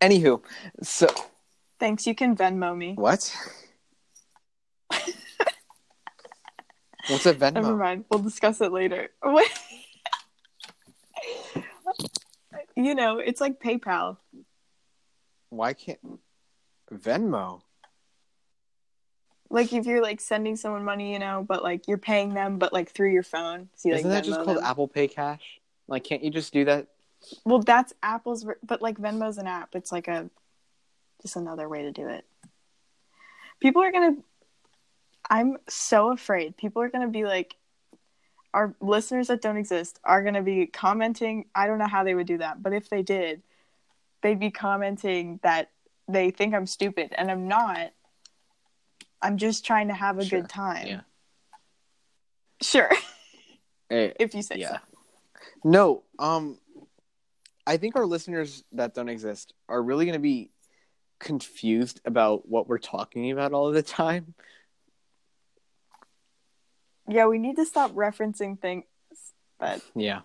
Anywho, 0.00 0.42
so 0.82 1.08
Thanks. 1.80 2.06
You 2.06 2.14
can 2.14 2.36
Venmo 2.36 2.76
me. 2.76 2.94
what? 2.94 3.34
What's 7.08 7.26
a 7.26 7.34
Venmo? 7.34 7.54
Never 7.54 7.76
mind. 7.76 8.04
We'll 8.10 8.20
discuss 8.20 8.60
it 8.60 8.72
later. 8.72 9.10
You 12.76 12.94
know, 12.94 13.18
it's 13.18 13.40
like 13.40 13.60
PayPal. 13.60 14.16
Why 15.50 15.74
can't 15.74 15.98
Venmo? 16.92 17.60
Like 19.50 19.72
if 19.72 19.86
you're 19.86 20.02
like 20.02 20.20
sending 20.20 20.56
someone 20.56 20.84
money, 20.84 21.12
you 21.12 21.18
know, 21.18 21.44
but 21.46 21.62
like 21.62 21.86
you're 21.86 21.98
paying 21.98 22.34
them, 22.34 22.58
but 22.58 22.72
like 22.72 22.90
through 22.90 23.12
your 23.12 23.22
phone. 23.22 23.68
So 23.76 23.90
you, 23.90 23.94
Isn't 23.94 24.10
like, 24.10 24.22
that 24.22 24.28
just 24.28 24.42
called 24.42 24.56
them. 24.56 24.64
Apple 24.64 24.88
Pay 24.88 25.06
Cash? 25.08 25.60
Like, 25.86 26.02
can't 26.04 26.24
you 26.24 26.30
just 26.30 26.52
do 26.52 26.64
that? 26.64 26.88
Well, 27.44 27.60
that's 27.60 27.92
Apple's, 28.02 28.46
but 28.62 28.82
like 28.82 28.98
Venmo's 28.98 29.38
an 29.38 29.46
app. 29.46 29.74
It's 29.74 29.92
like 29.92 30.08
a 30.08 30.28
just 31.22 31.36
another 31.36 31.68
way 31.68 31.82
to 31.82 31.92
do 31.92 32.08
it. 32.08 32.24
People 33.60 33.82
are 33.82 33.92
gonna. 33.92 34.16
I'm 35.30 35.56
so 35.68 36.10
afraid. 36.12 36.56
People 36.56 36.82
are 36.82 36.88
gonna 36.90 37.08
be 37.08 37.24
like, 37.24 37.56
our 38.52 38.74
listeners 38.80 39.28
that 39.28 39.40
don't 39.40 39.56
exist 39.56 39.98
are 40.04 40.22
gonna 40.22 40.42
be 40.42 40.66
commenting. 40.66 41.46
I 41.54 41.66
don't 41.66 41.78
know 41.78 41.86
how 41.86 42.04
they 42.04 42.14
would 42.14 42.26
do 42.26 42.38
that, 42.38 42.62
but 42.62 42.72
if 42.72 42.88
they 42.90 43.02
did, 43.02 43.42
they'd 44.22 44.40
be 44.40 44.50
commenting 44.50 45.40
that 45.42 45.70
they 46.08 46.30
think 46.30 46.54
I'm 46.54 46.66
stupid, 46.66 47.14
and 47.16 47.30
I'm 47.30 47.48
not. 47.48 47.92
I'm 49.22 49.38
just 49.38 49.64
trying 49.64 49.88
to 49.88 49.94
have 49.94 50.18
a 50.18 50.24
Sure. 50.24 50.40
good 50.40 50.50
time. 50.50 50.86
Yeah. 50.86 51.00
Sure, 52.60 52.90
Eh, 53.90 54.12
if 54.20 54.34
you 54.34 54.42
say 54.42 54.56
yeah. 54.58 54.72
so. 54.72 54.76
No, 55.64 56.02
um, 56.18 56.58
I 57.66 57.76
think 57.78 57.96
our 57.96 58.06
listeners 58.06 58.62
that 58.72 58.94
don't 58.94 59.08
exist 59.08 59.54
are 59.68 59.82
really 59.82 60.04
going 60.04 60.14
to 60.14 60.18
be 60.20 60.50
confused 61.18 62.00
about 62.04 62.48
what 62.48 62.68
we're 62.68 62.78
talking 62.78 63.30
about 63.30 63.52
all 63.52 63.70
the 63.72 63.82
time. 63.82 64.34
Yeah, 67.08 67.26
we 67.26 67.38
need 67.38 67.56
to 67.56 67.64
stop 67.66 67.92
referencing 67.92 68.58
things 68.60 68.84
but 69.58 69.80
Yeah. 69.94 70.20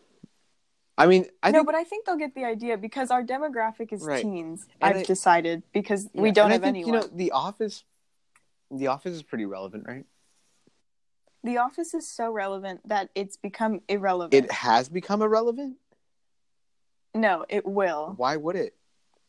I 0.97 1.05
mean, 1.07 1.27
I 1.41 1.51
no, 1.51 1.59
think 1.59 1.67
but 1.67 1.75
I 1.75 1.83
think 1.85 2.05
they'll 2.05 2.17
get 2.17 2.35
the 2.35 2.43
idea 2.43 2.77
because 2.77 3.09
our 3.09 3.23
demographic 3.23 3.93
is 3.93 4.01
Right. 4.03 4.21
teens. 4.21 4.67
And 4.81 4.95
I've 4.95 5.01
I- 5.01 5.03
decided 5.03 5.63
because 5.71 6.09
yeah, 6.13 6.21
we 6.21 6.31
don't 6.31 6.45
and 6.45 6.51
I 6.51 6.55
have 6.55 6.61
think, 6.63 6.75
anyone. 6.77 6.93
You 6.95 6.99
know, 7.01 7.15
The 7.15 7.31
Office, 7.31 7.85
The 8.71 8.87
Office 8.87 9.13
is 9.15 9.23
pretty 9.23 9.45
relevant, 9.45 9.85
right? 9.87 10.05
the 11.41 11.57
Office 11.57 11.93
is 11.93 12.05
so 12.05 12.29
relevant 12.29 12.85
that 12.85 13.09
it's 13.15 13.37
become 13.37 13.79
irrelevant. 13.87 14.33
It 14.33 14.51
has 14.51 14.89
become 14.89 15.21
irrelevant. 15.21 15.77
No, 17.13 17.45
it 17.49 17.65
will. 17.65 18.13
Why 18.17 18.35
would 18.35 18.55
it? 18.55 18.75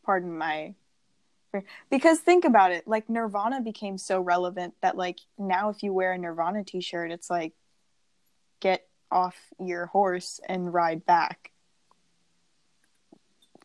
Pardon 0.05 0.37
my. 0.37 0.74
Because 1.91 2.20
think 2.20 2.45
about 2.45 2.70
it, 2.70 2.87
like 2.87 3.09
Nirvana 3.09 3.61
became 3.61 3.99
so 3.99 4.20
relevant 4.20 4.74
that 4.83 4.97
like 4.97 5.18
now 5.37 5.68
if 5.68 5.83
you 5.83 5.93
wear 5.93 6.12
a 6.12 6.18
Nirvana 6.18 6.62
T-shirt, 6.62 7.11
it's 7.11 7.28
like 7.28 7.53
get 8.61 8.87
off 9.11 9.37
your 9.59 9.87
horse 9.87 10.41
and 10.49 10.72
ride 10.72 11.05
back. 11.05 11.51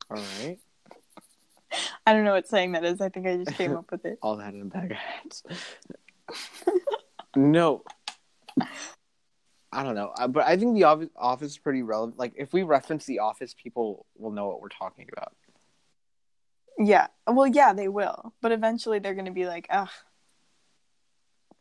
All 0.09 0.17
right. 0.17 0.57
I 2.07 2.13
don't 2.13 2.23
know 2.23 2.33
what 2.33 2.47
saying 2.47 2.71
that 2.71 2.85
is. 2.85 3.01
I 3.01 3.09
think 3.09 3.27
I 3.27 3.37
just 3.37 3.57
came 3.57 3.75
up 3.77 3.91
with 3.91 4.05
it. 4.05 4.17
All 4.21 4.37
that 4.37 4.53
in 4.53 4.61
a 4.61 4.65
bag 4.65 4.91
of 4.91 4.97
hats. 4.97 5.43
no. 7.35 7.83
I 9.75 9.83
don't 9.83 9.95
know, 9.95 10.13
Uh, 10.17 10.27
but 10.29 10.45
I 10.45 10.55
think 10.55 10.73
the 10.75 10.85
Office, 10.85 11.09
office 11.17 11.51
is 11.51 11.57
pretty 11.57 11.83
relevant. 11.83 12.17
Like, 12.17 12.33
if 12.37 12.53
we 12.53 12.63
reference 12.63 13.05
the 13.05 13.19
Office, 13.19 13.53
people 13.53 14.05
will 14.17 14.31
know 14.31 14.47
what 14.47 14.61
we're 14.61 14.69
talking 14.69 15.09
about. 15.11 15.33
Yeah. 16.77 17.07
Well, 17.27 17.47
yeah, 17.47 17.73
they 17.73 17.89
will. 17.89 18.33
But 18.41 18.51
eventually 18.53 18.99
they're 18.99 19.13
going 19.13 19.25
to 19.25 19.31
be 19.31 19.45
like, 19.45 19.67
ugh, 19.69 19.89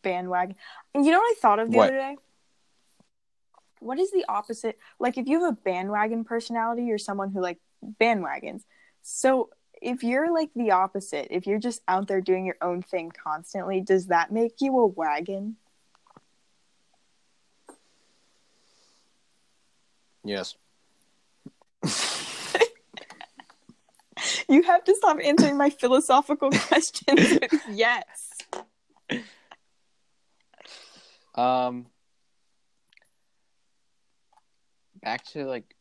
bandwagon. 0.02 0.56
And 0.94 1.04
you 1.04 1.10
know 1.10 1.18
what 1.18 1.36
I 1.36 1.40
thought 1.40 1.58
of 1.58 1.70
the 1.70 1.76
What? 1.76 1.88
other 1.88 1.98
day? 1.98 2.16
What 3.80 3.98
is 3.98 4.12
the 4.12 4.24
opposite? 4.28 4.78
Like, 4.98 5.18
if 5.18 5.26
you 5.26 5.42
have 5.42 5.52
a 5.52 5.56
bandwagon 5.56 6.24
personality, 6.24 6.84
you're 6.84 6.98
someone 6.98 7.30
who 7.30 7.40
like 7.40 7.58
bandwagons. 8.00 8.62
So 9.02 9.50
if 9.82 10.02
you're 10.02 10.32
like 10.32 10.50
the 10.54 10.70
opposite, 10.70 11.28
if 11.30 11.46
you're 11.46 11.58
just 11.58 11.82
out 11.88 12.06
there 12.08 12.20
doing 12.20 12.46
your 12.46 12.56
own 12.62 12.80
thing 12.80 13.10
constantly, 13.10 13.80
does 13.80 14.06
that 14.06 14.32
make 14.32 14.60
you 14.60 14.78
a 14.78 14.86
wagon? 14.86 15.56
Yes. 20.24 20.56
You 24.48 24.62
have 24.62 24.84
to 24.84 24.94
stop 24.94 25.18
answering 25.22 25.56
my 25.56 25.70
philosophical 25.70 26.50
questions 26.68 27.38
yes. 27.70 28.04
Um. 31.34 31.86
Back 35.02 35.24
to 35.32 35.44
like, 35.44 35.74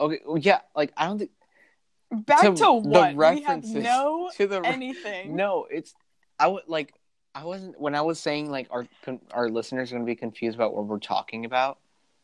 okay, 0.00 0.20
well, 0.26 0.38
yeah, 0.38 0.60
like 0.74 0.92
I 0.96 1.06
don't 1.06 1.18
think 1.18 1.30
Back 2.10 2.40
To 2.42 2.48
to, 2.48 2.54
the 2.54 2.72
what? 2.72 3.14
We 3.14 3.42
have 3.42 3.56
references 3.58 3.84
no 3.84 4.30
to 4.36 4.46
the 4.46 4.60
anything. 4.64 5.36
no, 5.36 5.66
it's 5.70 5.94
I 6.38 6.46
would 6.46 6.62
like 6.66 6.94
I 7.34 7.44
wasn't 7.44 7.78
when 7.80 7.94
I 7.94 8.00
was 8.02 8.18
saying 8.20 8.50
like 8.50 8.68
our 8.70 8.86
our 9.32 9.48
listeners 9.48 9.90
are 9.90 9.96
gonna 9.96 10.06
be 10.06 10.14
confused 10.14 10.54
about 10.56 10.74
what 10.74 10.86
we're 10.86 10.98
talking 10.98 11.44
about. 11.44 11.78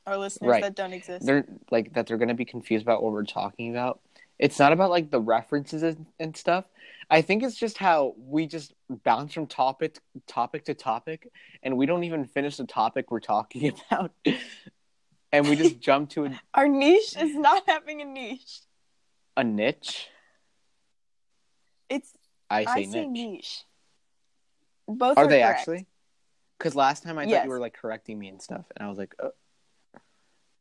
Our 0.07 0.17
listeners 0.19 0.49
Right. 0.51 0.63
that 0.63 0.75
don't 0.75 0.93
exist. 0.93 1.25
They're 1.27 1.47
like 1.71 1.93
that 1.95 2.07
they're 2.07 2.19
gonna 2.19 2.35
be 2.35 2.45
confused 2.45 2.83
about 2.85 3.03
what 3.03 3.13
we're 3.13 3.25
talking 3.25 3.71
about. 3.71 4.01
It's 4.39 4.59
not 4.59 4.73
about 4.73 4.91
like 4.91 5.11
the 5.11 5.21
references 5.21 5.83
and, 5.83 6.07
and 6.19 6.37
stuff. 6.37 6.65
I 7.09 7.23
think 7.23 7.43
it's 7.43 7.55
just 7.57 7.79
how 7.79 8.15
we 8.19 8.47
just 8.47 8.73
bounce 9.05 9.33
from 9.35 9.47
topic 9.47 9.99
topic 10.27 10.65
to 10.65 10.75
topic, 10.75 11.29
and 11.63 11.77
we 11.77 11.87
don't 11.87 12.03
even 12.05 12.25
finish 12.27 12.57
the 12.57 12.67
topic 12.67 13.11
we're 13.11 13.21
talking 13.21 13.73
about, 13.91 14.11
and 15.31 15.49
we 15.49 15.55
just 15.55 15.79
jump 15.79 16.11
to 16.11 16.25
a, 16.27 16.41
Our 16.55 16.67
niche 16.67 17.17
is 17.17 17.37
not 17.37 17.63
having 17.69 18.01
a 18.01 18.05
niche. 18.05 18.61
a 19.37 19.45
niche. 19.45 20.09
It's 21.89 22.13
I 22.51 22.65
say 22.65 22.71
I 22.71 22.75
niche. 22.81 22.91
say 22.91 23.07
niche. 23.07 23.65
Both 24.89 25.17
Are 25.19 25.25
are, 25.25 25.29
they 25.29 25.41
correct. 25.43 25.61
actually? 25.61 25.87
Because 26.59 26.75
last 26.75 27.03
time 27.03 27.19
I 27.19 27.27
thought 27.27 27.45
you 27.45 27.51
were 27.51 27.61
like 27.61 27.75
correcting 27.75 28.19
me 28.19 28.29
and 28.29 28.41
stuff, 28.43 28.65
and 28.77 28.85
I 28.87 28.89
was 28.89 28.99
like, 28.99 29.15
oh, 29.23 29.31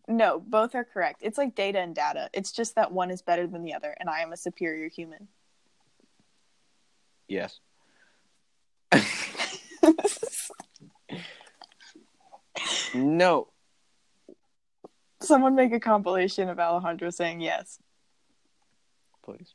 No, 0.08 0.39
both 0.39 0.76
are 0.76 0.84
correct. 0.84 1.22
It's 1.24 1.38
like 1.38 1.56
data 1.56 1.80
and 1.80 1.95
data. 1.95 2.30
It's 2.34 2.52
just 2.52 2.76
that 2.76 2.91
one 2.91 3.12
is 3.12 3.22
better 3.22 3.47
than 3.47 3.64
the 3.64 3.74
other, 3.74 3.95
and 3.99 4.10
I 4.10 4.20
am 4.22 4.34
a 4.34 4.38
superior 4.38 4.89
human. 4.89 5.28
yes. 7.28 7.60
no. 12.93 13.47
Someone 15.22 15.56
make 15.56 15.72
a 15.72 15.80
compilation 15.80 16.49
of 16.49 16.60
Alejandro 16.60 17.10
saying 17.10 17.41
yes. 17.41 17.80
please. 19.24 19.54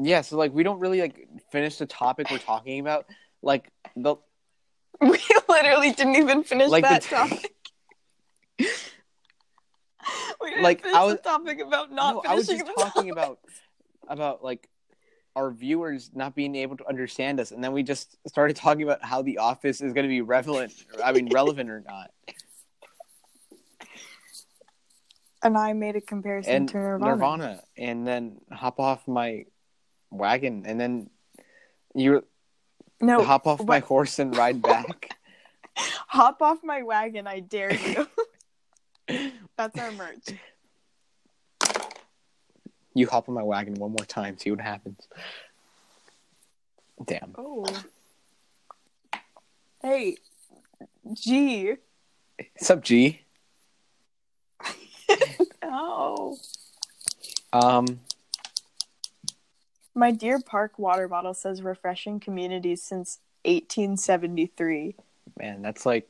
Yeah, 0.00 0.22
so 0.22 0.36
like 0.36 0.52
we 0.52 0.62
don't 0.62 0.80
really 0.80 1.00
like 1.00 1.28
finish 1.52 1.76
the 1.76 1.86
topic 1.86 2.30
we're 2.30 2.38
talking 2.38 2.80
about. 2.80 3.06
Like 3.42 3.70
the 3.94 4.16
We 5.00 5.18
literally 5.48 5.92
didn't 5.92 6.16
even 6.16 6.42
finish 6.44 6.70
Like 6.70 6.84
the 6.84 6.88
that 6.88 7.02
t- 7.02 7.14
topic. 7.14 7.54
We 10.40 10.60
Like, 10.60 10.82
finish 10.82 10.96
I 10.96 11.04
was- 11.04 11.16
the 11.16 11.22
topic 11.22 11.60
about 11.60 11.90
not 11.92 12.14
no, 12.14 12.30
I 12.30 12.34
was 12.34 12.46
just 12.46 12.64
talking 12.76 13.10
about 13.10 13.38
about 14.08 14.42
like 14.42 14.68
our 15.36 15.50
viewers 15.50 16.10
not 16.14 16.34
being 16.34 16.56
able 16.56 16.76
to 16.76 16.88
understand 16.88 17.38
us, 17.38 17.52
and 17.52 17.62
then 17.62 17.72
we 17.72 17.82
just 17.82 18.16
started 18.26 18.56
talking 18.56 18.82
about 18.82 19.04
how 19.04 19.22
The 19.22 19.38
Office 19.38 19.80
is 19.80 19.92
going 19.92 20.04
to 20.04 20.08
be 20.08 20.20
relevant. 20.20 20.72
I 21.04 21.12
mean, 21.12 21.28
relevant 21.32 21.70
or 21.70 21.80
not, 21.86 22.10
And 25.42 25.56
I 25.56 25.72
made 25.72 25.94
a 25.94 26.00
comparison 26.00 26.52
and 26.52 26.68
to 26.70 26.76
Nirvana. 26.78 27.06
Nirvana, 27.16 27.62
and 27.76 28.06
then 28.06 28.40
hop 28.50 28.80
off 28.80 29.06
my 29.06 29.44
wagon, 30.10 30.64
and 30.66 30.80
then 30.80 31.10
you 31.94 32.24
No, 33.00 33.22
hop 33.22 33.46
off 33.46 33.64
my 33.64 33.78
horse 33.78 34.18
and 34.18 34.36
ride 34.36 34.60
back. 34.60 35.10
hop 36.08 36.42
off 36.42 36.58
my 36.64 36.82
wagon, 36.82 37.28
I 37.28 37.38
dare 37.40 37.72
you. 37.74 38.08
That's 39.58 39.76
our 39.76 39.90
merch. 39.90 40.24
you 42.94 43.06
hop 43.08 43.28
on 43.28 43.34
my 43.34 43.42
wagon 43.42 43.74
one 43.74 43.90
more 43.90 44.06
time, 44.06 44.38
see 44.38 44.50
what 44.52 44.60
happens. 44.60 45.06
Damn. 47.04 47.34
Oh. 47.36 47.66
Hey, 49.82 50.16
G. 51.12 51.74
What's 52.54 52.70
up, 52.70 52.82
G? 52.82 53.20
Oh. 55.70 56.38
Um, 57.52 58.00
My 59.94 60.10
Deer 60.12 60.40
Park 60.40 60.78
water 60.78 61.08
bottle 61.08 61.34
says 61.34 61.60
refreshing 61.62 62.20
communities 62.20 62.82
since 62.82 63.18
1873. 63.44 64.94
man, 65.38 65.60
that's 65.62 65.84
like 65.84 66.08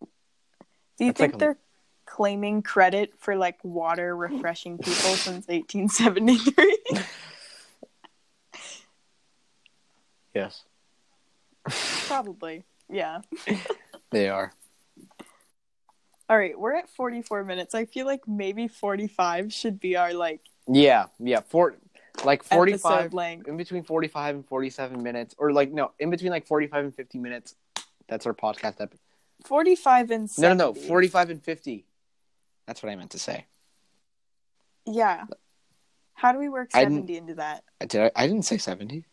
Do 0.00 1.04
you 1.04 1.12
That's 1.12 1.20
like 1.20 1.30
think 1.32 1.34
a- 1.34 1.38
they're 1.38 1.58
claiming 2.12 2.60
credit 2.62 3.14
for 3.18 3.36
like 3.36 3.58
water 3.64 4.14
refreshing 4.28 4.76
people 4.76 5.14
since 5.16 5.48
1873? 5.48 6.76
yes, 10.34 10.64
Probably. 12.06 12.64
Yeah. 12.90 13.20
they 14.10 14.28
are. 14.28 14.52
All 16.28 16.36
right, 16.36 16.58
we're 16.58 16.74
at 16.74 16.88
44 16.90 17.44
minutes. 17.44 17.74
I 17.74 17.86
feel 17.86 18.04
like 18.04 18.26
maybe 18.28 18.68
45 18.68 19.52
should 19.52 19.80
be 19.80 19.96
our 19.96 20.12
like 20.12 20.40
Yeah, 20.68 21.06
yeah. 21.18 21.40
For 21.40 21.76
like 22.24 22.42
forty-five, 22.42 23.14
length. 23.14 23.48
in 23.48 23.56
between 23.56 23.84
forty-five 23.84 24.34
and 24.34 24.46
forty-seven 24.46 25.02
minutes, 25.02 25.34
or 25.38 25.50
like 25.50 25.72
no, 25.72 25.92
in 25.98 26.10
between 26.10 26.30
like 26.30 26.46
forty-five 26.46 26.84
and 26.84 26.94
fifty 26.94 27.18
minutes. 27.18 27.54
That's 28.06 28.26
our 28.26 28.34
podcast 28.34 28.80
episode. 28.80 28.98
45 29.46 30.10
and 30.10 30.30
70. 30.30 30.42
No, 30.42 30.54
no, 30.54 30.72
no, 30.72 30.86
forty-five 30.88 31.30
and 31.30 31.42
fifty. 31.42 31.86
That's 32.66 32.82
what 32.82 32.90
I 32.90 32.96
meant 32.96 33.10
to 33.12 33.18
say. 33.18 33.46
Yeah. 34.86 35.24
How 36.14 36.32
do 36.32 36.38
we 36.38 36.48
work 36.48 36.70
I 36.74 36.84
70 36.84 37.16
into 37.16 37.34
that? 37.36 37.64
I 37.80 37.86
did. 37.86 38.02
I, 38.02 38.10
I 38.14 38.26
didn't 38.26 38.44
say 38.44 38.58
seventy. 38.58 39.06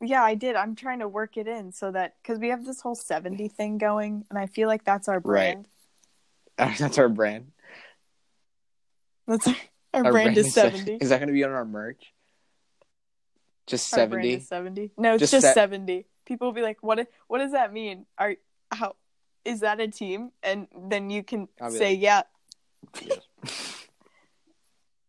Yeah, 0.00 0.22
I 0.22 0.34
did. 0.34 0.56
I'm 0.56 0.74
trying 0.74 0.98
to 0.98 1.08
work 1.08 1.36
it 1.36 1.46
in 1.46 1.72
so 1.72 1.92
that 1.92 2.16
because 2.22 2.38
we 2.38 2.48
have 2.48 2.64
this 2.64 2.80
whole 2.80 2.96
70 2.96 3.48
thing 3.48 3.78
going, 3.78 4.24
and 4.28 4.38
I 4.38 4.46
feel 4.46 4.66
like 4.66 4.84
that's 4.84 5.08
our 5.08 5.20
brand. 5.20 5.56
Right. 5.58 5.66
That's 6.78 6.98
our 6.98 7.08
brand. 7.08 7.50
That's 9.26 9.48
our, 9.48 9.56
our, 9.94 10.04
Our 10.04 10.12
brand, 10.12 10.36
is 10.36 10.52
70. 10.52 10.98
Is 11.00 11.08
that 11.08 11.16
going 11.16 11.28
to 11.28 11.32
be 11.32 11.44
on 11.44 11.50
our 11.50 11.64
merch? 11.64 12.12
Just 13.66 13.88
seventy. 13.88 14.38
70. 14.38 14.90
No, 14.98 15.14
it's 15.14 15.20
Just 15.20 15.32
just, 15.32 15.46
se- 15.46 15.54
70. 15.54 16.06
People 16.26 16.48
will 16.48 16.52
be 16.52 16.60
like, 16.62 16.78
"What? 16.82 17.08
What 17.26 17.38
does 17.38 17.52
that 17.52 17.72
mean? 17.72 18.04
Are 18.18 18.36
how 18.70 18.96
is 19.44 19.60
that 19.60 19.80
a 19.80 19.88
team?" 19.88 20.30
And 20.42 20.68
then 20.76 21.10
you 21.10 21.22
can 21.22 21.48
say, 21.70 21.90
like- 21.90 22.00
"Yeah, 22.00 22.22
Yes. 23.02 23.18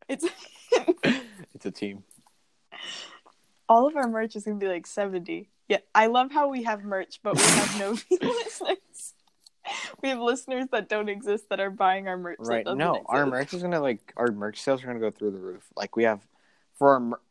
it's." 0.08 0.26
it's 1.54 1.66
a 1.66 1.72
team. 1.72 2.04
All 3.70 3.88
of 3.88 3.96
our 3.96 4.08
merch 4.08 4.36
is 4.36 4.44
gonna 4.44 4.58
be 4.58 4.68
like 4.68 4.86
70. 4.88 5.50
Yeah, 5.70 5.78
I 5.96 6.08
love 6.08 6.32
how 6.32 6.50
we 6.50 6.64
have 6.64 6.84
merch, 6.84 7.20
but 7.24 7.36
we 7.36 7.42
have 7.42 7.80
no 7.80 7.92
listeners. 8.22 9.14
We 10.02 10.10
have 10.10 10.20
listeners 10.20 10.66
that 10.72 10.90
don't 10.90 11.08
exist 11.10 11.50
that 11.50 11.60
are 11.60 11.70
buying 11.70 12.08
our 12.08 12.18
merch. 12.18 12.38
that 12.40 12.48
Right. 12.48 12.66
doesn't 12.66 12.78
No, 12.78 13.02
our 13.08 13.26
merch 13.26 13.54
is 13.54 13.62
gonna 13.62 13.80
like 13.80 14.14
our 14.18 14.28
merch 14.32 14.62
sales 14.62 14.84
are 14.84 14.88
gonna 14.88 15.00
go 15.00 15.12
through 15.12 15.32
the 15.32 15.40
roof. 15.40 15.64
Like 15.76 15.96
we 15.96 16.04
have 16.04 16.20
for 16.74 16.90
our 16.94 17.00
mer- 17.00 17.22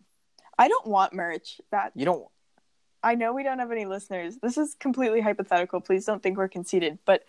I 0.59 0.69
don't 0.69 0.87
want 0.87 1.13
merch. 1.13 1.61
That 1.71 1.93
you 1.95 2.05
don't 2.07 2.27
I 3.03 3.15
know 3.17 3.33
we 3.33 3.43
don't 3.43 3.59
have 3.59 3.73
any 3.73 3.85
listeners. 3.85 4.37
This 4.43 4.57
is 4.57 4.75
completely 4.79 5.21
hypothetical. 5.21 5.81
Please 5.81 6.05
don't 6.05 6.23
think 6.23 6.37
we're 6.39 6.49
conceited, 6.49 6.99
but 7.05 7.25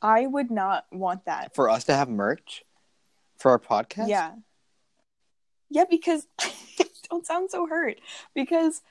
I 0.00 0.26
would 0.26 0.50
not 0.50 0.86
want 0.92 1.24
that. 1.26 1.54
for 1.54 1.68
us 1.68 1.84
to 1.84 1.94
have 1.94 2.08
merch 2.08 2.62
for 3.38 3.50
our 3.50 3.58
podcast. 3.58 4.08
Yeah. 4.08 4.32
Yeah, 5.68 5.84
because 5.88 6.26
don't 7.10 7.26
sound 7.26 7.50
so 7.50 7.66
hurt. 7.66 8.00
Because 8.34 8.82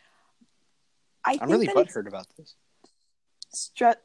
I 1.26 1.32
I'm 1.42 1.50
think 1.50 1.52
really 1.52 1.68
butthurt 1.68 2.08
about 2.08 2.28
this. 2.38 2.56
stre- 3.54 3.96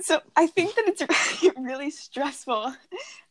So 0.00 0.20
I 0.36 0.46
think 0.46 0.74
that 0.74 0.84
it's 0.88 1.54
really 1.58 1.90
stressful, 1.90 2.74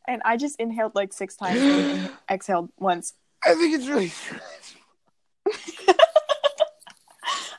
and 0.08 0.22
I 0.26 0.38
just 0.38 0.60
inhaled 0.60 0.96
like 0.96 1.14
six 1.14 1.36
times 1.36 1.60
and 1.62 2.10
exhaled 2.30 2.70
once. 2.78 3.14
I 3.44 3.54
think 3.56 3.76
it's 3.76 3.88
really. 3.88 4.12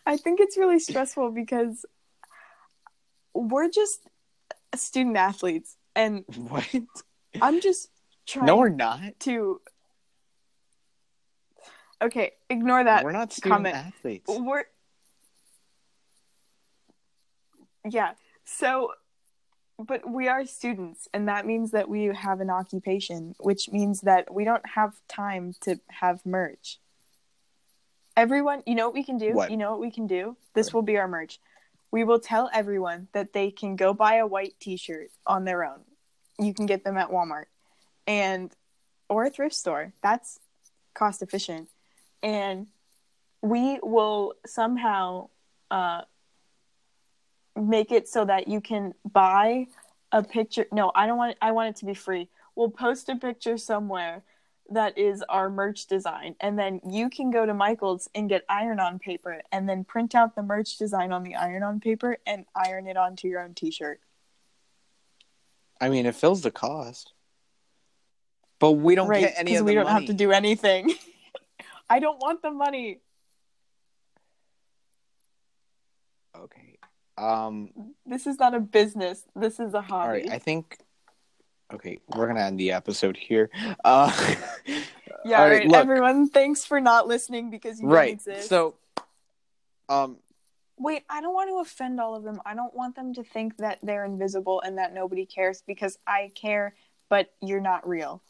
I 0.07 0.17
think 0.17 0.41
it's 0.41 0.57
really 0.57 0.79
stressful 0.79 1.31
because 1.31 1.85
we're 3.35 3.69
just 3.71 4.01
student 4.75 5.17
athletes, 5.17 5.77
and 5.95 6.25
what? 6.37 6.67
I'm 7.41 7.61
just 7.61 7.89
trying 8.27 8.47
No, 8.47 8.57
we're 8.57 8.69
not. 8.71 9.01
to. 9.21 9.61
Okay, 12.03 12.33
ignore 12.49 12.83
that. 12.83 13.05
we're 13.05 13.13
not 13.13 13.33
student 13.33 13.53
comment. 13.53 13.77
athletes. 13.77 14.25
We're 14.29 14.65
yeah. 17.89 18.13
So, 18.45 18.93
but 19.79 20.11
we 20.11 20.29
are 20.29 20.45
students, 20.47 21.09
and 21.15 21.29
that 21.29 21.47
means 21.47 21.71
that 21.73 21.89
we 21.89 22.05
have 22.07 22.41
an 22.41 22.51
occupation, 22.51 23.35
which 23.39 23.69
means 23.71 24.01
that 24.03 24.33
we 24.33 24.45
don't 24.45 24.67
have 24.75 24.95
time 25.09 25.55
to 25.63 25.79
have 25.89 26.25
merch. 26.27 26.79
Everyone, 28.21 28.63
you 28.67 28.75
know 28.75 28.85
what 28.85 28.93
we 28.93 29.03
can 29.03 29.17
do? 29.17 29.33
What? 29.33 29.51
You 29.51 29.57
know 29.57 29.71
what 29.71 29.81
we 29.81 29.91
can 29.91 30.07
do? 30.07 30.37
This 30.53 30.75
will 30.75 30.83
be 30.83 30.99
our 30.99 31.09
merch. 31.09 31.41
We 31.91 32.05
will 32.05 32.21
tell 32.21 32.51
everyone 32.53 33.09
that 33.15 33.33
they 33.33 33.51
can 33.51 33.77
go 33.77 33.95
buy 33.95 34.17
a 34.17 34.27
white 34.27 34.53
T-shirt 34.61 35.09
on 35.27 35.47
their 35.47 35.65
own. 35.65 35.81
You 36.39 36.53
can 36.53 36.67
get 36.67 36.85
them 36.85 36.99
at 36.99 37.09
Walmart, 37.09 37.47
and 38.07 38.55
or 39.09 39.25
a 39.25 39.31
thrift 39.31 39.55
store. 39.55 39.95
That's 40.03 40.39
cost 40.93 41.23
efficient, 41.23 41.71
and 42.23 42.67
we 43.41 43.79
will 43.83 44.35
somehow 44.45 45.31
uh, 45.71 46.03
make 47.57 47.91
it 47.91 48.07
so 48.07 48.27
that 48.27 48.49
you 48.49 48.61
can 48.61 48.93
buy 49.11 49.67
a 50.13 50.23
picture. 50.23 50.67
No, 50.71 50.93
I 50.95 51.07
don't 51.07 51.17
want. 51.17 51.39
I 51.41 51.53
want 51.53 51.71
it 51.71 51.77
to 51.77 51.87
be 51.87 51.95
free. 51.95 52.29
We'll 52.55 52.69
post 52.69 53.09
a 53.09 53.17
picture 53.17 53.57
somewhere 53.57 54.25
that 54.71 54.97
is 54.97 55.23
our 55.29 55.51
merch 55.51 55.87
design, 55.87 56.37
and 56.41 56.59
then 56.59 56.81
you 56.89 57.11
can 57.11 57.31
go 57.31 57.45
to 57.45 57.53
Michael's 57.53 58.09
and 58.15 58.29
get 58.29 58.45
iron-on 58.49 58.99
paper, 58.99 59.43
and 59.51 59.69
then 59.69 59.85
print 59.85 60.15
out 60.15 60.37
the 60.37 60.43
merch 60.43 60.79
design 60.79 61.13
on 61.13 61.25
the 61.25 61.35
iron-on 61.35 61.81
paper 61.81 62.19
and 62.27 62.47
iron 62.55 62.87
it 62.87 62.97
onto 62.97 63.29
your 63.29 63.43
own 63.43 63.55
T-shirt. 63.55 64.01
I 65.81 65.89
mean, 65.89 66.07
it 66.07 66.15
fills 66.15 66.43
the 66.43 66.51
cost, 66.51 67.13
but 68.59 68.73
we 68.73 68.95
don't 68.95 69.09
right? 69.09 69.21
get 69.21 69.35
any 69.37 69.57
of 69.57 69.65
we 69.65 69.75
don't 69.75 69.85
money. 69.85 70.07
have 70.07 70.07
to 70.07 70.15
do 70.15 70.31
anything. 70.31 70.95
I 71.91 71.99
don't 71.99 72.19
want 72.21 72.43
the 72.43 72.51
money. 72.51 73.01
Okay. 76.37 76.79
Um. 77.19 77.71
This 78.07 78.27
is 78.27 78.39
not 78.39 78.55
a 78.55 78.61
business. 78.61 79.25
This 79.35 79.59
is 79.59 79.75
a 79.75 79.81
hobby. 79.81 80.05
All 80.05 80.09
right. 80.09 80.31
I 80.31 80.39
think. 80.39 80.79
Okay, 81.73 82.01
we're 82.17 82.27
gonna 82.27 82.41
end 82.41 82.59
the 82.59 82.73
episode 82.73 83.17
here. 83.17 83.51
Uh, 83.85 84.11
yeah, 85.25 85.39
all 85.39 85.43
all 85.43 85.49
right, 85.49 85.59
right, 85.61 85.67
look. 85.69 85.77
everyone. 85.81 86.29
Thanks 86.29 86.65
for 86.65 86.81
not 86.81 87.07
listening 87.07 87.51
because 87.51 87.81
you 87.81 87.87
right. 87.89 88.19
didn't 88.19 88.35
exist. 88.35 88.49
So, 88.49 88.75
um, 89.89 90.19
Wait, 90.79 91.03
I 91.11 91.21
don't 91.21 91.35
want 91.35 91.51
to 91.51 91.59
offend 91.59 92.01
all 92.01 92.15
of 92.17 92.23
them. 92.25 92.41
I 92.47 92.55
don't 92.55 92.75
want 92.75 92.97
them 92.97 93.13
to 93.15 93.23
think 93.23 93.59
that 93.59 93.79
they're 93.83 94.05
invisible 94.05 94.63
and 94.63 94.79
that 94.79 94.95
nobody 94.95 95.27
cares 95.27 95.63
because 95.67 95.99
I 96.07 96.33
care, 96.35 96.75
but 97.11 97.33
you're 97.43 97.61
not 97.61 97.87
real. 97.87 98.23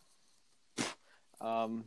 um, 1.40 1.84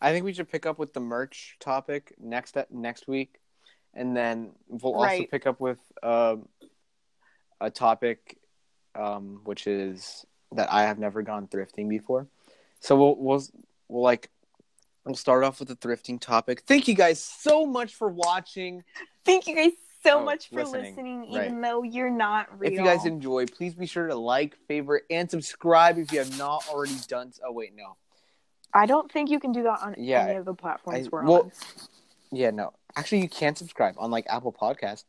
I 0.00 0.10
think 0.12 0.24
we 0.24 0.34
should 0.34 0.50
pick 0.50 0.66
up 0.66 0.78
with 0.78 0.92
the 0.92 1.00
merch 1.00 1.56
topic 1.60 2.14
next 2.18 2.56
next 2.70 3.06
week, 3.08 3.38
and 3.94 4.14
then 4.14 4.52
we'll 4.68 4.92
also 4.94 5.04
Right. 5.06 5.30
pick 5.30 5.46
up 5.46 5.60
with 5.60 5.78
um, 6.02 6.48
a 7.60 7.70
topic, 7.70 8.36
um, 8.94 9.40
which 9.44 9.66
is 9.66 10.24
that 10.52 10.72
I 10.72 10.82
have 10.82 10.98
never 10.98 11.22
gone 11.22 11.46
thrifting 11.48 11.88
before. 11.88 12.26
So 12.80 12.96
we'll 12.96 13.16
we'll 13.16 13.42
we'll 13.88 14.02
like 14.02 14.30
we'll 15.04 15.14
start 15.14 15.44
off 15.44 15.58
with 15.58 15.68
the 15.68 15.76
thrifting 15.76 16.20
topic. 16.20 16.62
Thank 16.66 16.88
you 16.88 16.94
guys 16.94 17.20
so 17.22 17.66
much 17.66 17.94
for 17.94 18.08
watching. 18.08 18.84
Thank 19.24 19.46
you 19.46 19.54
guys 19.56 19.72
so 20.02 20.20
Oh, 20.20 20.24
much 20.24 20.48
for 20.50 20.56
listening. 20.64 20.82
listening, 20.84 21.20
Right. 21.34 21.46
even 21.46 21.60
though 21.62 21.82
you're 21.82 22.10
not 22.10 22.58
real. 22.60 22.70
If 22.72 22.78
you 22.78 22.84
guys 22.84 23.06
enjoy, 23.06 23.46
please 23.46 23.74
be 23.74 23.86
sure 23.86 24.06
to 24.06 24.14
like, 24.14 24.54
favorite, 24.68 25.04
and 25.10 25.30
subscribe 25.30 25.96
if 25.98 26.12
you 26.12 26.18
have 26.18 26.36
not 26.38 26.68
already 26.68 26.96
done. 27.08 27.32
So. 27.32 27.42
Oh 27.48 27.52
wait, 27.52 27.74
no. 27.74 27.96
I 28.74 28.84
don't 28.86 29.10
think 29.10 29.30
you 29.30 29.40
can 29.40 29.52
do 29.52 29.62
that 29.62 29.80
on 29.82 29.94
Yeah, 29.96 30.26
any 30.26 30.36
of 30.36 30.44
the 30.44 30.52
platforms 30.54 31.06
I- 31.06 31.10
we're 31.10 31.24
well- 31.24 31.42
on. 31.44 31.52
Yeah, 32.32 32.50
no. 32.50 32.72
Actually, 32.96 33.22
you 33.22 33.28
can 33.28 33.56
subscribe 33.56 33.94
on 33.98 34.10
like 34.10 34.26
Apple 34.28 34.52
Podcast. 34.52 35.04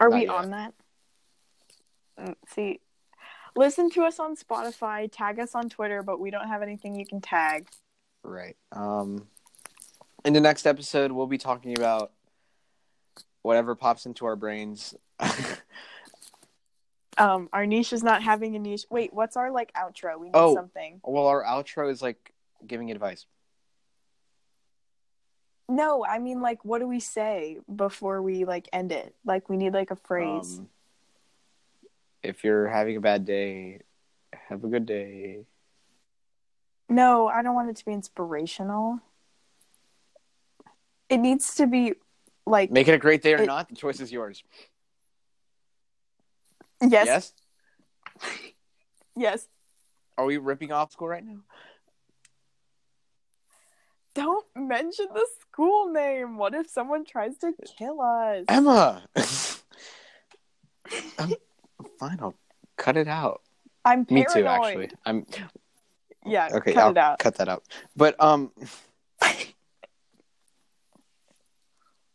Are 0.00 0.08
not 0.08 0.16
we 0.16 0.22
yet. 0.22 0.30
on 0.34 0.50
that? 0.50 0.74
See, 2.48 2.80
listen 3.56 3.90
to 3.90 4.02
us 4.04 4.18
on 4.20 4.36
Spotify, 4.36 5.08
tag 5.10 5.38
us 5.40 5.54
on 5.54 5.68
Twitter, 5.68 6.02
but 6.02 6.20
we 6.20 6.30
don't 6.30 6.48
have 6.48 6.62
anything 6.62 6.94
you 6.98 7.06
can 7.06 7.20
tag. 7.20 7.68
Right. 8.22 8.56
Um, 8.72 9.26
in 10.24 10.32
the 10.32 10.40
next 10.40 10.66
episode, 10.66 11.12
we'll 11.12 11.26
be 11.26 11.38
talking 11.38 11.76
about 11.76 12.12
whatever 13.42 13.74
pops 13.74 14.06
into 14.06 14.26
our 14.26 14.36
brains. 14.36 14.94
Um, 17.16 17.48
our 17.52 17.64
niche 17.64 17.92
is 17.92 18.02
not 18.02 18.24
having 18.24 18.56
a 18.56 18.58
niche. 18.58 18.86
Wait, 18.90 19.14
what's 19.14 19.36
our 19.36 19.52
like 19.52 19.72
outro? 19.74 20.18
We 20.18 20.26
need 20.26 20.32
Oh. 20.34 20.52
something. 20.56 21.00
well, 21.04 21.28
our 21.28 21.44
outro 21.44 21.88
is 21.88 22.02
like 22.02 22.34
giving 22.66 22.90
advice. 22.90 23.26
No, 25.68 26.04
I 26.04 26.18
mean 26.18 26.40
like, 26.42 26.64
what 26.64 26.80
do 26.80 26.88
we 26.88 26.98
say 26.98 27.58
before 27.72 28.20
we 28.20 28.44
like 28.44 28.68
end 28.72 28.90
it? 28.90 29.14
Like, 29.24 29.48
we 29.48 29.56
need 29.56 29.72
like 29.74 29.92
a 29.92 29.96
phrase. 29.96 30.58
Um, 30.58 30.68
if 32.24 32.44
you're 32.44 32.68
having 32.68 32.96
a 32.96 33.00
bad 33.00 33.24
day, 33.24 33.80
have 34.48 34.64
a 34.64 34.68
good 34.68 34.86
day. 34.86 35.44
no, 36.88 37.26
I 37.28 37.42
don't 37.42 37.54
want 37.54 37.70
it 37.70 37.76
to 37.76 37.84
be 37.84 37.92
inspirational. 37.92 39.00
It 41.08 41.18
needs 41.18 41.54
to 41.56 41.66
be 41.66 41.94
like 42.46 42.70
Make 42.70 42.88
it 42.88 42.94
a 42.94 42.98
great 42.98 43.22
day 43.22 43.34
or 43.34 43.42
It- 43.42 43.46
not. 43.46 43.68
The 43.68 43.74
choice 43.74 44.00
is 44.00 44.12
yours. 44.12 44.42
yes, 46.80 47.06
Yes. 47.06 47.32
yes. 49.16 49.48
Are 50.18 50.24
we 50.24 50.36
ripping 50.38 50.72
off 50.72 50.92
school 50.92 51.08
right 51.08 51.24
now? 51.24 51.40
Don't 54.14 54.46
mention 54.54 55.06
the 55.12 55.26
school 55.40 55.90
name. 55.90 56.36
What 56.36 56.54
if 56.54 56.68
someone 56.70 57.04
tries 57.04 57.36
to 57.38 57.52
kill 57.76 58.00
us? 58.00 58.44
Emma. 58.48 59.02
I'm 61.18 61.34
fine. 62.08 62.18
I'll 62.20 62.34
cut 62.76 62.96
it 62.96 63.08
out. 63.08 63.42
I'm 63.84 64.06
Me 64.10 64.24
too, 64.32 64.46
actually. 64.46 64.90
I'm 65.04 65.26
Yeah, 66.24 66.48
okay. 66.52 66.72
cut 66.72 66.84
I'll 66.84 66.90
it 66.90 66.98
out. 66.98 67.18
cut 67.18 67.36
that 67.36 67.48
out. 67.48 67.64
But 67.96 68.16
um, 68.22 68.52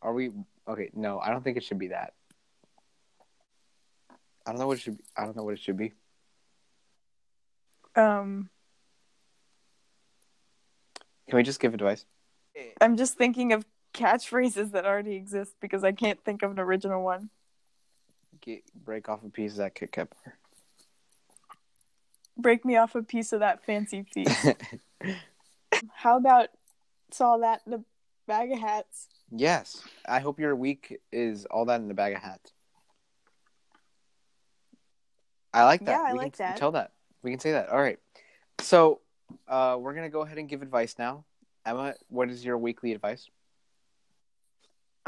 are 0.02 0.14
we 0.14 0.32
okay? 0.68 0.90
No, 0.94 1.20
I 1.20 1.30
don't 1.30 1.44
think 1.44 1.58
it 1.58 1.64
should 1.64 1.80
be 1.80 1.90
that. 1.90 2.14
I 4.46 4.52
don't 4.52 4.60
know 4.60 4.68
what 4.68 4.78
it 4.78 4.82
should. 4.82 4.98
Be. 4.98 5.04
I 5.16 5.26
don't 5.26 5.36
know 5.36 5.44
what 5.44 5.54
it 5.54 5.60
should 5.60 5.78
be. 5.78 5.94
Um, 7.96 8.50
Can 11.28 11.38
we 11.38 11.44
just 11.44 11.60
give 11.60 11.74
advice? 11.74 12.06
I'm 12.82 12.98
just 12.98 13.16
thinking 13.16 13.54
of 13.54 13.66
catchphrases 13.94 14.72
that 14.72 14.86
already 14.86 15.16
exist 15.16 15.54
because 15.60 15.84
I 15.84 15.92
can't 15.92 16.24
think 16.24 16.42
of 16.44 16.52
an 16.52 16.60
original 16.60 17.04
one. 17.04 17.30
Get, 18.42 18.64
break 18.74 19.10
off 19.10 19.24
a 19.24 19.30
piece 19.30 19.54
of 19.54 19.58
that 19.58 19.76
Kit 19.76 19.92
Kat 19.92 20.10
bar. 20.10 20.36
Break 22.38 22.64
me 22.64 22.78
off 22.78 22.96
a 22.96 23.04
piece 23.04 23.34
of 23.34 23.42
that 23.42 23.66
fancy 23.66 24.04
feast. 24.04 24.46
How 25.94 26.18
about 26.18 26.50
saw 27.12 27.38
that 27.38 27.62
in 27.66 27.74
a 27.74 27.84
bag 28.28 28.52
of 28.52 28.60
hats? 28.60 29.08
yes, 29.32 29.84
I 30.08 30.20
hope 30.20 30.40
your 30.40 30.56
week 30.56 31.00
is 31.12 31.46
all 31.46 31.66
that 31.66 31.82
in 31.82 31.88
the 31.88 31.94
bag 31.94 32.16
of 32.16 32.22
hats. 32.22 32.52
I 35.54 35.66
like 35.66 35.86
that. 35.86 35.92
Yeah, 35.92 36.04
I 36.08 36.14
we 36.14 36.20
like 36.20 36.38
can 36.38 36.48
that. 36.48 36.58
Tell 36.58 36.72
that. 36.72 36.92
We 37.24 37.32
can 37.32 37.40
say 37.40 37.52
that. 37.52 37.70
All 37.70 37.82
right. 37.82 38.00
So, 38.62 39.02
uh, 39.48 39.78
we're 39.80 39.94
gonna 39.94 40.10
go 40.10 40.22
ahead 40.22 40.38
and 40.38 40.48
give 40.48 40.62
advice 40.62 40.96
now. 40.98 41.26
Emma, 41.66 41.96
what 42.10 42.30
is 42.30 42.46
your 42.46 42.58
weekly 42.58 42.94
advice? 42.94 43.30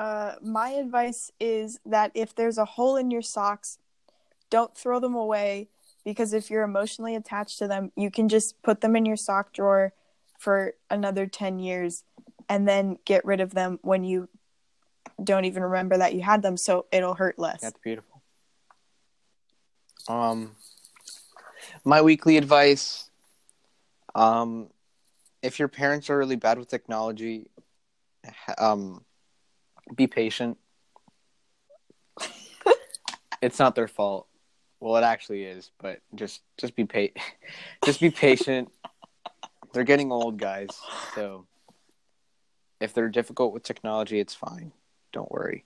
Uh, 0.01 0.33
my 0.41 0.71
advice 0.71 1.31
is 1.39 1.79
that 1.85 2.09
if 2.15 2.33
there's 2.33 2.57
a 2.57 2.65
hole 2.65 2.95
in 2.95 3.11
your 3.11 3.21
socks, 3.21 3.77
don't 4.49 4.75
throw 4.75 4.99
them 4.99 5.13
away 5.13 5.69
because 6.03 6.33
if 6.33 6.49
you're 6.49 6.63
emotionally 6.63 7.13
attached 7.13 7.59
to 7.59 7.67
them, 7.67 7.91
you 7.95 8.09
can 8.09 8.27
just 8.27 8.59
put 8.63 8.81
them 8.81 8.95
in 8.95 9.05
your 9.05 9.15
sock 9.15 9.53
drawer 9.53 9.93
for 10.39 10.73
another 10.89 11.27
10 11.27 11.59
years 11.59 12.03
and 12.49 12.67
then 12.67 12.97
get 13.05 13.23
rid 13.25 13.41
of 13.41 13.53
them 13.53 13.77
when 13.83 14.03
you 14.03 14.27
don't 15.23 15.45
even 15.45 15.61
remember 15.61 15.99
that 15.99 16.15
you 16.15 16.21
had 16.23 16.41
them 16.41 16.57
so 16.57 16.87
it'll 16.91 17.13
hurt 17.13 17.37
less. 17.37 17.61
That's 17.61 17.79
beautiful. 17.83 18.23
Um, 20.07 20.55
my 21.85 22.01
weekly 22.01 22.37
advice. 22.37 23.11
Um, 24.15 24.71
if 25.43 25.59
your 25.59 25.67
parents 25.67 26.09
are 26.09 26.17
really 26.17 26.37
bad 26.37 26.57
with 26.57 26.69
technology, 26.69 27.51
um, 28.57 29.05
be 29.95 30.07
patient. 30.07 30.57
it's 33.41 33.59
not 33.59 33.75
their 33.75 33.87
fault. 33.87 34.27
Well, 34.79 34.97
it 34.97 35.03
actually 35.03 35.43
is, 35.43 35.71
but 35.79 35.99
just 36.15 36.41
just 36.57 36.75
be 36.75 36.85
pa- 36.85 37.19
just 37.85 37.99
be 37.99 38.09
patient. 38.09 38.69
They're 39.73 39.83
getting 39.83 40.11
old, 40.11 40.37
guys. 40.37 40.69
So 41.15 41.45
if 42.79 42.93
they're 42.93 43.09
difficult 43.09 43.53
with 43.53 43.63
technology, 43.63 44.19
it's 44.19 44.33
fine. 44.33 44.71
Don't 45.13 45.31
worry. 45.31 45.65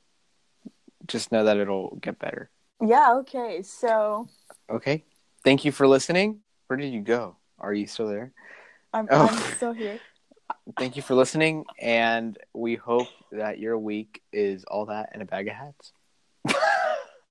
Just 1.08 1.32
know 1.32 1.46
that 1.46 1.58
it'll 1.58 1.98
get 2.02 2.20
better. 2.20 2.50
Yeah, 2.86 3.16
okay. 3.20 3.62
So 3.62 4.28
Okay. 4.70 5.04
Thank 5.44 5.64
you 5.64 5.72
for 5.72 5.88
listening. 5.88 6.40
Where 6.68 6.78
did 6.78 6.92
you 6.92 7.02
go? 7.02 7.36
Are 7.60 7.74
you 7.74 7.88
still 7.88 8.08
there? 8.08 8.32
I'm, 8.94 9.08
Oh. 9.12 9.28
I'm 9.28 9.56
still 9.56 9.74
here 9.74 10.00
thank 10.78 10.96
you 10.96 11.02
for 11.02 11.16
listening, 11.16 11.66
and 11.80 12.38
we 12.54 12.76
hope 12.76 13.08
that 13.32 13.60
your 13.60 13.78
week 13.78 14.22
is 14.32 14.64
all 14.66 14.86
that 14.88 15.10
and 15.14 15.22
a 15.22 15.26
bag 15.26 15.48
of 15.48 15.56
hats. 15.56 15.94